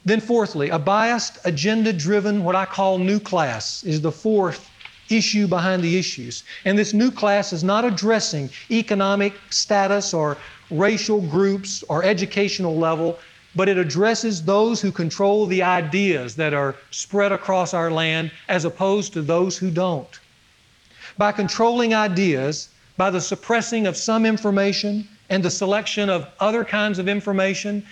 Then, 0.04 0.20
fourthly, 0.20 0.68
a 0.68 0.78
biased, 0.78 1.38
agenda 1.46 1.94
driven, 1.94 2.44
what 2.44 2.58
I 2.58 2.66
call 2.66 2.98
new 2.98 3.22
class 3.22 3.86
is 3.86 4.02
the 4.02 4.12
fourth 4.12 4.70
issue 5.10 5.48
behind 5.48 5.82
the 5.82 5.98
issues. 5.98 6.44
And 6.66 6.78
this 6.78 6.94
new 6.94 7.10
class 7.10 7.54
is 7.54 7.64
not 7.64 7.86
addressing 7.86 8.50
economic 8.70 9.34
status 9.50 10.14
or 10.14 10.36
racial 10.70 11.22
groups 11.22 11.84
or 11.88 12.04
educational 12.04 12.76
level, 12.76 13.18
but 13.56 13.68
it 13.68 13.78
addresses 13.78 14.44
those 14.44 14.80
who 14.80 14.92
control 14.92 15.46
the 15.46 15.64
ideas 15.64 16.36
that 16.36 16.54
are 16.54 16.76
spread 16.92 17.32
across 17.32 17.74
our 17.74 17.90
land 17.90 18.32
as 18.48 18.66
opposed 18.66 19.14
to 19.14 19.22
those 19.22 19.58
who 19.58 19.72
don't. 19.72 20.20
By 21.18 21.32
controlling 21.32 21.94
ideas, 21.94 22.70
by 22.96 23.10
the 23.10 23.22
suppressing 23.22 23.88
of 23.88 23.98
some 23.98 24.26
information 24.26 25.08
and 25.30 25.44
the 25.44 25.50
selection 25.50 26.10
of 26.10 26.28
other 26.40 26.64
kinds 26.64 27.00
of 27.00 27.08
information 27.08 27.86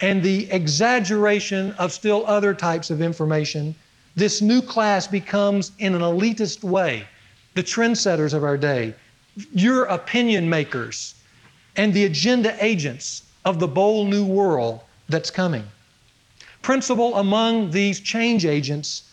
and 0.00 0.22
the 0.22 0.50
exaggeration 0.50 1.72
of 1.72 1.92
still 1.92 2.24
other 2.26 2.54
types 2.54 2.90
of 2.90 3.02
information, 3.02 3.74
this 4.16 4.40
new 4.40 4.62
class 4.62 5.06
becomes, 5.06 5.72
in 5.78 5.94
an 5.94 6.00
elitist 6.00 6.64
way, 6.64 7.06
the 7.54 7.62
trendsetters 7.62 8.34
of 8.34 8.44
our 8.44 8.56
day, 8.56 8.94
your 9.52 9.84
opinion 9.84 10.48
makers, 10.48 11.14
and 11.76 11.92
the 11.92 12.04
agenda 12.04 12.56
agents 12.64 13.22
of 13.44 13.58
the 13.58 13.68
bold 13.68 14.08
new 14.08 14.24
world 14.24 14.80
that's 15.12 15.30
coming. 15.30 15.64
Principal 16.62 17.16
among 17.16 17.70
these 17.70 18.00
change 18.00 18.44
agents 18.44 19.04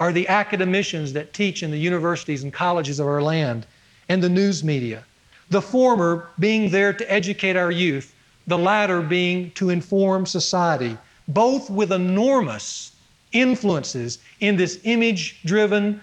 are 0.00 0.12
the 0.12 0.28
academicians 0.28 1.12
that 1.12 1.34
teach 1.34 1.62
in 1.62 1.70
the 1.70 1.78
universities 1.78 2.42
and 2.42 2.52
colleges 2.52 3.00
of 3.00 3.06
our 3.06 3.22
land 3.22 3.66
and 4.08 4.22
the 4.22 4.28
news 4.28 4.62
media. 4.62 5.04
The 5.50 5.62
former 5.62 6.28
being 6.38 6.70
there 6.70 6.92
to 6.92 7.12
educate 7.12 7.56
our 7.56 7.70
youth, 7.70 8.14
the 8.46 8.58
latter 8.58 9.00
being 9.00 9.50
to 9.52 9.70
inform 9.70 10.26
society, 10.26 10.96
both 11.26 11.68
with 11.68 11.92
enormous 11.92 12.92
influences 13.32 14.18
in 14.40 14.56
this 14.56 14.80
image 14.84 15.40
driven, 15.44 16.00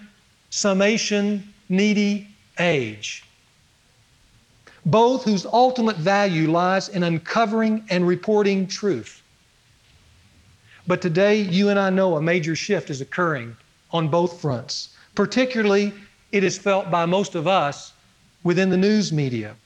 summation 0.50 1.52
needy 1.68 2.28
age. 2.58 3.24
Both 4.84 5.24
whose 5.24 5.46
ultimate 5.46 5.96
value 5.96 6.50
lies 6.50 6.88
in 6.88 7.02
uncovering 7.02 7.84
and 7.90 8.06
reporting 8.06 8.66
truth. 8.68 9.15
But 10.88 11.02
today, 11.02 11.40
you 11.40 11.68
and 11.68 11.78
I 11.78 11.90
know 11.90 12.16
a 12.16 12.22
major 12.22 12.54
shift 12.54 12.90
is 12.90 13.00
occurring 13.00 13.56
on 13.90 14.08
both 14.08 14.40
fronts. 14.40 14.90
Particularly, 15.16 15.92
it 16.30 16.44
is 16.44 16.58
felt 16.58 16.90
by 16.90 17.06
most 17.06 17.34
of 17.34 17.48
us 17.48 17.92
within 18.44 18.70
the 18.70 18.76
news 18.76 19.12
media. 19.12 19.56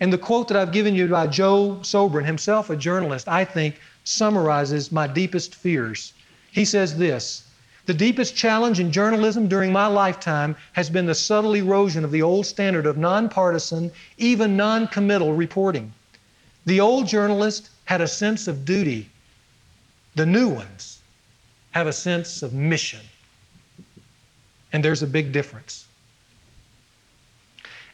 And 0.00 0.10
the 0.12 0.18
quote 0.18 0.48
that 0.48 0.56
I've 0.56 0.72
given 0.72 0.94
you 0.94 1.06
by 1.08 1.26
Joe 1.26 1.80
Sobran, 1.82 2.24
himself 2.24 2.70
a 2.70 2.76
journalist, 2.76 3.28
I 3.28 3.44
think 3.44 3.78
summarizes 4.04 4.90
my 4.90 5.06
deepest 5.06 5.54
fears. 5.54 6.14
He 6.50 6.64
says 6.64 6.96
this 6.96 7.44
The 7.84 7.92
deepest 7.92 8.34
challenge 8.34 8.80
in 8.80 8.90
journalism 8.90 9.48
during 9.48 9.70
my 9.70 9.86
lifetime 9.86 10.56
has 10.72 10.88
been 10.88 11.04
the 11.04 11.14
subtle 11.14 11.54
erosion 11.54 12.04
of 12.04 12.10
the 12.10 12.22
old 12.22 12.46
standard 12.46 12.86
of 12.86 12.96
nonpartisan, 12.96 13.92
even 14.16 14.56
noncommittal 14.56 15.34
reporting. 15.34 15.92
The 16.64 16.80
old 16.80 17.06
journalist 17.06 17.68
had 17.84 18.00
a 18.00 18.08
sense 18.08 18.48
of 18.48 18.64
duty, 18.64 19.10
the 20.18 20.26
new 20.26 20.48
ones 20.48 20.98
have 21.70 21.86
a 21.86 21.92
sense 21.92 22.42
of 22.42 22.52
mission. 22.52 23.00
And 24.72 24.84
there's 24.84 25.02
a 25.02 25.06
big 25.06 25.32
difference. 25.32 25.86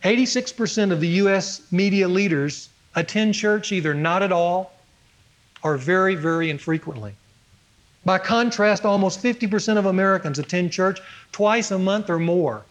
86% 0.03 0.91
of 0.91 1.01
the 1.01 1.09
U.S. 1.23 1.61
media 1.71 2.09
leaders 2.09 2.71
attend 2.95 3.35
church 3.35 3.73
either 3.73 3.93
not 3.93 4.23
at 4.23 4.33
all 4.33 4.73
or 5.63 5.77
very, 5.77 6.15
very 6.15 6.49
infrequently. 6.51 7.15
By 8.07 8.19
contrast, 8.19 8.85
almost 8.85 9.23
50% 9.23 9.77
of 9.77 9.87
Americans 9.87 10.39
attend 10.39 10.73
church 10.73 11.01
twice 11.31 11.71
a 11.71 11.79
month 11.79 12.09
or 12.09 12.19
more. 12.19 12.65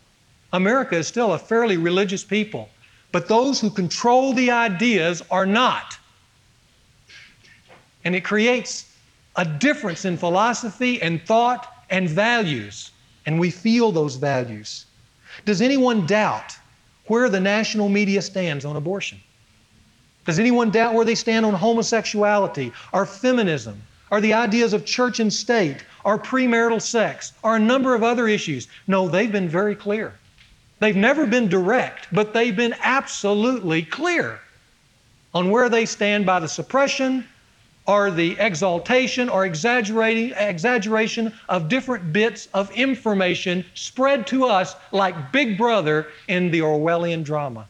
America 0.52 0.96
is 0.96 1.08
still 1.08 1.34
a 1.34 1.40
fairly 1.40 1.78
religious 1.78 2.24
people, 2.24 2.70
but 3.12 3.28
those 3.28 3.62
who 3.62 3.70
control 3.70 4.34
the 4.34 4.50
ideas 4.50 5.22
are 5.30 5.46
not. 5.46 5.98
And 8.04 8.16
it 8.16 8.24
creates 8.24 8.93
a 9.36 9.46
difference 9.46 10.06
in 10.06 10.18
philosophy 10.18 11.02
and 11.02 11.22
thought 11.24 11.86
and 11.90 12.10
values, 12.10 12.92
and 13.26 13.40
we 13.40 13.50
feel 13.50 13.92
those 13.92 14.16
values. 14.16 14.86
Does 15.46 15.62
anyone 15.62 16.06
doubt 16.06 16.58
where 17.08 17.30
the 17.30 17.40
national 17.40 17.90
media 17.90 18.22
stands 18.22 18.66
on 18.66 18.76
abortion? 18.76 19.20
Does 20.26 20.40
anyone 20.40 20.70
doubt 20.70 20.94
where 20.94 21.06
they 21.06 21.16
stand 21.16 21.46
on 21.46 21.54
homosexuality 21.54 22.72
or 22.94 23.06
feminism 23.06 23.82
or 24.10 24.22
the 24.22 24.34
ideas 24.34 24.74
of 24.74 24.86
church 24.86 25.20
and 25.20 25.34
state 25.34 25.84
or 26.06 26.18
premarital 26.18 26.82
sex 26.82 27.34
or 27.44 27.56
a 27.56 27.60
number 27.60 27.94
of 27.94 28.04
other 28.04 28.28
issues? 28.28 28.68
No, 28.88 29.10
they've 29.10 29.32
been 29.32 29.50
very 29.50 29.76
clear. 29.76 30.14
They've 30.80 30.96
never 30.96 31.26
been 31.26 31.50
direct, 31.50 32.08
but 32.12 32.34
they've 32.34 32.56
been 32.56 32.76
absolutely 32.82 33.84
clear 33.84 34.40
on 35.34 35.50
where 35.50 35.70
they 35.70 35.86
stand 35.86 36.26
by 36.26 36.40
the 36.40 36.48
suppression 36.48 37.28
or 37.86 38.12
the 38.12 38.38
exaltation 38.40 39.28
or 39.28 39.46
exaggerating, 39.46 40.32
exaggeration 40.32 41.34
of 41.50 41.68
different 41.68 42.14
bits 42.14 42.48
of 42.54 42.72
information 42.72 43.66
spread 43.74 44.26
to 44.28 44.46
us 44.46 44.76
like 44.92 45.32
Big 45.32 45.58
Brother 45.58 46.08
in 46.28 46.50
the 46.52 46.62
Orwellian 46.62 47.24
drama. 47.24 47.68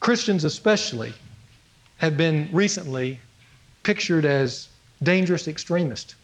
Christians, 0.00 0.44
especially, 0.44 1.14
have 1.98 2.16
been 2.16 2.48
recently 2.52 3.20
pictured 3.84 4.24
as 4.24 4.68
dangerous 5.02 5.48
extremists. 5.48 6.14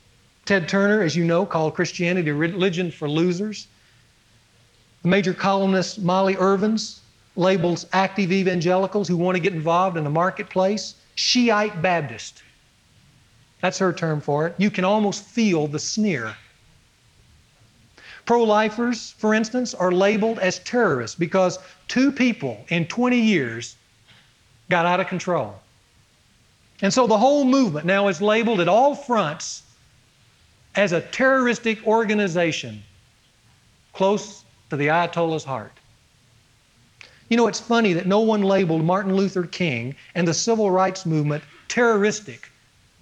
Ted 0.45 0.69
Turner, 0.69 1.03
as 1.03 1.15
you 1.15 1.25
know, 1.25 1.47
called 1.47 1.75
Christianity 1.75 2.31
a 2.31 2.35
religion 2.35 2.91
for 2.91 3.09
losers. 3.09 3.69
The 5.03 5.09
major 5.09 5.33
columnist 5.33 6.01
Molly 6.01 6.35
Ivins 6.35 7.01
labels 7.37 7.87
active 7.93 8.33
evangelicals 8.33 9.09
who 9.09 9.17
want 9.17 9.37
to 9.37 9.41
get 9.41 9.53
involved 9.53 9.97
in 9.97 10.05
the 10.05 10.11
marketplace 10.11 10.95
Shiite 11.15 11.81
Baptist. 11.83 12.43
That's 13.61 13.79
her 13.79 13.93
term 13.93 14.21
for 14.21 14.47
it. 14.47 14.55
You 14.59 14.71
can 14.71 14.85
almost 14.85 15.25
feel 15.25 15.67
the 15.67 15.79
sneer. 15.79 16.35
Pro 18.25 18.43
lifers, 18.45 19.13
for 19.19 19.35
instance, 19.35 19.75
are 19.75 19.93
labeled 19.93 20.39
as 20.39 20.61
terrorists 20.61 21.17
because 21.17 21.59
two 21.89 22.13
people 22.13 22.65
in 22.69 22.87
20 22.87 23.19
years 23.19 23.77
got 24.69 24.87
out 24.87 25.01
of 25.01 25.09
control. 25.09 25.61
And 26.83 26.93
so 26.93 27.07
the 27.07 27.19
whole 27.19 27.45
movement 27.45 27.87
now 27.87 28.09
is 28.09 28.23
labeled 28.23 28.61
at 28.61 28.69
all 28.69 28.95
fronts 28.95 29.63
as 30.75 30.93
a 30.93 31.01
terroristic 31.01 31.87
organization 31.87 32.83
close 33.93 34.45
to 34.71 34.77
the 34.77 34.87
Ayatollah's 34.87 35.45
heart. 35.45 35.73
You 37.31 37.37
know, 37.37 37.47
it's 37.47 37.61
funny 37.61 37.93
that 37.93 38.07
no 38.07 38.21
one 38.21 38.43
labeled 38.43 38.85
Martin 38.85 39.15
Luther 39.15 39.45
King 39.45 39.95
and 40.17 40.27
the 40.27 40.35
civil 40.35 40.71
rights 40.71 41.07
movement 41.07 41.45
terroristic 41.69 42.51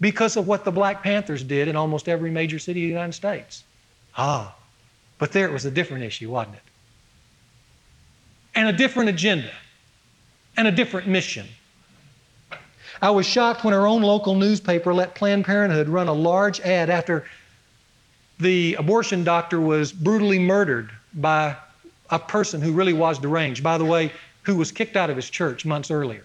because 0.01 0.37
of 0.37 0.47
what 0.47 0.64
the 0.64 0.70
Black 0.70 1.03
Panthers 1.03 1.43
did 1.43 1.66
in 1.66 1.74
almost 1.74 2.09
every 2.09 2.31
major 2.31 2.59
city 2.59 2.85
of 2.85 2.85
the 2.85 2.93
United 2.93 3.14
States. 3.14 3.64
Ah, 4.16 4.55
but 5.16 5.33
there 5.33 5.49
it 5.49 5.53
was 5.53 5.64
a 5.64 5.70
different 5.70 6.05
issue, 6.05 6.31
wasn't 6.31 6.57
it? 6.57 6.62
And 8.55 8.68
a 8.68 8.72
different 8.72 9.09
agenda 9.09 9.51
and 10.59 10.68
a 10.68 10.72
different 10.72 11.09
mission. 11.09 11.47
I 13.01 13.11
was 13.11 13.26
shocked 13.26 13.64
when 13.64 13.72
our 13.72 13.87
own 13.87 14.03
local 14.03 14.35
newspaper 14.35 14.93
let 14.93 15.14
Planned 15.14 15.47
Parenthood 15.47 15.89
run 15.89 16.09
a 16.09 16.12
large 16.12 16.61
ad 16.61 16.91
after 16.91 17.24
the 18.41 18.74
abortion 18.74 19.24
doctor 19.24 19.61
was 19.61 19.91
brutally 19.91 20.39
murdered 20.39 20.91
by 21.14 21.57
a 22.11 22.19
person 22.19 22.61
who 22.61 22.73
really 22.73 22.93
was 22.93 23.19
deranged, 23.19 23.63
by 23.63 23.79
the 23.79 23.85
way, 23.85 24.13
who 24.43 24.57
was 24.57 24.73
kicked 24.73 24.97
out 24.97 25.11
of 25.11 25.17
his 25.17 25.29
church 25.29 25.65
months 25.65 25.91
earlier. 25.91 26.25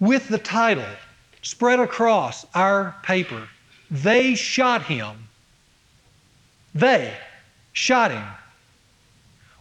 With 0.00 0.28
the 0.28 0.38
title 0.38 0.84
spread 1.42 1.80
across 1.80 2.46
our 2.54 2.94
paper, 3.02 3.48
They 3.90 4.34
Shot 4.34 4.82
Him. 4.82 5.28
They 6.74 7.14
shot 7.72 8.10
him. 8.10 8.26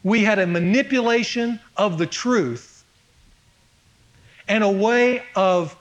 We 0.03 0.23
had 0.23 0.39
a 0.39 0.47
manipulation 0.47 1.59
of 1.77 1.97
the 1.97 2.07
truth 2.07 2.83
and 4.47 4.63
a 4.63 4.71
way 4.71 5.23
of 5.35 5.75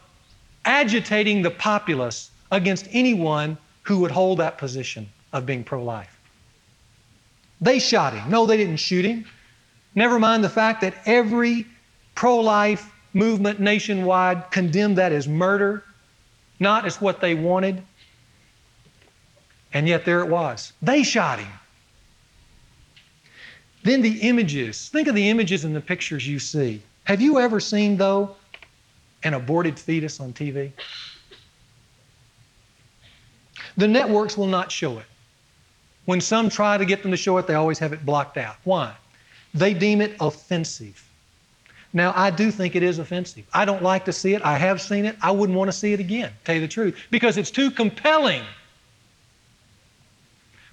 agitating 0.65 1.43
the 1.43 1.51
populace 1.51 2.31
against 2.51 2.87
anyone 2.93 3.57
who 3.83 3.99
would 4.01 4.11
hold 4.11 4.39
that 4.39 4.59
position 4.59 5.09
of 5.33 5.47
being 5.47 5.65
pro 5.65 5.83
life. 5.83 6.12
They 7.63 7.79
shot 7.79 8.13
him. 8.13 8.29
No, 8.29 8.45
they 8.45 8.57
didn't 8.57 8.79
shoot 8.79 9.05
him. 9.05 9.25
Never 9.95 10.19
mind 10.19 10.43
the 10.43 10.51
fact 10.51 10.81
that 10.81 10.95
every 11.07 11.67
pro 12.17 12.41
life 12.41 12.93
movement 13.15 13.61
nationwide 13.61 14.51
condemned 14.51 14.99
that 14.99 15.13
as 15.13 15.29
murder, 15.29 15.85
not 16.59 16.85
as 16.85 17.01
what 17.01 17.21
they 17.21 17.35
wanted. 17.35 17.83
And 19.73 19.87
yet 19.87 20.05
there 20.05 20.21
it 20.21 20.29
was. 20.29 20.73
They 20.83 21.05
shot 21.05 21.39
him. 21.39 21.53
Then 23.85 24.03
the 24.03 24.19
images. 24.23 24.89
Think 24.89 25.07
of 25.07 25.15
the 25.15 25.31
images 25.31 25.65
and 25.65 25.75
the 25.75 25.81
pictures 25.81 26.27
you 26.27 26.41
see. 26.41 26.83
Have 27.05 27.21
you 27.21 27.39
ever 27.39 27.61
seen, 27.61 27.97
though, 27.97 28.37
an 29.23 29.35
aborted 29.35 29.79
fetus 29.79 30.19
on 30.21 30.33
TV? 30.33 30.73
The 33.77 33.89
networks 33.89 34.37
will 34.37 34.47
not 34.47 34.71
show 34.71 34.99
it. 34.99 35.07
When 36.05 36.21
some 36.21 36.49
try 36.49 36.79
to 36.79 36.85
get 36.85 37.03
them 37.03 37.11
to 37.11 37.17
show 37.17 37.39
it, 37.39 37.47
they 37.47 37.55
always 37.55 37.79
have 37.79 37.93
it 37.93 38.05
blocked 38.05 38.37
out. 38.37 38.57
Why? 38.65 38.95
They 39.55 39.75
deem 39.75 40.01
it 40.01 40.17
offensive. 40.21 41.09
Now, 41.93 42.13
I 42.17 42.31
do 42.31 42.51
think 42.51 42.75
it 42.75 42.83
is 42.83 42.99
offensive. 42.99 43.45
I 43.53 43.65
don't 43.65 43.83
like 43.83 44.07
to 44.07 44.13
see 44.13 44.35
it. 44.35 44.43
I 44.43 44.57
have 44.57 44.81
seen 44.81 45.05
it. 45.05 45.17
I 45.21 45.31
wouldn't 45.31 45.57
want 45.57 45.69
to 45.69 45.77
see 45.77 45.93
it 45.93 46.01
again, 46.01 46.33
tell 46.45 46.55
you 46.55 46.61
the 46.61 46.69
truth, 46.69 46.99
because 47.11 47.37
it's 47.37 47.51
too 47.51 47.71
compelling. 47.71 48.43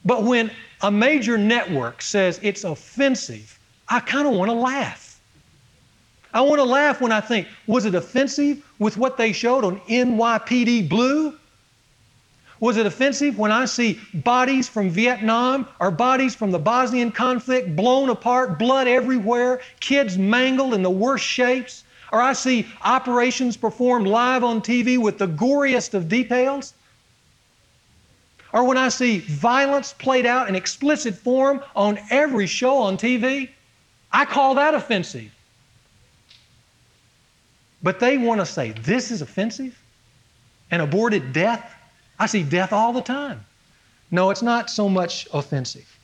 But 0.06 0.24
when 0.24 0.50
a 0.82 0.90
major 0.90 1.38
network 1.38 2.02
says 2.02 2.40
it's 2.42 2.64
offensive, 2.64 3.60
I 3.90 4.00
kind 4.00 4.28
of 4.28 4.34
want 4.34 4.50
to 4.50 4.54
laugh. 4.56 5.20
I 6.34 6.42
want 6.42 6.60
to 6.60 6.64
laugh 6.64 7.02
when 7.02 7.12
I 7.12 7.22
think, 7.22 7.48
was 7.68 7.86
it 7.86 7.96
offensive 7.96 8.64
with 8.78 8.98
what 8.98 9.18
they 9.18 9.34
showed 9.34 9.66
on 9.66 9.80
NYPD 9.82 10.88
Blue? 10.88 11.39
Was 12.60 12.76
it 12.76 12.86
offensive 12.86 13.38
when 13.38 13.52
I 13.52 13.66
see 13.66 14.00
bodies 14.14 14.68
from 14.68 14.90
Vietnam 14.90 15.68
or 15.80 15.92
bodies 15.92 16.36
from 16.36 16.52
the 16.52 16.60
Bosnian 16.60 17.12
conflict 17.12 17.76
blown 17.76 18.10
apart, 18.10 18.60
blood 18.60 18.88
everywhere, 18.88 19.62
kids 19.80 20.18
mangled 20.18 20.74
in 20.74 20.84
the 20.84 20.90
worst 20.90 21.24
shapes? 21.24 21.86
Or 22.12 22.22
I 22.22 22.34
see 22.34 22.68
operations 22.84 23.56
performed 23.56 24.08
live 24.08 24.44
on 24.44 24.62
TV 24.62 24.98
with 24.98 25.20
the 25.20 25.28
goriest 25.28 25.94
of 25.94 26.10
details? 26.10 26.74
Or 28.52 28.64
when 28.64 28.78
I 28.78 28.90
see 28.90 29.20
violence 29.20 29.94
played 29.94 30.26
out 30.26 30.50
in 30.50 30.56
explicit 30.56 31.16
form 31.16 31.64
on 31.76 32.00
every 32.10 32.48
show 32.48 32.78
on 32.78 32.98
TV? 32.98 33.50
I 34.12 34.26
call 34.26 34.56
that 34.56 34.74
offensive. 34.74 35.32
But 37.82 38.00
they 38.00 38.18
want 38.18 38.42
to 38.42 38.46
say 38.46 38.72
this 38.72 39.12
is 39.12 39.22
offensive? 39.22 39.80
An 40.72 40.82
aborted 40.82 41.32
death? 41.32 41.79
I 42.20 42.26
see 42.26 42.44
death 42.44 42.74
all 42.74 42.94
the 42.94 43.02
time. 43.02 43.46
No, 44.12 44.30
it's 44.30 44.42
not 44.42 44.70
so 44.70 44.90
much 44.90 45.28
offensive. 45.34 45.98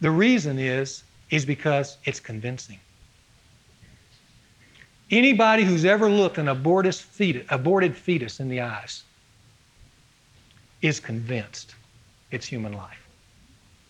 The 0.00 0.10
reason 0.10 0.58
is, 0.58 1.02
is 1.30 1.46
because 1.46 1.96
it's 2.04 2.20
convincing. 2.20 2.78
Anybody 5.10 5.64
who's 5.64 5.84
ever 5.84 6.10
looked 6.10 6.38
an 6.38 6.48
aborted 6.48 6.94
fetus, 6.94 7.46
aborted 7.48 7.96
fetus 7.96 8.40
in 8.40 8.48
the 8.48 8.60
eyes 8.60 9.04
is 10.82 11.00
convinced 11.00 11.74
it's 12.30 12.46
human 12.46 12.72
life. 12.72 13.06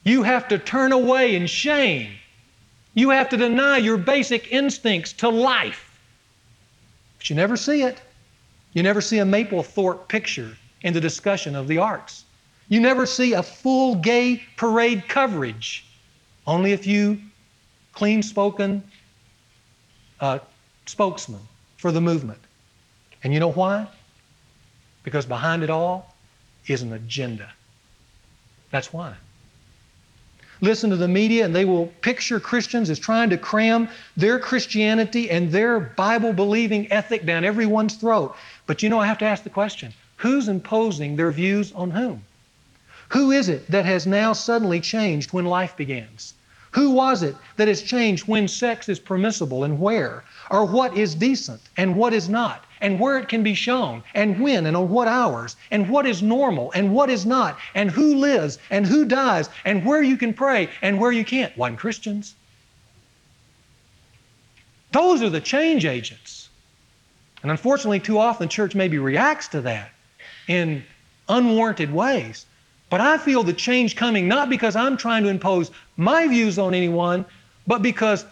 You 0.05 0.23
have 0.23 0.47
to 0.49 0.59
turn 0.59 0.93
away 0.93 1.35
in 1.35 1.47
shame. 1.47 2.13
You 2.95 3.11
have 3.11 3.29
to 3.31 3.37
deny 3.37 3.79
your 3.79 3.97
basic 3.97 4.53
instincts 4.53 5.13
to 5.15 5.29
life. 5.29 5.99
But 7.19 7.29
you 7.29 7.37
never 7.37 7.57
see 7.57 7.83
it. 7.83 8.01
You 8.77 8.83
never 8.83 9.01
see 9.01 9.21
a 9.21 9.25
Mapplethorpe 9.25 10.07
picture 10.07 10.55
in 10.83 10.93
the 10.93 11.01
discussion 11.01 11.57
of 11.57 11.67
the 11.67 11.79
arts. 11.79 12.27
You 12.69 12.79
never 12.79 13.07
see 13.07 13.33
a 13.33 13.43
full 13.43 13.95
gay 13.95 14.43
parade 14.59 15.09
coverage, 15.09 15.87
only 16.47 16.75
a 16.75 16.77
few 16.77 17.19
clean 17.95 18.23
spoken 18.23 18.83
uh, 20.21 20.41
spokesmen 20.85 21.41
for 21.79 21.91
the 21.91 22.03
movement. 22.03 22.41
And 23.25 23.33
you 23.33 23.41
know 23.41 23.51
why? 23.51 23.87
Because 25.05 25.25
behind 25.25 25.63
it 25.63 25.71
all 25.71 26.15
is 26.67 26.83
an 26.83 26.93
agenda. 26.93 27.51
That's 28.71 28.93
why. 28.93 29.15
Listen 30.61 30.91
to 30.91 30.97
the 30.97 31.09
media, 31.09 31.45
and 31.45 31.55
they 31.55 31.65
will 31.65 31.87
picture 32.01 32.41
Christians 32.41 32.89
as 32.89 32.99
trying 32.99 33.31
to 33.31 33.37
cram 33.37 33.89
their 34.17 34.39
Christianity 34.39 35.31
and 35.31 35.51
their 35.51 35.79
Bible 35.81 36.33
believing 36.33 36.91
ethic 36.91 37.27
down 37.27 37.45
everyone's 37.45 37.95
throat. 37.95 38.35
But 38.67 38.83
you 38.83 38.89
know, 38.89 38.99
I 38.99 39.07
have 39.07 39.19
to 39.19 39.27
ask 39.27 39.43
the 39.43 39.51
question 39.51 39.93
who's 40.17 40.49
imposing 40.49 41.17
their 41.17 41.31
views 41.31 41.73
on 41.73 41.91
whom? 41.91 42.23
Who 43.11 43.31
is 43.31 43.49
it 43.49 43.71
that 43.71 43.85
has 43.85 44.07
now 44.07 44.33
suddenly 44.33 44.81
changed 44.81 45.33
when 45.33 45.45
life 45.45 45.77
begins? 45.77 46.35
Who 46.73 46.91
was 46.91 47.23
it 47.23 47.35
that 47.57 47.69
has 47.69 47.81
changed 47.81 48.29
when 48.29 48.49
sex 48.49 48.91
is 48.91 48.99
permissible 48.99 49.65
and 49.65 49.81
where? 49.81 50.25
Or 50.51 50.67
what 50.67 50.95
is 50.95 51.15
decent 51.15 51.63
and 51.79 51.97
what 51.97 52.13
is 52.13 52.29
not? 52.29 52.66
And 52.81 53.01
where 53.01 53.19
it 53.19 53.29
can 53.29 53.43
be 53.43 53.55
shown, 53.55 54.03
and 54.15 54.41
when 54.41 54.67
and 54.67 54.77
on 54.77 54.89
what 54.89 55.09
hours, 55.09 55.57
and 55.71 55.89
what 55.89 56.07
is 56.07 56.23
normal 56.23 56.73
and 56.73 56.93
what 56.93 57.11
is 57.11 57.25
not, 57.25 57.59
and 57.75 57.91
who 57.91 58.17
lives 58.17 58.59
and 58.71 58.87
who 58.87 59.05
dies, 59.05 59.49
and 59.65 59.85
where 59.85 60.03
you 60.03 60.17
can 60.17 60.35
pray 60.35 60.69
and 60.83 61.01
where 61.01 61.13
you 61.13 61.25
can't. 61.25 61.57
One 61.57 61.77
Christians. 61.77 62.35
Those 64.93 65.23
are 65.23 65.31
the 65.31 65.41
change 65.41 65.85
agents. 65.85 66.49
And 67.43 67.51
unfortunately, 67.51 68.01
too 68.01 68.19
often 68.19 68.47
the 68.47 68.53
church 68.53 68.75
maybe 68.75 68.99
reacts 68.99 69.49
to 69.49 69.61
that 69.63 69.91
in 70.49 70.85
unwarranted 71.29 71.93
ways. 71.93 72.47
But 72.89 73.01
I 73.01 73.19
feel 73.19 73.43
the 73.43 73.53
change 73.53 73.97
coming 73.97 74.29
not 74.29 74.49
because 74.49 74.77
I'm 74.77 74.97
trying 74.97 75.25
to 75.25 75.29
impose 75.29 75.71
my 75.97 76.27
views 76.29 76.59
on 76.59 76.73
anyone, 76.73 77.25
but 77.67 77.83
because 77.83 78.25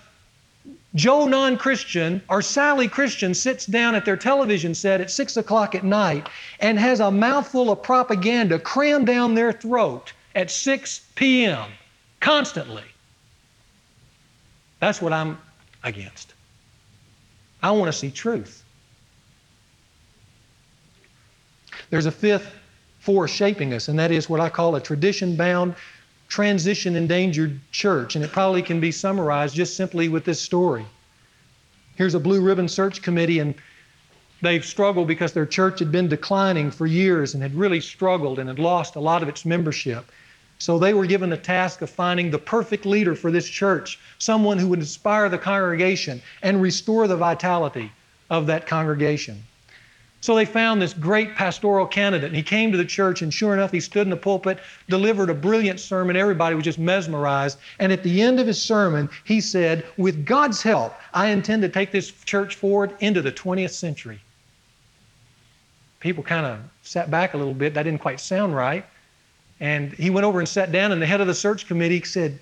Joe 0.94 1.26
non 1.26 1.56
Christian 1.56 2.22
or 2.28 2.40
Sally 2.40 2.86
Christian 2.86 3.34
sits 3.34 3.66
down 3.66 3.94
at 3.94 4.04
their 4.04 4.16
television 4.16 4.74
set 4.74 5.00
at 5.00 5.10
6 5.10 5.36
o'clock 5.36 5.74
at 5.74 5.84
night 5.84 6.28
and 6.60 6.78
has 6.78 7.00
a 7.00 7.10
mouthful 7.10 7.70
of 7.70 7.82
propaganda 7.82 8.58
crammed 8.58 9.06
down 9.06 9.34
their 9.34 9.52
throat 9.52 10.12
at 10.34 10.50
6 10.50 11.00
p.m. 11.16 11.70
constantly. 12.20 12.84
That's 14.78 15.02
what 15.02 15.12
I'm 15.12 15.38
against. 15.82 16.34
I 17.62 17.70
want 17.72 17.90
to 17.90 17.98
see 17.98 18.10
truth. 18.10 18.62
There's 21.90 22.06
a 22.06 22.12
fifth 22.12 22.52
force 23.00 23.30
shaping 23.30 23.72
us, 23.72 23.88
and 23.88 23.98
that 23.98 24.10
is 24.10 24.28
what 24.28 24.40
I 24.40 24.48
call 24.48 24.76
a 24.76 24.80
tradition 24.80 25.36
bound, 25.36 25.74
transition 26.28 26.96
endangered 26.96 27.60
church. 27.70 28.16
And 28.16 28.24
it 28.24 28.32
probably 28.32 28.62
can 28.62 28.80
be 28.80 28.92
summarized 28.92 29.54
just 29.54 29.76
simply 29.76 30.08
with 30.08 30.24
this 30.24 30.40
story. 30.40 30.84
Here's 31.96 32.14
a 32.14 32.20
blue 32.20 32.40
ribbon 32.40 32.68
search 32.68 33.02
committee, 33.02 33.38
and 33.38 33.54
they've 34.42 34.64
struggled 34.64 35.06
because 35.06 35.32
their 35.32 35.46
church 35.46 35.78
had 35.78 35.92
been 35.92 36.08
declining 36.08 36.70
for 36.70 36.86
years 36.86 37.34
and 37.34 37.42
had 37.42 37.54
really 37.54 37.80
struggled 37.80 38.38
and 38.38 38.48
had 38.48 38.58
lost 38.58 38.96
a 38.96 39.00
lot 39.00 39.22
of 39.22 39.28
its 39.28 39.44
membership. 39.44 40.10
So 40.58 40.78
they 40.78 40.94
were 40.94 41.06
given 41.06 41.30
the 41.30 41.36
task 41.36 41.82
of 41.82 41.90
finding 41.90 42.30
the 42.30 42.38
perfect 42.38 42.86
leader 42.86 43.14
for 43.14 43.30
this 43.30 43.48
church, 43.48 43.98
someone 44.18 44.58
who 44.58 44.68
would 44.68 44.78
inspire 44.78 45.28
the 45.28 45.38
congregation 45.38 46.22
and 46.42 46.62
restore 46.62 47.06
the 47.06 47.16
vitality 47.16 47.92
of 48.30 48.46
that 48.46 48.66
congregation. 48.66 49.42
So 50.24 50.34
they 50.34 50.46
found 50.46 50.80
this 50.80 50.94
great 50.94 51.34
pastoral 51.34 51.86
candidate, 51.86 52.28
and 52.28 52.34
he 52.34 52.42
came 52.42 52.72
to 52.72 52.78
the 52.78 52.84
church, 52.86 53.20
and 53.20 53.32
sure 53.32 53.52
enough, 53.52 53.70
he 53.70 53.78
stood 53.78 54.06
in 54.06 54.08
the 54.08 54.16
pulpit, 54.16 54.58
delivered 54.88 55.28
a 55.28 55.34
brilliant 55.34 55.80
sermon. 55.80 56.16
Everybody 56.16 56.54
was 56.54 56.64
just 56.64 56.78
mesmerized. 56.78 57.58
And 57.78 57.92
at 57.92 58.02
the 58.02 58.22
end 58.22 58.40
of 58.40 58.46
his 58.46 58.58
sermon, 58.58 59.10
he 59.24 59.42
said, 59.42 59.84
With 59.98 60.24
God's 60.24 60.62
help, 60.62 60.94
I 61.12 61.26
intend 61.26 61.60
to 61.60 61.68
take 61.68 61.92
this 61.92 62.10
church 62.10 62.54
forward 62.54 62.96
into 63.00 63.20
the 63.20 63.32
20th 63.32 63.72
century. 63.72 64.18
People 66.00 66.22
kind 66.22 66.46
of 66.46 66.58
sat 66.80 67.10
back 67.10 67.34
a 67.34 67.36
little 67.36 67.52
bit. 67.52 67.74
That 67.74 67.82
didn't 67.82 68.00
quite 68.00 68.18
sound 68.18 68.56
right. 68.56 68.86
And 69.60 69.92
he 69.92 70.08
went 70.08 70.24
over 70.24 70.38
and 70.38 70.48
sat 70.48 70.72
down, 70.72 70.90
and 70.90 71.02
the 71.02 71.06
head 71.06 71.20
of 71.20 71.26
the 71.26 71.34
search 71.34 71.66
committee 71.66 72.02
said, 72.02 72.38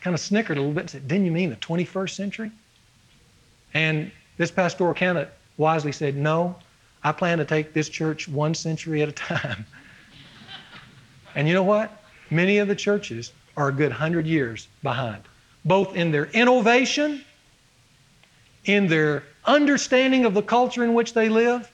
kind 0.00 0.14
of 0.14 0.20
snickered 0.20 0.56
a 0.56 0.60
little 0.60 0.74
bit 0.74 0.80
and 0.80 0.90
said, 0.90 1.06
Didn't 1.06 1.26
you 1.26 1.32
mean 1.32 1.50
the 1.50 1.56
21st 1.56 2.10
century? 2.10 2.50
And 3.72 4.10
this 4.36 4.50
pastoral 4.50 4.94
candidate 4.94 5.32
wisely 5.60 5.92
said, 5.92 6.16
No, 6.16 6.56
I 7.04 7.12
plan 7.12 7.38
to 7.38 7.44
take 7.44 7.72
this 7.72 7.88
church 7.88 8.26
one 8.26 8.54
century 8.54 9.02
at 9.02 9.08
a 9.08 9.12
time. 9.12 9.64
and 11.36 11.46
you 11.46 11.54
know 11.54 11.62
what? 11.62 12.02
Many 12.30 12.58
of 12.58 12.66
the 12.66 12.74
churches 12.74 13.32
are 13.56 13.68
a 13.68 13.72
good 13.72 13.92
hundred 13.92 14.26
years 14.26 14.66
behind, 14.82 15.22
both 15.64 15.94
in 15.94 16.10
their 16.10 16.26
innovation, 16.26 17.24
in 18.64 18.88
their 18.88 19.22
understanding 19.44 20.24
of 20.24 20.34
the 20.34 20.42
culture 20.42 20.82
in 20.82 20.94
which 20.94 21.12
they 21.12 21.28
live, 21.28 21.70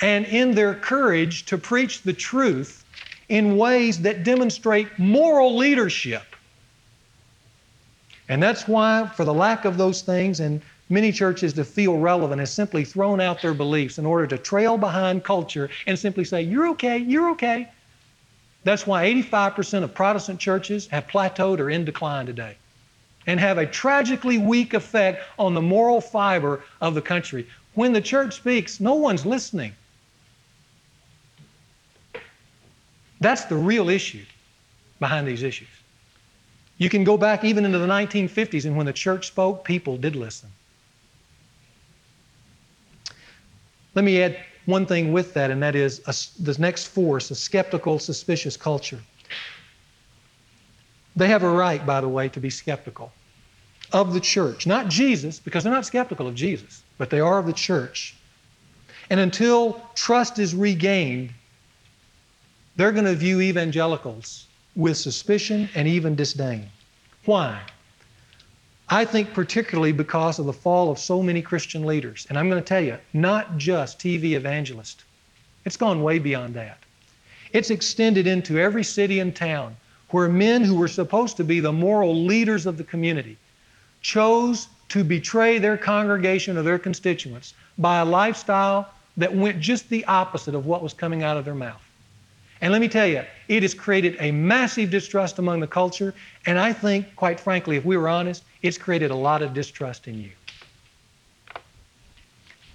and 0.00 0.24
in 0.26 0.54
their 0.54 0.74
courage 0.74 1.46
to 1.46 1.58
preach 1.58 2.02
the 2.02 2.12
truth 2.12 2.84
in 3.28 3.56
ways 3.56 4.00
that 4.02 4.22
demonstrate 4.22 4.98
moral 4.98 5.56
leadership. 5.56 6.36
And 8.28 8.42
that's 8.42 8.68
why, 8.68 9.10
for 9.14 9.24
the 9.24 9.34
lack 9.34 9.64
of 9.64 9.78
those 9.78 10.02
things, 10.02 10.40
and 10.40 10.60
many 10.88 11.12
churches 11.12 11.52
to 11.54 11.64
feel 11.64 11.98
relevant 11.98 12.40
has 12.40 12.52
simply 12.52 12.84
thrown 12.84 13.20
out 13.20 13.42
their 13.42 13.54
beliefs 13.54 13.98
in 13.98 14.06
order 14.06 14.26
to 14.26 14.38
trail 14.38 14.78
behind 14.78 15.24
culture 15.24 15.68
and 15.86 15.98
simply 15.98 16.24
say, 16.24 16.42
You're 16.42 16.68
okay, 16.68 16.98
you're 16.98 17.30
okay. 17.30 17.68
That's 18.64 18.86
why 18.86 19.06
85% 19.06 19.84
of 19.84 19.94
Protestant 19.94 20.40
churches 20.40 20.88
have 20.88 21.06
plateaued 21.06 21.60
or 21.60 21.70
in 21.70 21.84
decline 21.84 22.26
today 22.26 22.56
and 23.26 23.38
have 23.38 23.58
a 23.58 23.66
tragically 23.66 24.38
weak 24.38 24.74
effect 24.74 25.22
on 25.38 25.54
the 25.54 25.62
moral 25.62 26.00
fiber 26.00 26.62
of 26.80 26.94
the 26.94 27.02
country. 27.02 27.46
When 27.74 27.92
the 27.92 28.00
church 28.00 28.34
speaks, 28.34 28.80
no 28.80 28.94
one's 28.94 29.26
listening. 29.26 29.72
That's 33.20 33.44
the 33.44 33.56
real 33.56 33.88
issue 33.88 34.24
behind 35.00 35.26
these 35.26 35.42
issues. 35.42 35.68
You 36.78 36.90
can 36.90 37.04
go 37.04 37.16
back 37.16 37.44
even 37.44 37.64
into 37.64 37.78
the 37.78 37.86
1950s, 37.86 38.64
and 38.66 38.76
when 38.76 38.86
the 38.86 38.92
church 38.92 39.28
spoke, 39.28 39.64
people 39.64 39.96
did 39.96 40.14
listen. 40.14 40.50
Let 43.96 44.04
me 44.04 44.22
add 44.22 44.36
one 44.66 44.84
thing 44.84 45.12
with 45.12 45.32
that, 45.34 45.50
and 45.50 45.62
that 45.62 45.74
is 45.74 46.00
a, 46.06 46.14
the 46.42 46.54
next 46.60 46.88
force, 46.88 47.30
a 47.30 47.34
skeptical, 47.34 47.98
suspicious 47.98 48.56
culture. 48.56 49.00
They 51.16 51.28
have 51.28 51.42
a 51.42 51.48
right, 51.48 51.84
by 51.84 52.02
the 52.02 52.08
way, 52.08 52.28
to 52.28 52.38
be 52.38 52.50
skeptical 52.50 53.10
of 53.92 54.12
the 54.12 54.20
church, 54.20 54.66
not 54.66 54.88
Jesus, 54.88 55.40
because 55.40 55.64
they're 55.64 55.72
not 55.72 55.86
skeptical 55.86 56.26
of 56.26 56.34
Jesus, 56.34 56.82
but 56.98 57.08
they 57.08 57.20
are 57.20 57.38
of 57.38 57.46
the 57.46 57.52
church. 57.52 58.14
And 59.08 59.18
until 59.18 59.80
trust 59.94 60.38
is 60.38 60.54
regained, 60.54 61.32
they're 62.74 62.92
going 62.92 63.04
to 63.06 63.14
view 63.14 63.40
evangelicals 63.40 64.46
with 64.74 64.98
suspicion 64.98 65.70
and 65.74 65.88
even 65.88 66.14
disdain. 66.16 66.68
Why? 67.24 67.62
I 68.88 69.04
think 69.04 69.34
particularly 69.34 69.92
because 69.92 70.38
of 70.38 70.46
the 70.46 70.52
fall 70.52 70.90
of 70.90 70.98
so 70.98 71.22
many 71.22 71.42
Christian 71.42 71.84
leaders. 71.84 72.26
And 72.28 72.38
I'm 72.38 72.48
going 72.48 72.62
to 72.62 72.68
tell 72.68 72.82
you, 72.82 72.98
not 73.12 73.58
just 73.58 73.98
TV 73.98 74.32
evangelists. 74.32 75.04
It's 75.64 75.76
gone 75.76 76.02
way 76.02 76.20
beyond 76.20 76.54
that. 76.54 76.78
It's 77.52 77.70
extended 77.70 78.26
into 78.26 78.58
every 78.58 78.84
city 78.84 79.18
and 79.18 79.34
town 79.34 79.76
where 80.10 80.28
men 80.28 80.62
who 80.62 80.76
were 80.76 80.88
supposed 80.88 81.36
to 81.38 81.44
be 81.44 81.58
the 81.58 81.72
moral 81.72 82.24
leaders 82.24 82.66
of 82.66 82.76
the 82.76 82.84
community 82.84 83.36
chose 84.02 84.68
to 84.88 85.02
betray 85.02 85.58
their 85.58 85.76
congregation 85.76 86.56
or 86.56 86.62
their 86.62 86.78
constituents 86.78 87.54
by 87.78 87.98
a 87.98 88.04
lifestyle 88.04 88.88
that 89.16 89.34
went 89.34 89.58
just 89.58 89.88
the 89.88 90.04
opposite 90.04 90.54
of 90.54 90.66
what 90.66 90.82
was 90.82 90.94
coming 90.94 91.24
out 91.24 91.36
of 91.36 91.44
their 91.44 91.54
mouth. 91.54 91.82
And 92.60 92.72
let 92.72 92.80
me 92.80 92.88
tell 92.88 93.06
you, 93.06 93.22
it 93.48 93.62
has 93.62 93.74
created 93.74 94.16
a 94.18 94.30
massive 94.30 94.90
distrust 94.90 95.38
among 95.38 95.60
the 95.60 95.66
culture. 95.66 96.14
And 96.46 96.58
I 96.58 96.72
think, 96.72 97.14
quite 97.14 97.38
frankly, 97.38 97.76
if 97.76 97.84
we 97.84 97.96
were 97.96 98.08
honest, 98.08 98.44
it's 98.62 98.78
created 98.78 99.10
a 99.10 99.14
lot 99.14 99.42
of 99.42 99.52
distrust 99.52 100.08
in 100.08 100.20
you. 100.20 100.30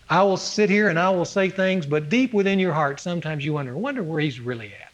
I 0.10 0.24
will 0.24 0.38
sit 0.38 0.70
here 0.70 0.90
and 0.90 1.00
I 1.00 1.10
will 1.10 1.26
say 1.26 1.50
things, 1.50 1.86
but 1.86 2.10
deep 2.10 2.34
within 2.34 2.60
your 2.60 2.74
heart, 2.74 3.00
sometimes 3.00 3.46
you 3.46 3.54
wonder, 3.54 3.76
wonder 3.78 4.04
where 4.04 4.20
he's 4.20 4.40
really 4.40 4.68
at. 4.68 4.92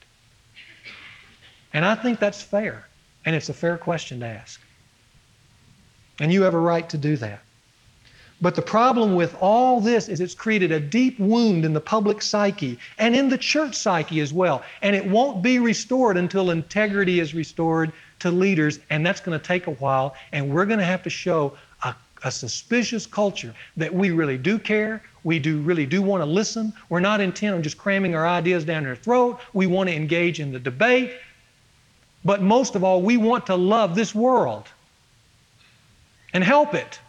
And 1.73 1.83
I 1.83 1.95
think 1.95 2.19
that's 2.19 2.41
fair. 2.41 2.87
And 3.25 3.35
it's 3.35 3.49
a 3.49 3.53
fair 3.53 3.77
question 3.77 4.19
to 4.21 4.25
ask. 4.25 4.61
And 6.19 6.31
you 6.31 6.43
have 6.43 6.53
a 6.53 6.59
right 6.59 6.87
to 6.89 6.97
do 6.97 7.17
that. 7.17 7.41
But 8.39 8.53
the 8.53 8.61
problem 8.61 9.15
with 9.15 9.35
all 9.41 9.81
this 9.81 10.07
is 10.07 10.21
it's 10.21 10.35
created 10.35 10.71
a 10.71 10.79
deep 10.79 11.19
wound 11.19 11.65
in 11.65 11.73
the 11.73 11.81
public 11.81 12.21
psyche 12.21 12.77
and 12.99 13.15
in 13.15 13.29
the 13.29 13.37
church 13.37 13.73
psyche 13.73 14.19
as 14.19 14.31
well. 14.31 14.63
And 14.83 14.95
it 14.95 15.05
won't 15.05 15.41
be 15.41 15.57
restored 15.57 16.17
until 16.17 16.51
integrity 16.51 17.19
is 17.19 17.33
restored 17.33 17.91
to 18.19 18.29
leaders, 18.29 18.79
and 18.91 19.05
that's 19.05 19.21
going 19.21 19.39
to 19.39 19.43
take 19.43 19.65
a 19.65 19.71
while. 19.71 20.13
And 20.31 20.53
we're 20.53 20.65
going 20.65 20.79
to 20.79 20.85
have 20.85 21.01
to 21.03 21.09
show 21.09 21.57
a, 21.83 21.95
a 22.23 22.31
suspicious 22.31 23.07
culture 23.07 23.55
that 23.75 23.91
we 23.91 24.11
really 24.11 24.37
do 24.37 24.59
care, 24.59 25.01
we 25.23 25.39
do 25.39 25.59
really 25.61 25.87
do 25.87 26.03
want 26.03 26.21
to 26.21 26.25
listen. 26.25 26.71
We're 26.89 26.99
not 26.99 27.19
intent 27.19 27.55
on 27.55 27.63
just 27.63 27.77
cramming 27.77 28.15
our 28.15 28.27
ideas 28.27 28.63
down 28.63 28.83
their 28.83 28.95
throat. 28.95 29.39
We 29.53 29.65
want 29.65 29.89
to 29.89 29.95
engage 29.95 30.39
in 30.39 30.51
the 30.51 30.59
debate. 30.59 31.11
But 32.23 32.41
most 32.41 32.75
of 32.75 32.83
all, 32.83 33.01
we 33.01 33.17
want 33.17 33.47
to 33.47 33.55
love 33.55 33.95
this 33.95 34.13
world 34.13 34.67
and 36.33 36.43
help 36.43 36.75
it 36.75 36.99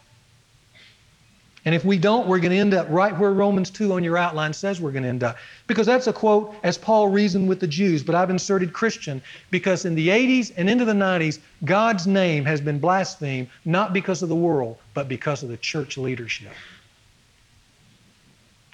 And 1.65 1.75
if 1.75 1.83
we 1.83 1.97
don't, 1.97 2.27
we're 2.27 2.39
going 2.39 2.51
to 2.51 2.57
end 2.57 2.73
up 2.73 2.87
right 2.89 3.17
where 3.17 3.33
Romans 3.33 3.69
2 3.69 3.93
on 3.93 4.03
your 4.03 4.17
outline 4.17 4.53
says 4.53 4.79
we're 4.79 4.91
going 4.91 5.03
to 5.03 5.09
end 5.09 5.23
up. 5.23 5.37
Because 5.67 5.85
that's 5.85 6.07
a 6.07 6.13
quote 6.13 6.55
as 6.63 6.77
Paul 6.77 7.09
reasoned 7.09 7.49
with 7.49 7.59
the 7.59 7.67
Jews, 7.67 8.01
but 8.01 8.15
I've 8.15 8.29
inserted 8.29 8.71
Christian 8.71 9.21
because 9.51 9.85
in 9.85 9.95
the 9.95 10.07
80s 10.07 10.53
and 10.55 10.69
into 10.69 10.85
the 10.85 10.93
90s, 10.93 11.39
God's 11.65 12.07
name 12.07 12.45
has 12.45 12.61
been 12.61 12.79
blasphemed 12.79 13.49
not 13.65 13.93
because 13.93 14.23
of 14.23 14.29
the 14.29 14.35
world, 14.35 14.77
but 14.93 15.09
because 15.09 15.43
of 15.43 15.49
the 15.49 15.57
church 15.57 15.97
leadership. 15.97 16.51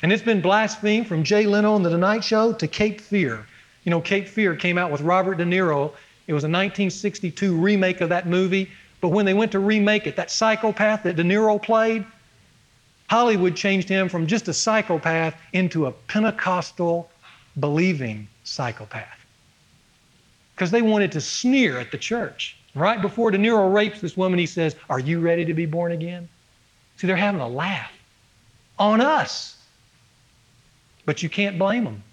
And 0.03 0.13
it's 0.13 0.21
been 0.21 0.41
blasphemed 0.41 1.07
from 1.07 1.23
Jay 1.23 1.47
Leno 1.47 1.73
on 1.73 1.81
The 1.81 1.89
Tonight 1.89 2.23
Show 2.23 2.53
to 2.53 2.67
Cape 2.67 3.01
Fear. 3.01 3.45
You 3.85 3.89
know, 3.89 4.01
Cape 4.01 4.27
Fear 4.27 4.55
came 4.55 4.77
out 4.77 4.91
with 4.91 5.01
Robert 5.01 5.35
De 5.35 5.45
Niro. 5.45 5.91
It 6.27 6.33
was 6.33 6.43
a 6.43 6.47
1962 6.47 7.55
remake 7.55 8.01
of 8.01 8.09
that 8.09 8.27
movie. 8.27 8.69
But 9.01 9.09
when 9.09 9.25
they 9.25 9.33
went 9.33 9.51
to 9.53 9.59
remake 9.59 10.05
it, 10.05 10.15
that 10.15 10.31
psychopath 10.31 11.03
that 11.03 11.15
De 11.15 11.23
Niro 11.23 11.61
played, 11.61 12.05
Hollywood 13.09 13.55
changed 13.55 13.87
him 13.87 14.09
from 14.09 14.27
just 14.27 14.47
a 14.47 14.53
psychopath 14.53 15.35
into 15.53 15.85
a 15.85 15.91
Pentecostal 15.91 17.09
believing 17.59 18.27
psychopath. 18.43 19.25
Because 20.55 20.71
they 20.71 20.81
wanted 20.81 21.11
to 21.11 21.21
sneer 21.21 21.79
at 21.79 21.91
the 21.91 21.97
church. 21.97 22.57
Right 22.73 23.01
before 23.01 23.31
De 23.31 23.37
Niro 23.37 23.73
rapes 23.73 24.01
this 24.01 24.17
woman, 24.17 24.39
he 24.39 24.45
says, 24.45 24.75
Are 24.89 24.99
you 24.99 25.19
ready 25.19 25.45
to 25.45 25.53
be 25.53 25.65
born 25.65 25.91
again? 25.91 26.27
See, 26.97 27.07
they're 27.07 27.15
having 27.15 27.41
a 27.41 27.47
laugh 27.47 27.91
on 28.79 29.01
us. 29.01 29.57
But 31.05 31.21
you 31.21 31.29
can't 31.29 31.59
blame 31.59 31.83
them. 31.83 32.03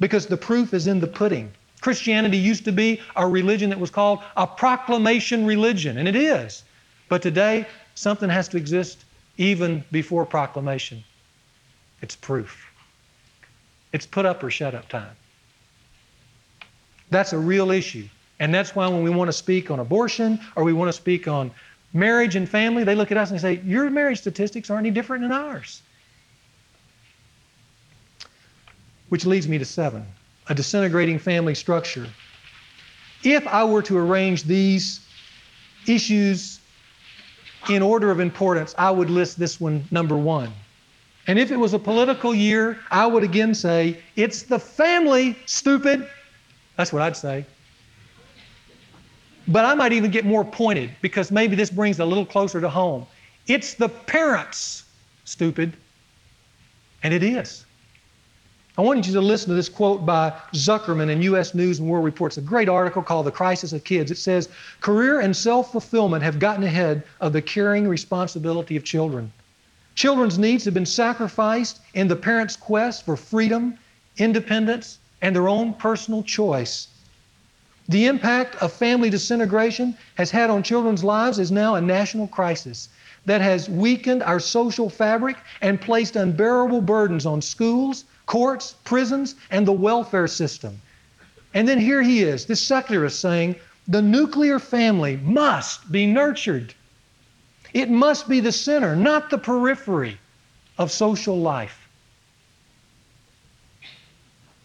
Because 0.00 0.26
the 0.26 0.36
proof 0.36 0.74
is 0.74 0.86
in 0.86 1.00
the 1.00 1.06
pudding. 1.06 1.52
Christianity 1.80 2.36
used 2.36 2.64
to 2.64 2.72
be 2.72 3.00
a 3.16 3.26
religion 3.26 3.70
that 3.70 3.80
was 3.80 3.90
called 3.90 4.20
a 4.36 4.46
proclamation 4.46 5.46
religion, 5.46 5.98
and 5.98 6.08
it 6.08 6.16
is. 6.16 6.64
But 7.08 7.22
today, 7.22 7.66
something 7.94 8.28
has 8.28 8.48
to 8.48 8.56
exist 8.56 9.04
even 9.40 9.82
before 9.90 10.26
proclamation. 10.26 11.02
It's 12.02 12.14
proof. 12.14 12.70
It's 13.90 14.06
put 14.06 14.26
up 14.26 14.44
or 14.44 14.50
shut 14.50 14.74
up 14.74 14.88
time. 14.90 15.16
That's 17.08 17.32
a 17.32 17.38
real 17.38 17.70
issue. 17.70 18.06
And 18.38 18.54
that's 18.54 18.76
why 18.76 18.86
when 18.86 19.02
we 19.02 19.08
want 19.08 19.28
to 19.28 19.32
speak 19.32 19.70
on 19.70 19.80
abortion 19.80 20.38
or 20.56 20.62
we 20.62 20.74
want 20.74 20.90
to 20.90 20.92
speak 20.92 21.26
on 21.26 21.50
marriage 21.94 22.36
and 22.36 22.46
family, 22.46 22.84
they 22.84 22.94
look 22.94 23.10
at 23.10 23.16
us 23.16 23.30
and 23.30 23.40
say, 23.40 23.60
Your 23.64 23.88
marriage 23.88 24.18
statistics 24.18 24.68
aren't 24.68 24.86
any 24.86 24.90
different 24.90 25.22
than 25.22 25.32
ours. 25.32 25.80
Which 29.08 29.24
leads 29.24 29.48
me 29.48 29.56
to 29.56 29.64
seven 29.64 30.06
a 30.48 30.54
disintegrating 30.54 31.18
family 31.18 31.54
structure. 31.54 32.06
If 33.22 33.46
I 33.46 33.64
were 33.64 33.82
to 33.82 33.96
arrange 33.96 34.44
these 34.44 35.00
issues 35.86 36.59
in 37.68 37.82
order 37.82 38.10
of 38.10 38.20
importance, 38.20 38.74
I 38.78 38.90
would 38.90 39.10
list 39.10 39.38
this 39.38 39.60
one 39.60 39.84
number 39.90 40.16
one. 40.16 40.52
And 41.26 41.38
if 41.38 41.50
it 41.50 41.56
was 41.56 41.74
a 41.74 41.78
political 41.78 42.34
year, 42.34 42.78
I 42.90 43.06
would 43.06 43.22
again 43.22 43.54
say, 43.54 43.98
it's 44.16 44.42
the 44.42 44.58
family, 44.58 45.36
stupid. 45.46 46.08
That's 46.76 46.92
what 46.92 47.02
I'd 47.02 47.16
say. 47.16 47.44
But 49.46 49.64
I 49.64 49.74
might 49.74 49.92
even 49.92 50.10
get 50.10 50.24
more 50.24 50.44
pointed 50.44 50.90
because 51.02 51.30
maybe 51.30 51.56
this 51.56 51.70
brings 51.70 51.98
a 51.98 52.04
little 52.04 52.26
closer 52.26 52.60
to 52.60 52.68
home. 52.68 53.06
It's 53.46 53.74
the 53.74 53.88
parents, 53.88 54.84
stupid. 55.24 55.76
And 57.02 57.12
it 57.12 57.22
is. 57.22 57.64
I 58.78 58.82
want 58.82 59.06
you 59.06 59.12
to 59.14 59.20
listen 59.20 59.48
to 59.48 59.54
this 59.54 59.68
quote 59.68 60.06
by 60.06 60.32
Zuckerman 60.52 61.10
in 61.10 61.22
U.S. 61.22 61.54
News 61.54 61.80
and 61.80 61.88
World 61.88 62.04
Report. 62.04 62.30
It's 62.30 62.38
a 62.38 62.42
great 62.42 62.68
article 62.68 63.02
called 63.02 63.26
The 63.26 63.32
Crisis 63.32 63.72
of 63.72 63.82
Kids. 63.82 64.10
It 64.10 64.18
says, 64.18 64.48
Career 64.80 65.20
and 65.20 65.36
self 65.36 65.72
fulfillment 65.72 66.22
have 66.22 66.38
gotten 66.38 66.62
ahead 66.62 67.02
of 67.20 67.32
the 67.32 67.42
caring 67.42 67.88
responsibility 67.88 68.76
of 68.76 68.84
children. 68.84 69.32
Children's 69.96 70.38
needs 70.38 70.64
have 70.64 70.74
been 70.74 70.86
sacrificed 70.86 71.80
in 71.94 72.06
the 72.06 72.16
parents' 72.16 72.56
quest 72.56 73.04
for 73.04 73.16
freedom, 73.16 73.76
independence, 74.18 74.98
and 75.20 75.34
their 75.34 75.48
own 75.48 75.74
personal 75.74 76.22
choice. 76.22 76.88
The 77.88 78.06
impact 78.06 78.54
of 78.62 78.72
family 78.72 79.10
disintegration 79.10 79.96
has 80.14 80.30
had 80.30 80.48
on 80.48 80.62
children's 80.62 81.02
lives 81.02 81.40
is 81.40 81.50
now 81.50 81.74
a 81.74 81.80
national 81.80 82.28
crisis 82.28 82.88
that 83.26 83.40
has 83.40 83.68
weakened 83.68 84.22
our 84.22 84.40
social 84.40 84.88
fabric 84.88 85.36
and 85.60 85.80
placed 85.80 86.16
unbearable 86.16 86.80
burdens 86.80 87.26
on 87.26 87.42
schools, 87.42 88.04
courts, 88.26 88.74
prisons, 88.84 89.34
and 89.50 89.66
the 89.66 89.72
welfare 89.72 90.26
system. 90.26 90.80
And 91.54 91.66
then 91.66 91.78
here 91.78 92.02
he 92.02 92.22
is, 92.22 92.46
this 92.46 92.62
secularist 92.62 93.20
saying 93.20 93.56
the 93.88 94.02
nuclear 94.02 94.58
family 94.58 95.16
must 95.18 95.90
be 95.90 96.06
nurtured. 96.06 96.74
It 97.72 97.90
must 97.90 98.28
be 98.28 98.40
the 98.40 98.52
center, 98.52 98.96
not 98.96 99.30
the 99.30 99.38
periphery 99.38 100.18
of 100.78 100.90
social 100.90 101.38
life. 101.38 101.88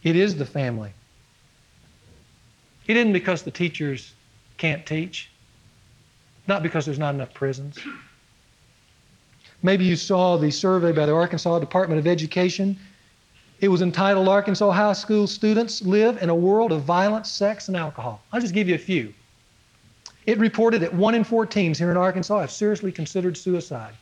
It 0.04 0.16
is 0.16 0.36
the 0.36 0.46
family. 0.46 0.92
It 2.88 2.98
isn't 2.98 3.14
because 3.14 3.42
the 3.42 3.52
teachers 3.52 4.14
can't 4.58 4.86
teach, 4.86 5.30
not 6.48 6.62
because 6.62 6.86
there's 6.86 7.00
not 7.00 7.16
enough 7.16 7.34
prisons. 7.34 7.80
Maybe 9.66 9.84
you 9.84 9.96
saw 9.96 10.38
the 10.38 10.52
survey 10.52 10.92
by 10.92 11.08
the 11.08 11.16
Arkansas 11.16 11.58
Department 11.58 11.98
of 11.98 12.06
Education 12.06 12.78
it 13.62 13.70
was 13.70 13.82
entitled 13.82 14.28
Arkansas 14.28 14.70
High 14.70 14.94
School 14.94 15.26
Students 15.26 15.82
Live 15.82 16.22
in 16.22 16.30
a 16.30 16.36
World 16.36 16.72
of 16.72 16.84
Violence, 16.84 17.32
Sex, 17.32 17.68
and 17.68 17.76
Alcohol. 17.76 18.22
I'll 18.32 18.42
just 18.42 18.54
give 18.54 18.68
you 18.70 18.76
a 18.76 18.78
few. 18.78 19.12
It 20.28 20.38
reported 20.38 20.82
that 20.82 20.94
1 20.94 21.16
in 21.16 21.24
4 21.24 21.48
teens 21.48 21.80
here 21.80 21.90
in 21.90 21.98
Arkansas 21.98 22.42
have 22.42 22.52
seriously 22.52 22.92
considered 22.92 23.36
suicide. 23.36 23.96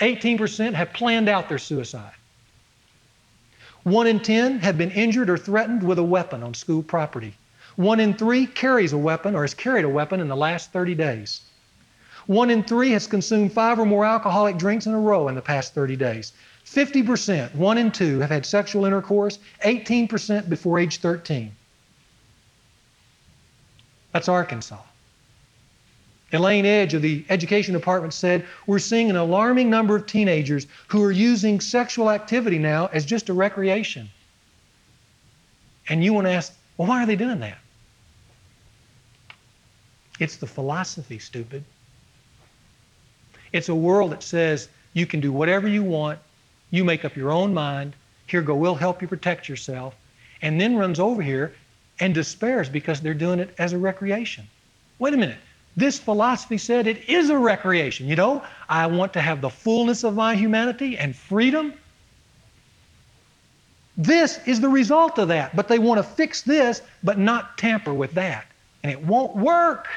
18% 0.00 0.72
have 0.72 0.94
planned 0.94 1.28
out 1.28 1.48
their 1.48 1.58
suicide. 1.58 2.14
1 3.82 4.06
in 4.06 4.20
10 4.20 4.60
have 4.60 4.78
been 4.78 4.92
injured 4.92 5.28
or 5.28 5.36
threatened 5.36 5.82
with 5.82 5.98
a 5.98 6.02
weapon 6.02 6.42
on 6.42 6.54
school 6.54 6.82
property. 6.82 7.34
1 7.76 8.00
in 8.00 8.14
3 8.14 8.46
carries 8.46 8.94
a 8.94 8.98
weapon 8.98 9.34
or 9.34 9.42
has 9.42 9.52
carried 9.52 9.84
a 9.84 9.90
weapon 9.90 10.20
in 10.20 10.28
the 10.28 10.36
last 10.36 10.72
30 10.72 10.94
days. 10.94 11.42
1 12.30 12.48
in 12.48 12.62
3 12.62 12.92
has 12.92 13.08
consumed 13.08 13.52
5 13.52 13.80
or 13.80 13.84
more 13.84 14.04
alcoholic 14.04 14.56
drinks 14.56 14.86
in 14.86 14.94
a 14.94 15.00
row 15.00 15.26
in 15.26 15.34
the 15.34 15.42
past 15.42 15.74
30 15.74 15.96
days. 15.96 16.32
50%, 16.64 17.56
one 17.56 17.76
in 17.76 17.90
two, 17.90 18.20
have 18.20 18.30
had 18.30 18.46
sexual 18.46 18.84
intercourse, 18.84 19.40
18% 19.64 20.48
before 20.48 20.78
age 20.78 20.98
13. 20.98 21.50
That's 24.12 24.28
Arkansas. 24.28 24.78
Elaine 26.32 26.66
Edge 26.66 26.94
of 26.94 27.02
the 27.02 27.24
Education 27.28 27.74
Department 27.74 28.14
said, 28.14 28.46
We're 28.64 28.78
seeing 28.78 29.10
an 29.10 29.16
alarming 29.16 29.68
number 29.68 29.96
of 29.96 30.06
teenagers 30.06 30.68
who 30.86 31.02
are 31.02 31.10
using 31.10 31.58
sexual 31.58 32.12
activity 32.12 32.60
now 32.60 32.90
as 32.92 33.04
just 33.04 33.28
a 33.28 33.32
recreation. 33.32 34.08
And 35.88 36.04
you 36.04 36.12
want 36.12 36.28
to 36.28 36.32
ask, 36.32 36.52
well, 36.76 36.86
why 36.86 37.02
are 37.02 37.06
they 37.06 37.16
doing 37.16 37.40
that? 37.40 37.58
It's 40.20 40.36
the 40.36 40.46
philosophy, 40.46 41.18
stupid. 41.18 41.64
It's 43.52 43.68
a 43.68 43.74
world 43.74 44.12
that 44.12 44.22
says 44.22 44.68
you 44.92 45.06
can 45.06 45.20
do 45.20 45.32
whatever 45.32 45.68
you 45.68 45.82
want 45.82 46.18
you 46.70 46.84
make 46.84 47.04
up 47.04 47.16
your 47.16 47.30
own 47.30 47.52
mind. 47.52 47.94
Here, 48.26 48.42
go, 48.42 48.54
we'll 48.54 48.74
help 48.74 49.02
you 49.02 49.08
protect 49.08 49.48
yourself. 49.48 49.94
And 50.42 50.60
then 50.60 50.76
runs 50.76 51.00
over 51.00 51.20
here 51.20 51.54
and 51.98 52.14
despairs 52.14 52.68
because 52.68 53.00
they're 53.00 53.12
doing 53.12 53.40
it 53.40 53.54
as 53.58 53.72
a 53.72 53.78
recreation. 53.78 54.46
Wait 54.98 55.12
a 55.12 55.16
minute. 55.16 55.38
This 55.76 55.98
philosophy 55.98 56.58
said 56.58 56.86
it 56.86 57.08
is 57.08 57.30
a 57.30 57.38
recreation. 57.38 58.08
You 58.08 58.16
know, 58.16 58.42
I 58.68 58.86
want 58.86 59.12
to 59.14 59.20
have 59.20 59.40
the 59.40 59.50
fullness 59.50 60.04
of 60.04 60.14
my 60.14 60.34
humanity 60.34 60.96
and 60.96 61.14
freedom. 61.14 61.74
This 63.96 64.40
is 64.46 64.60
the 64.60 64.68
result 64.68 65.18
of 65.18 65.28
that. 65.28 65.54
But 65.54 65.68
they 65.68 65.78
want 65.78 65.98
to 65.98 66.02
fix 66.02 66.42
this, 66.42 66.82
but 67.02 67.18
not 67.18 67.58
tamper 67.58 67.92
with 67.92 68.12
that. 68.14 68.46
And 68.82 68.90
it 68.90 69.04
won't 69.04 69.36
work. 69.36 69.88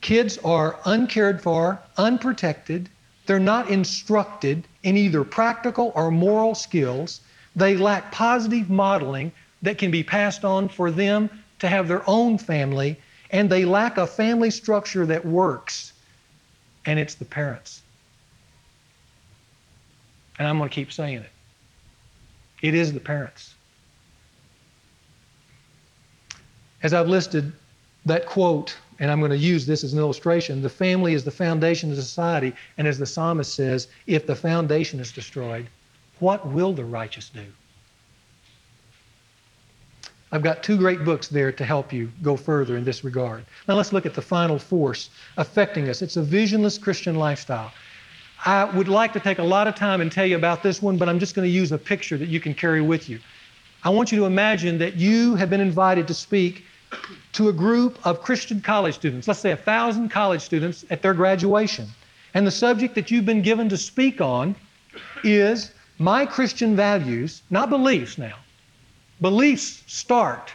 Kids 0.00 0.38
are 0.38 0.78
uncared 0.84 1.42
for, 1.42 1.80
unprotected. 1.96 2.88
They're 3.26 3.38
not 3.38 3.68
instructed 3.70 4.66
in 4.82 4.96
either 4.96 5.24
practical 5.24 5.92
or 5.94 6.10
moral 6.10 6.54
skills. 6.54 7.20
They 7.54 7.76
lack 7.76 8.10
positive 8.12 8.70
modeling 8.70 9.32
that 9.62 9.78
can 9.78 9.90
be 9.90 10.02
passed 10.02 10.44
on 10.44 10.68
for 10.68 10.90
them 10.90 11.28
to 11.58 11.68
have 11.68 11.86
their 11.86 12.08
own 12.08 12.38
family, 12.38 12.98
and 13.30 13.50
they 13.50 13.64
lack 13.64 13.98
a 13.98 14.06
family 14.06 14.50
structure 14.50 15.04
that 15.06 15.24
works, 15.24 15.92
and 16.86 16.98
it's 16.98 17.14
the 17.14 17.26
parents. 17.26 17.82
And 20.38 20.48
I'm 20.48 20.56
going 20.56 20.70
to 20.70 20.74
keep 20.74 20.90
saying 20.90 21.18
it. 21.18 21.30
It 22.62 22.74
is 22.74 22.92
the 22.92 23.00
parents. 23.00 23.54
As 26.82 26.94
I've 26.94 27.08
listed 27.08 27.52
that 28.06 28.24
quote 28.24 28.74
and 29.00 29.10
I'm 29.10 29.18
going 29.18 29.30
to 29.30 29.36
use 29.36 29.66
this 29.66 29.82
as 29.82 29.94
an 29.94 29.98
illustration. 29.98 30.62
The 30.62 30.68
family 30.68 31.14
is 31.14 31.24
the 31.24 31.30
foundation 31.30 31.90
of 31.90 31.96
society, 31.96 32.52
and 32.78 32.86
as 32.86 32.98
the 32.98 33.06
psalmist 33.06 33.54
says, 33.54 33.88
if 34.06 34.26
the 34.26 34.36
foundation 34.36 35.00
is 35.00 35.10
destroyed, 35.10 35.68
what 36.18 36.46
will 36.46 36.74
the 36.74 36.84
righteous 36.84 37.30
do? 37.30 37.46
I've 40.32 40.42
got 40.42 40.62
two 40.62 40.76
great 40.76 41.04
books 41.04 41.26
there 41.26 41.50
to 41.50 41.64
help 41.64 41.92
you 41.92 42.12
go 42.22 42.36
further 42.36 42.76
in 42.76 42.84
this 42.84 43.02
regard. 43.02 43.44
Now 43.66 43.74
let's 43.74 43.92
look 43.92 44.06
at 44.06 44.14
the 44.14 44.22
final 44.22 44.58
force 44.58 45.10
affecting 45.38 45.88
us. 45.88 46.02
It's 46.02 46.16
a 46.16 46.22
visionless 46.22 46.78
Christian 46.78 47.16
lifestyle. 47.16 47.72
I 48.46 48.64
would 48.64 48.88
like 48.88 49.12
to 49.14 49.20
take 49.20 49.38
a 49.38 49.42
lot 49.42 49.66
of 49.66 49.74
time 49.74 50.00
and 50.00 50.12
tell 50.12 50.24
you 50.24 50.36
about 50.36 50.62
this 50.62 50.80
one, 50.80 50.96
but 50.98 51.08
I'm 51.08 51.18
just 51.18 51.34
going 51.34 51.48
to 51.48 51.52
use 51.52 51.72
a 51.72 51.78
picture 51.78 52.16
that 52.16 52.28
you 52.28 52.38
can 52.38 52.54
carry 52.54 52.80
with 52.80 53.08
you. 53.08 53.18
I 53.82 53.90
want 53.90 54.12
you 54.12 54.18
to 54.18 54.26
imagine 54.26 54.78
that 54.78 54.96
you 54.96 55.34
have 55.34 55.50
been 55.50 55.60
invited 55.60 56.06
to 56.06 56.14
speak 56.14 56.64
to 57.32 57.48
a 57.48 57.52
group 57.52 57.98
of 58.06 58.22
Christian 58.22 58.60
college 58.60 58.94
students, 58.94 59.28
let's 59.28 59.40
say 59.40 59.52
a 59.52 59.56
thousand 59.56 60.08
college 60.08 60.42
students 60.42 60.84
at 60.90 61.02
their 61.02 61.14
graduation. 61.14 61.86
And 62.34 62.46
the 62.46 62.50
subject 62.50 62.94
that 62.94 63.10
you've 63.10 63.26
been 63.26 63.42
given 63.42 63.68
to 63.68 63.76
speak 63.76 64.20
on 64.20 64.54
is 65.24 65.72
my 65.98 66.26
Christian 66.26 66.76
values, 66.76 67.42
not 67.50 67.70
beliefs 67.70 68.18
now. 68.18 68.36
Beliefs 69.20 69.82
start, 69.86 70.52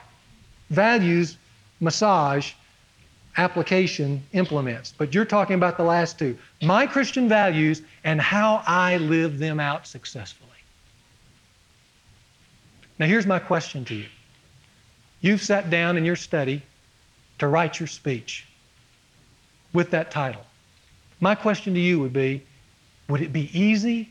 values 0.70 1.38
massage, 1.80 2.54
application 3.38 4.24
implements. 4.34 4.94
But 4.98 5.14
you're 5.14 5.26
talking 5.26 5.56
about 5.56 5.78
the 5.78 5.84
last 5.84 6.18
two 6.18 6.38
my 6.62 6.88
Christian 6.88 7.28
values 7.28 7.82
and 8.04 8.20
how 8.22 8.64
I 8.66 8.98
live 8.98 9.38
them 9.38 9.60
out 9.60 9.88
successfully. 9.88 10.50
Now, 12.98 13.08
here's 13.08 13.26
my 13.26 13.40
question 13.40 13.84
to 13.86 13.96
you. 13.96 14.06
You've 15.22 15.42
sat 15.42 15.70
down 15.70 15.98
in 15.98 16.06
your 16.06 16.16
study 16.16 16.62
to 17.40 17.48
write 17.48 17.80
your 17.80 17.88
speech 17.88 18.46
with 19.74 19.92
that 19.92 20.12
title. 20.12 20.46
My 21.20 21.36
question 21.36 21.74
to 21.74 21.80
you 21.80 22.00
would 22.00 22.14
be 22.14 22.44
would 23.08 23.22
it 23.22 23.32
be 23.32 23.50
easy 23.58 24.10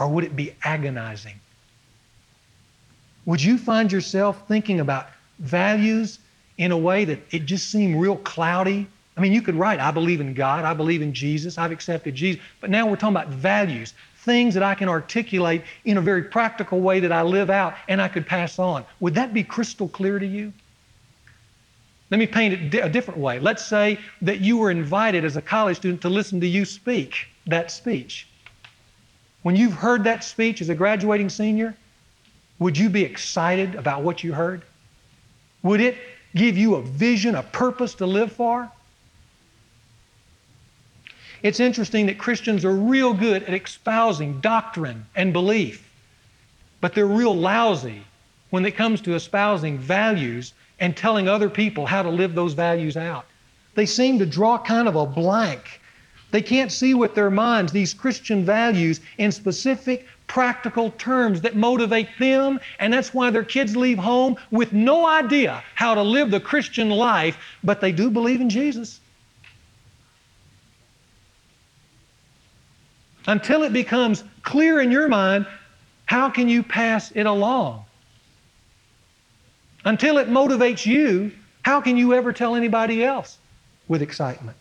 or 0.00 0.08
would 0.08 0.24
it 0.24 0.34
be 0.34 0.54
agonizing? 0.64 1.38
Would 3.26 3.42
you 3.42 3.58
find 3.58 3.92
yourself 3.92 4.48
thinking 4.48 4.80
about 4.80 5.08
values 5.38 6.18
in 6.58 6.72
a 6.72 6.76
way 6.76 7.04
that 7.04 7.20
it 7.30 7.46
just 7.46 7.70
seemed 7.70 8.00
real 8.00 8.16
cloudy? 8.16 8.86
I 9.16 9.20
mean, 9.20 9.32
you 9.32 9.42
could 9.42 9.54
write, 9.54 9.78
I 9.78 9.90
believe 9.90 10.20
in 10.20 10.32
God, 10.34 10.64
I 10.64 10.74
believe 10.74 11.02
in 11.02 11.12
Jesus, 11.12 11.58
I've 11.58 11.70
accepted 11.70 12.14
Jesus, 12.14 12.42
but 12.60 12.70
now 12.70 12.86
we're 12.86 12.96
talking 12.96 13.16
about 13.16 13.28
values, 13.28 13.94
things 14.24 14.54
that 14.54 14.62
I 14.62 14.74
can 14.74 14.88
articulate 14.88 15.62
in 15.84 15.96
a 15.96 16.00
very 16.00 16.24
practical 16.24 16.80
way 16.80 17.00
that 17.00 17.12
I 17.12 17.22
live 17.22 17.50
out 17.50 17.74
and 17.88 18.00
I 18.00 18.08
could 18.08 18.26
pass 18.26 18.58
on. 18.58 18.84
Would 19.00 19.14
that 19.14 19.34
be 19.34 19.42
crystal 19.42 19.88
clear 19.88 20.18
to 20.18 20.26
you? 20.26 20.52
Let 22.10 22.18
me 22.18 22.26
paint 22.26 22.74
it 22.74 22.84
a 22.84 22.88
different 22.88 23.18
way. 23.18 23.40
Let's 23.40 23.64
say 23.64 23.98
that 24.20 24.40
you 24.40 24.58
were 24.58 24.70
invited 24.70 25.24
as 25.24 25.36
a 25.36 25.42
college 25.42 25.78
student 25.78 26.02
to 26.02 26.08
listen 26.08 26.40
to 26.40 26.46
you 26.46 26.64
speak 26.64 27.26
that 27.46 27.70
speech. 27.70 28.28
When 29.42 29.56
you've 29.56 29.72
heard 29.72 30.04
that 30.04 30.22
speech 30.22 30.60
as 30.60 30.68
a 30.68 30.74
graduating 30.74 31.28
senior, 31.28 31.74
would 32.58 32.78
you 32.78 32.90
be 32.90 33.02
excited 33.02 33.74
about 33.74 34.02
what 34.02 34.22
you 34.22 34.32
heard? 34.32 34.62
Would 35.62 35.80
it 35.80 35.96
give 36.36 36.56
you 36.56 36.76
a 36.76 36.82
vision, 36.82 37.34
a 37.34 37.42
purpose 37.42 37.94
to 37.94 38.06
live 38.06 38.30
for? 38.30 38.70
It's 41.42 41.58
interesting 41.58 42.06
that 42.06 42.18
Christians 42.18 42.64
are 42.64 42.74
real 42.74 43.12
good 43.12 43.42
at 43.42 43.54
espousing 43.54 44.40
doctrine 44.40 45.06
and 45.16 45.32
belief, 45.32 45.90
but 46.80 46.94
they're 46.94 47.06
real 47.06 47.34
lousy 47.34 48.02
when 48.50 48.64
it 48.64 48.76
comes 48.76 49.00
to 49.00 49.14
espousing 49.14 49.76
values 49.76 50.54
and 50.78 50.96
telling 50.96 51.28
other 51.28 51.50
people 51.50 51.86
how 51.86 52.02
to 52.02 52.10
live 52.10 52.34
those 52.34 52.52
values 52.52 52.96
out. 52.96 53.24
They 53.74 53.86
seem 53.86 54.18
to 54.20 54.26
draw 54.26 54.58
kind 54.58 54.86
of 54.86 54.94
a 54.94 55.06
blank. 55.06 55.80
They 56.30 56.42
can't 56.42 56.70
see 56.70 56.94
with 56.94 57.14
their 57.14 57.30
minds 57.30 57.72
these 57.72 57.92
Christian 57.92 58.44
values 58.44 59.00
in 59.18 59.32
specific 59.32 60.06
practical 60.28 60.92
terms 60.92 61.40
that 61.40 61.56
motivate 61.56 62.08
them, 62.18 62.60
and 62.78 62.92
that's 62.92 63.12
why 63.12 63.30
their 63.30 63.44
kids 63.44 63.76
leave 63.76 63.98
home 63.98 64.36
with 64.50 64.72
no 64.72 65.06
idea 65.06 65.62
how 65.74 65.94
to 65.94 66.02
live 66.02 66.30
the 66.30 66.40
Christian 66.40 66.88
life, 66.88 67.36
but 67.64 67.80
they 67.80 67.92
do 67.92 68.10
believe 68.10 68.40
in 68.40 68.48
Jesus. 68.48 69.00
Until 73.26 73.62
it 73.62 73.72
becomes 73.72 74.24
clear 74.42 74.80
in 74.80 74.90
your 74.90 75.08
mind, 75.08 75.46
how 76.06 76.28
can 76.28 76.48
you 76.48 76.62
pass 76.62 77.12
it 77.12 77.26
along? 77.26 77.84
Until 79.84 80.18
it 80.18 80.28
motivates 80.28 80.84
you, 80.86 81.32
how 81.62 81.80
can 81.80 81.96
you 81.96 82.14
ever 82.14 82.32
tell 82.32 82.54
anybody 82.54 83.04
else 83.04 83.38
with 83.88 84.02
excitement? 84.02 84.56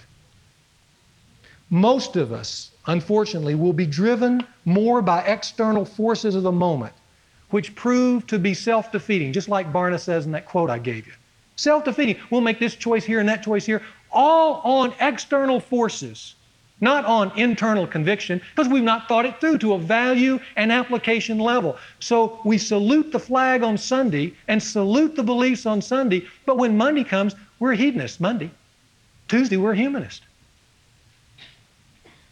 Most 1.69 2.15
of 2.15 2.31
us, 2.31 2.71
unfortunately, 2.85 3.55
will 3.55 3.73
be 3.73 3.85
driven 3.85 4.45
more 4.65 5.01
by 5.01 5.21
external 5.21 5.85
forces 5.85 6.35
of 6.35 6.43
the 6.43 6.51
moment, 6.51 6.93
which 7.49 7.75
prove 7.75 8.27
to 8.27 8.37
be 8.37 8.53
self 8.53 8.91
defeating, 8.91 9.33
just 9.33 9.49
like 9.49 9.71
Barna 9.71 9.99
says 9.99 10.25
in 10.25 10.31
that 10.33 10.45
quote 10.45 10.69
I 10.69 10.79
gave 10.79 11.07
you. 11.07 11.13
Self 11.55 11.83
defeating. 11.85 12.17
We'll 12.29 12.41
make 12.41 12.59
this 12.59 12.75
choice 12.75 13.05
here 13.05 13.19
and 13.19 13.29
that 13.29 13.43
choice 13.43 13.65
here, 13.65 13.81
all 14.11 14.61
on 14.63 14.93
external 14.99 15.59
forces 15.59 16.35
not 16.81 17.05
on 17.05 17.31
internal 17.37 17.85
conviction, 17.85 18.41
because 18.55 18.67
we've 18.67 18.83
not 18.83 19.07
thought 19.07 19.25
it 19.25 19.39
through 19.39 19.59
to 19.59 19.73
a 19.73 19.77
value 19.77 20.39
and 20.55 20.71
application 20.71 21.37
level. 21.37 21.77
So 21.99 22.39
we 22.43 22.57
salute 22.57 23.11
the 23.11 23.19
flag 23.19 23.61
on 23.61 23.77
Sunday 23.77 24.33
and 24.47 24.61
salute 24.61 25.15
the 25.15 25.23
beliefs 25.23 25.67
on 25.67 25.81
Sunday, 25.81 26.25
but 26.45 26.57
when 26.57 26.75
Monday 26.75 27.03
comes, 27.03 27.35
we're 27.59 27.75
hedonists 27.75 28.19
Monday. 28.19 28.49
Tuesday, 29.27 29.57
we're 29.57 29.75
humanist. 29.75 30.23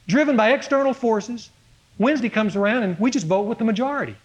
Driven 0.08 0.36
by 0.36 0.54
external 0.54 0.94
forces, 0.94 1.52
Wednesday 2.00 2.30
comes 2.30 2.56
around 2.56 2.84
and 2.84 3.00
we 3.00 3.12
just 3.12 3.28
vote 3.28 3.44
with 3.44 3.60
the 3.60 3.64
majority. 3.64 4.16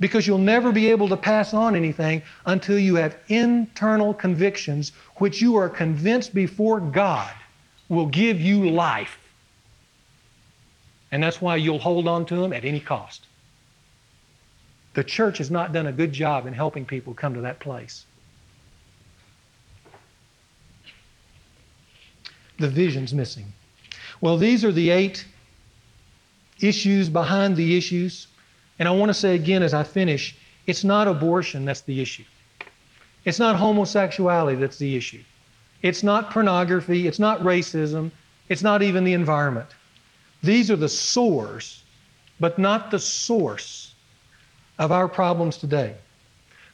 Because 0.00 0.26
you'll 0.26 0.38
never 0.38 0.72
be 0.72 0.88
able 0.88 1.08
to 1.08 1.16
pass 1.16 1.52
on 1.52 1.76
anything 1.76 2.22
until 2.46 2.78
you 2.78 2.96
have 2.96 3.16
internal 3.28 4.14
convictions 4.14 4.92
which 5.16 5.40
you 5.42 5.56
are 5.56 5.68
convinced 5.68 6.34
before 6.34 6.80
God 6.80 7.32
will 7.88 8.06
give 8.06 8.40
you 8.40 8.70
life. 8.70 9.18
And 11.12 11.22
that's 11.22 11.40
why 11.40 11.56
you'll 11.56 11.78
hold 11.78 12.08
on 12.08 12.26
to 12.26 12.36
them 12.36 12.52
at 12.52 12.64
any 12.64 12.80
cost. 12.80 13.26
The 14.94 15.04
church 15.04 15.38
has 15.38 15.50
not 15.50 15.72
done 15.72 15.86
a 15.86 15.92
good 15.92 16.12
job 16.12 16.46
in 16.46 16.52
helping 16.52 16.84
people 16.84 17.14
come 17.14 17.34
to 17.34 17.42
that 17.42 17.60
place. 17.60 18.04
The 22.58 22.68
vision's 22.68 23.12
missing. 23.12 23.52
Well, 24.20 24.38
these 24.38 24.64
are 24.64 24.72
the 24.72 24.90
eight 24.90 25.26
issues 26.60 27.08
behind 27.08 27.56
the 27.56 27.76
issues. 27.76 28.26
And 28.78 28.88
I 28.88 28.92
want 28.92 29.10
to 29.10 29.14
say 29.14 29.34
again 29.34 29.62
as 29.62 29.74
I 29.74 29.82
finish 29.82 30.36
it's 30.66 30.82
not 30.82 31.06
abortion 31.06 31.64
that's 31.64 31.82
the 31.82 32.00
issue, 32.00 32.24
it's 33.24 33.38
not 33.38 33.56
homosexuality 33.56 34.58
that's 34.58 34.78
the 34.78 34.96
issue. 34.96 35.22
It's 35.86 36.02
not 36.02 36.30
pornography. 36.30 37.06
It's 37.06 37.20
not 37.20 37.42
racism. 37.42 38.10
It's 38.48 38.62
not 38.62 38.82
even 38.82 39.04
the 39.04 39.12
environment. 39.12 39.68
These 40.42 40.68
are 40.68 40.76
the 40.76 40.88
sores, 40.88 41.84
but 42.40 42.58
not 42.58 42.90
the 42.90 42.98
source 42.98 43.94
of 44.80 44.90
our 44.90 45.06
problems 45.06 45.56
today. 45.56 45.94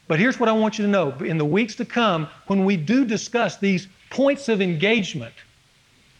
But 0.07 0.19
here's 0.19 0.39
what 0.39 0.49
I 0.49 0.51
want 0.53 0.79
you 0.79 0.85
to 0.85 0.91
know. 0.91 1.11
In 1.19 1.37
the 1.37 1.45
weeks 1.45 1.75
to 1.75 1.85
come, 1.85 2.27
when 2.47 2.65
we 2.65 2.75
do 2.75 3.05
discuss 3.05 3.57
these 3.57 3.87
points 4.09 4.49
of 4.49 4.61
engagement, 4.61 5.35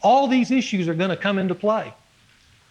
all 0.03 0.27
these 0.27 0.51
issues 0.51 0.87
are 0.87 0.93
going 0.93 1.09
to 1.09 1.17
come 1.17 1.39
into 1.39 1.55
play. 1.55 1.91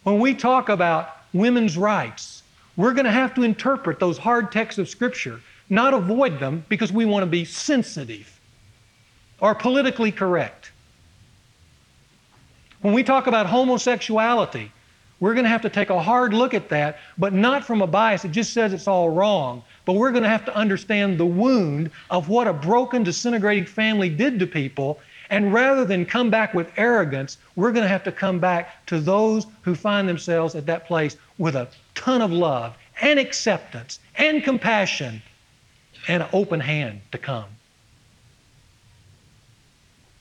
When 0.04 0.20
we 0.20 0.34
talk 0.34 0.68
about 0.68 1.16
women's 1.32 1.76
rights, 1.76 2.44
we're 2.76 2.94
going 2.94 3.06
to 3.06 3.10
have 3.10 3.34
to 3.34 3.42
interpret 3.42 3.98
those 3.98 4.18
hard 4.18 4.52
texts 4.52 4.78
of 4.78 4.88
Scripture, 4.88 5.40
not 5.68 5.94
avoid 5.94 6.38
them 6.38 6.64
because 6.68 6.92
we 6.92 7.06
want 7.06 7.24
to 7.24 7.30
be 7.30 7.44
sensitive 7.44 8.38
or 9.42 9.56
politically 9.56 10.12
correct. 10.12 10.70
When 12.80 12.94
we 12.94 13.02
talk 13.02 13.26
about 13.26 13.46
homosexuality, 13.46 14.72
we're 15.18 15.34
going 15.34 15.44
to 15.44 15.50
have 15.50 15.62
to 15.62 15.68
take 15.68 15.90
a 15.90 16.02
hard 16.02 16.32
look 16.32 16.54
at 16.54 16.68
that, 16.70 16.98
but 17.18 17.32
not 17.32 17.64
from 17.64 17.82
a 17.82 17.86
bias 17.86 18.22
that 18.22 18.30
just 18.30 18.52
says 18.52 18.72
it's 18.72 18.88
all 18.88 19.10
wrong. 19.10 19.62
But 19.84 19.94
we're 19.94 20.12
going 20.12 20.22
to 20.22 20.28
have 20.28 20.44
to 20.46 20.56
understand 20.56 21.18
the 21.18 21.26
wound 21.26 21.90
of 22.10 22.28
what 22.28 22.46
a 22.46 22.52
broken, 22.52 23.02
disintegrating 23.02 23.66
family 23.66 24.08
did 24.08 24.38
to 24.38 24.46
people. 24.46 25.00
And 25.28 25.52
rather 25.52 25.84
than 25.84 26.06
come 26.06 26.30
back 26.30 26.54
with 26.54 26.70
arrogance, 26.76 27.38
we're 27.56 27.72
going 27.72 27.84
to 27.84 27.88
have 27.88 28.04
to 28.04 28.12
come 28.12 28.38
back 28.38 28.84
to 28.86 29.00
those 29.00 29.46
who 29.62 29.74
find 29.74 30.08
themselves 30.08 30.54
at 30.54 30.66
that 30.66 30.86
place 30.86 31.16
with 31.38 31.56
a 31.56 31.68
ton 31.94 32.22
of 32.22 32.30
love 32.30 32.76
and 33.00 33.18
acceptance 33.18 33.98
and 34.16 34.44
compassion 34.44 35.20
and 36.06 36.22
an 36.22 36.28
open 36.32 36.60
hand 36.60 37.00
to 37.10 37.18
come. 37.18 37.46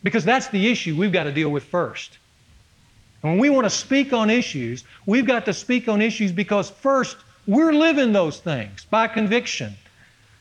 Because 0.04 0.26
that's 0.26 0.48
the 0.48 0.68
issue 0.70 0.96
we've 0.96 1.12
got 1.12 1.24
to 1.26 1.32
deal 1.32 1.50
with 1.50 1.64
first. 1.64 2.18
And 3.24 3.34
when 3.34 3.40
we 3.40 3.50
want 3.50 3.66
to 3.66 3.70
speak 3.70 4.14
on 4.14 4.30
issues, 4.30 4.84
we've 5.06 5.28
got 5.28 5.46
to 5.46 5.54
speak 5.54 5.88
on 5.88 6.02
issues 6.02 6.32
because 6.32 6.70
first, 6.70 7.18
we're 7.48 7.74
living 7.74 8.14
those 8.14 8.40
things 8.40 8.86
by 8.90 9.08
conviction. 9.08 9.76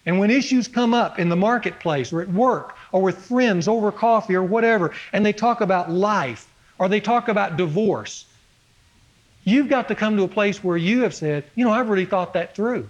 And 0.07 0.19
when 0.19 0.31
issues 0.31 0.67
come 0.67 0.95
up 0.95 1.19
in 1.19 1.29
the 1.29 1.37
marketplace 1.37 2.13
or 2.13 2.23
at 2.23 2.29
work 2.29 2.77
or 2.93 3.03
with 3.03 3.19
friends 3.19 3.69
over 3.69 3.93
coffee 3.93 4.35
or 4.35 4.43
whatever, 4.43 4.93
and 5.13 5.25
they 5.25 5.33
talk 5.33 5.61
about 5.61 5.91
life 5.91 6.47
or 6.79 6.89
they 6.89 7.01
talk 7.01 7.29
about 7.29 7.57
divorce, 7.57 8.25
you've 9.45 9.69
got 9.69 9.89
to 9.89 9.95
come 9.95 10.17
to 10.17 10.23
a 10.23 10.29
place 10.29 10.65
where 10.65 10.77
you 10.77 11.03
have 11.03 11.15
said, 11.15 11.45
you 11.55 11.65
know, 11.65 11.71
I've 11.71 11.89
really 11.89 12.07
thought 12.07 12.33
that 12.33 12.55
through. 12.55 12.89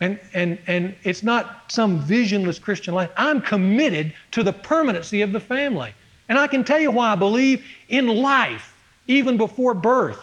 And, 0.00 0.18
and, 0.32 0.58
and 0.66 0.94
it's 1.02 1.22
not 1.22 1.70
some 1.70 2.00
visionless 2.00 2.58
Christian 2.58 2.94
life. 2.94 3.10
I'm 3.16 3.40
committed 3.40 4.14
to 4.32 4.42
the 4.42 4.52
permanency 4.52 5.20
of 5.20 5.32
the 5.32 5.40
family. 5.40 5.92
And 6.28 6.38
I 6.38 6.46
can 6.46 6.64
tell 6.64 6.80
you 6.80 6.90
why 6.90 7.12
I 7.12 7.16
believe 7.16 7.64
in 7.88 8.06
life, 8.06 8.74
even 9.06 9.36
before 9.36 9.74
birth. 9.74 10.20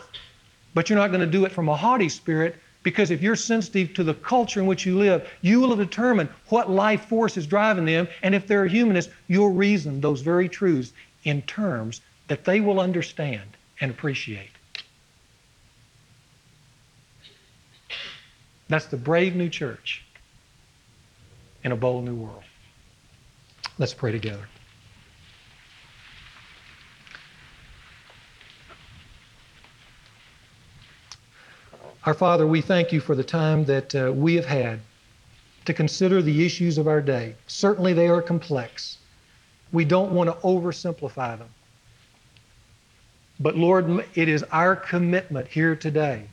But 0.74 0.90
you're 0.90 0.98
not 0.98 1.10
going 1.10 1.22
to 1.22 1.28
do 1.28 1.46
it 1.46 1.52
from 1.52 1.70
a 1.70 1.76
haughty 1.76 2.10
spirit 2.10 2.56
because 2.82 3.12
if 3.12 3.22
you're 3.22 3.36
sensitive 3.36 3.94
to 3.96 4.04
the 4.04 4.14
culture 4.14 4.62
in 4.62 4.66
which 4.66 4.86
you 4.86 4.98
live, 4.98 5.30
you 5.42 5.60
will 5.60 5.76
determine 5.76 6.30
what 6.48 6.72
life 6.72 7.06
force 7.06 7.36
is 7.36 7.46
driving 7.46 7.86
them. 7.86 8.08
And 8.24 8.34
if 8.34 8.48
they're 8.48 8.64
a 8.64 8.70
humanist, 8.70 9.10
you'll 9.28 9.52
reason 9.52 10.00
those 10.00 10.22
very 10.22 10.48
truths 10.48 10.94
in 11.26 11.42
terms 11.44 12.02
that 12.30 12.46
they 12.46 12.62
will 12.62 12.80
understand 12.80 13.58
and 13.82 13.92
appreciate. 13.92 14.52
That's 18.70 18.86
the 18.86 18.98
brave 18.98 19.36
new 19.36 19.50
church 19.50 20.04
in 21.64 21.72
a 21.72 21.76
bold 21.76 22.06
new 22.06 22.16
world. 22.16 22.44
Let's 23.78 23.94
pray 23.94 24.12
together. 24.12 24.48
Our 32.06 32.14
Father, 32.14 32.48
we 32.48 32.62
thank 32.62 32.92
you 32.92 33.02
for 33.02 33.16
the 33.16 33.24
time 33.24 33.66
that 33.66 33.94
uh, 33.94 34.14
we 34.16 34.36
have 34.36 34.46
had 34.46 34.80
to 35.66 35.74
consider 35.74 36.22
the 36.22 36.46
issues 36.46 36.78
of 36.78 36.88
our 36.88 37.02
day. 37.02 37.36
Certainly 37.48 37.94
they 37.94 38.08
are 38.08 38.22
complex. 38.22 38.98
We 39.74 39.84
don't 39.84 40.14
want 40.14 40.30
to 40.30 40.36
oversimplify 40.48 41.38
them. 41.38 41.50
But 43.40 43.58
Lord, 43.58 44.06
it 44.16 44.30
is 44.30 44.44
our 44.44 44.76
commitment 44.76 45.50
here 45.50 45.76
today 45.76 46.28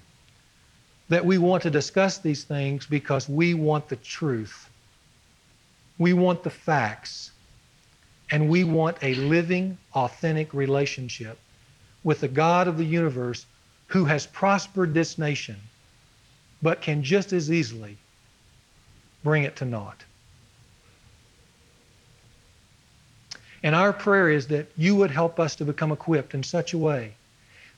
that 1.14 1.24
we 1.24 1.38
want 1.38 1.62
to 1.62 1.70
discuss 1.70 2.18
these 2.18 2.42
things 2.42 2.86
because 2.86 3.28
we 3.28 3.54
want 3.54 3.88
the 3.88 3.94
truth. 3.94 4.68
We 5.96 6.12
want 6.12 6.42
the 6.42 6.50
facts. 6.50 7.30
And 8.32 8.48
we 8.48 8.64
want 8.64 8.96
a 9.00 9.14
living, 9.14 9.78
authentic 9.94 10.52
relationship 10.52 11.38
with 12.02 12.18
the 12.18 12.26
God 12.26 12.66
of 12.66 12.78
the 12.78 12.84
universe 12.84 13.46
who 13.86 14.06
has 14.06 14.26
prospered 14.26 14.92
this 14.92 15.16
nation, 15.16 15.54
but 16.60 16.82
can 16.82 17.04
just 17.04 17.32
as 17.32 17.48
easily 17.48 17.96
bring 19.22 19.44
it 19.44 19.54
to 19.56 19.64
naught. 19.64 20.02
And 23.62 23.76
our 23.76 23.92
prayer 23.92 24.30
is 24.30 24.48
that 24.48 24.66
you 24.76 24.96
would 24.96 25.12
help 25.12 25.38
us 25.38 25.54
to 25.56 25.64
become 25.64 25.92
equipped 25.92 26.34
in 26.34 26.42
such 26.42 26.72
a 26.72 26.78
way 26.78 27.14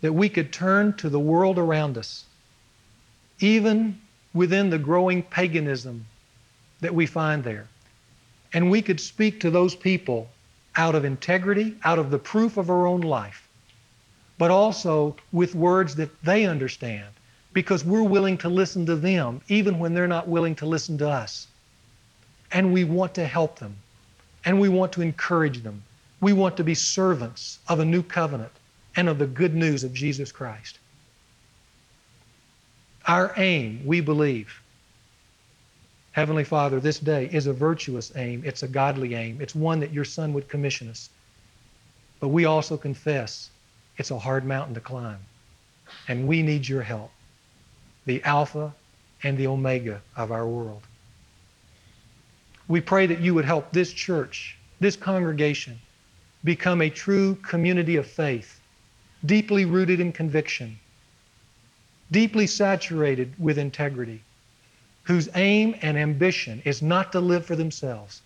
that 0.01 0.15
we 0.15 0.31
could 0.31 0.55
turn 0.55 0.95
to 0.95 1.11
the 1.11 1.21
world 1.21 1.59
around 1.59 1.99
us, 1.99 2.25
even 3.41 4.01
within 4.35 4.71
the 4.71 4.79
growing 4.79 5.23
paganism 5.23 6.07
that 6.81 6.95
we 6.95 7.07
find 7.07 7.43
there. 7.45 7.67
And 8.53 8.71
we 8.71 8.83
could 8.83 9.01
speak 9.01 9.41
to 9.41 9.51
those 9.51 9.75
people 9.75 10.29
out 10.77 10.95
of 10.95 11.05
integrity, 11.05 11.77
out 11.85 11.99
of 11.99 12.11
the 12.11 12.19
proof 12.19 12.57
of 12.57 12.71
our 12.71 12.87
own 12.87 13.01
life 13.01 13.47
but 14.39 14.51
also 14.51 15.17
with 15.33 15.55
words 15.55 15.95
that 15.97 16.23
they 16.23 16.47
understand 16.47 17.07
because 17.53 17.85
we're 17.85 18.03
willing 18.03 18.37
to 18.37 18.49
listen 18.49 18.85
to 18.87 18.97
them 18.97 19.41
even 19.49 19.79
when 19.79 19.95
they're 19.95 20.07
not 20.07 20.29
willing 20.29 20.55
to 20.55 20.67
listen 20.67 20.99
to 20.99 21.09
us. 21.09 21.47
And 22.53 22.73
we 22.73 22.85
want 22.85 23.15
to 23.15 23.27
help 23.27 23.59
them 23.59 23.77
and 24.45 24.61
we 24.61 24.69
want 24.69 24.93
to 24.93 25.03
encourage 25.03 25.63
them. 25.63 25.83
We 26.21 26.33
want 26.33 26.57
to 26.59 26.65
be 26.65 26.75
servants 26.75 27.59
of 27.69 27.81
a 27.81 27.85
new 27.85 28.03
covenant 28.03 28.53
and 28.95 29.09
of 29.09 29.19
the 29.19 29.27
good 29.27 29.55
news 29.55 29.85
of 29.85 29.93
Jesus 29.93 30.33
Christ. 30.33 30.79
Our 33.07 33.33
aim, 33.37 33.83
we 33.85 34.01
believe, 34.01 34.61
Heavenly 36.17 36.45
Father, 36.45 36.81
this 36.81 36.99
day 36.99 37.29
is 37.31 37.47
a 37.47 37.53
virtuous 37.53 38.11
aim. 38.17 38.43
It's 38.45 38.63
a 38.63 38.69
godly 38.69 39.15
aim. 39.15 39.39
It's 39.41 39.55
one 39.55 39.81
that 39.81 39.93
your 39.93 40.05
Son 40.07 40.33
would 40.33 40.49
commission 40.49 40.89
us. 40.89 41.11
But 42.21 42.29
we 42.29 42.47
also 42.47 42.79
confess 42.79 43.51
it's 43.99 44.11
a 44.11 44.19
hard 44.19 44.45
mountain 44.45 44.75
to 44.75 44.81
climb. 44.81 45.19
And 46.09 46.27
we 46.27 46.43
need 46.43 46.67
your 46.67 46.81
help, 46.83 47.13
the 48.07 48.25
Alpha 48.25 48.75
and 49.23 49.37
the 49.37 49.47
Omega 49.47 50.01
of 50.17 50.33
our 50.33 50.47
world. 50.47 50.83
We 52.67 52.81
pray 52.81 53.07
that 53.07 53.21
you 53.21 53.35
would 53.35 53.45
help 53.45 53.71
this 53.71 53.93
church, 53.93 54.57
this 54.81 54.97
congregation, 54.97 55.79
become 56.45 56.81
a 56.81 56.91
true 56.91 57.35
community 57.37 57.97
of 57.97 58.07
faith, 58.07 58.59
deeply 59.27 59.65
rooted 59.65 60.01
in 60.01 60.13
conviction, 60.13 60.79
deeply 62.11 62.47
saturated 62.47 63.35
with 63.39 63.59
integrity, 63.59 64.23
whose 65.05 65.29
aim 65.35 65.75
and 65.83 65.97
ambition 65.97 66.63
is 66.65 66.83
not 66.83 67.13
to 67.13 67.21
live 67.21 67.47
for 67.47 67.57
themselves, 67.57 68.23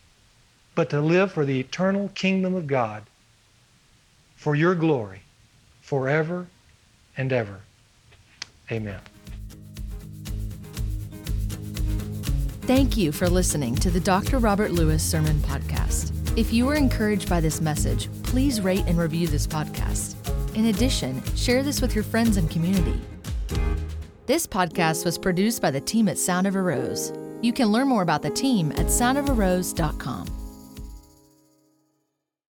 but 0.74 0.90
to 0.90 1.00
live 1.00 1.32
for 1.32 1.44
the 1.44 1.60
eternal 1.60 2.08
kingdom 2.14 2.54
of 2.54 2.66
God, 2.66 3.04
for 4.36 4.54
your 4.54 4.74
glory 4.74 5.22
forever 5.82 6.46
and 7.16 7.32
ever. 7.32 7.60
Amen. 8.70 9.00
Thank 12.62 12.96
you 12.96 13.10
for 13.10 13.28
listening 13.28 13.74
to 13.76 13.90
the 13.90 13.98
Dr. 13.98 14.38
Robert 14.38 14.70
Lewis 14.70 15.02
Sermon 15.02 15.38
Podcast. 15.40 16.12
If 16.38 16.52
you 16.52 16.66
were 16.66 16.76
encouraged 16.76 17.28
by 17.28 17.40
this 17.40 17.60
message, 17.60 18.08
please 18.22 18.60
rate 18.60 18.84
and 18.86 18.96
review 18.96 19.26
this 19.26 19.46
podcast. 19.46 20.14
In 20.56 20.66
addition, 20.66 21.20
share 21.34 21.64
this 21.64 21.82
with 21.82 21.96
your 21.96 22.04
friends 22.04 22.36
and 22.36 22.48
community. 22.48 23.00
This 24.26 24.46
podcast 24.46 25.04
was 25.04 25.18
produced 25.18 25.60
by 25.60 25.70
the 25.70 25.80
team 25.80 26.08
at 26.08 26.18
Sound 26.18 26.46
of 26.46 26.54
a 26.54 26.62
Rose. 26.62 27.12
You 27.42 27.52
can 27.52 27.68
learn 27.68 27.88
more 27.88 28.02
about 28.02 28.22
the 28.22 28.30
team 28.30 28.70
at 28.72 28.86
soundofarose.com. 28.86 30.39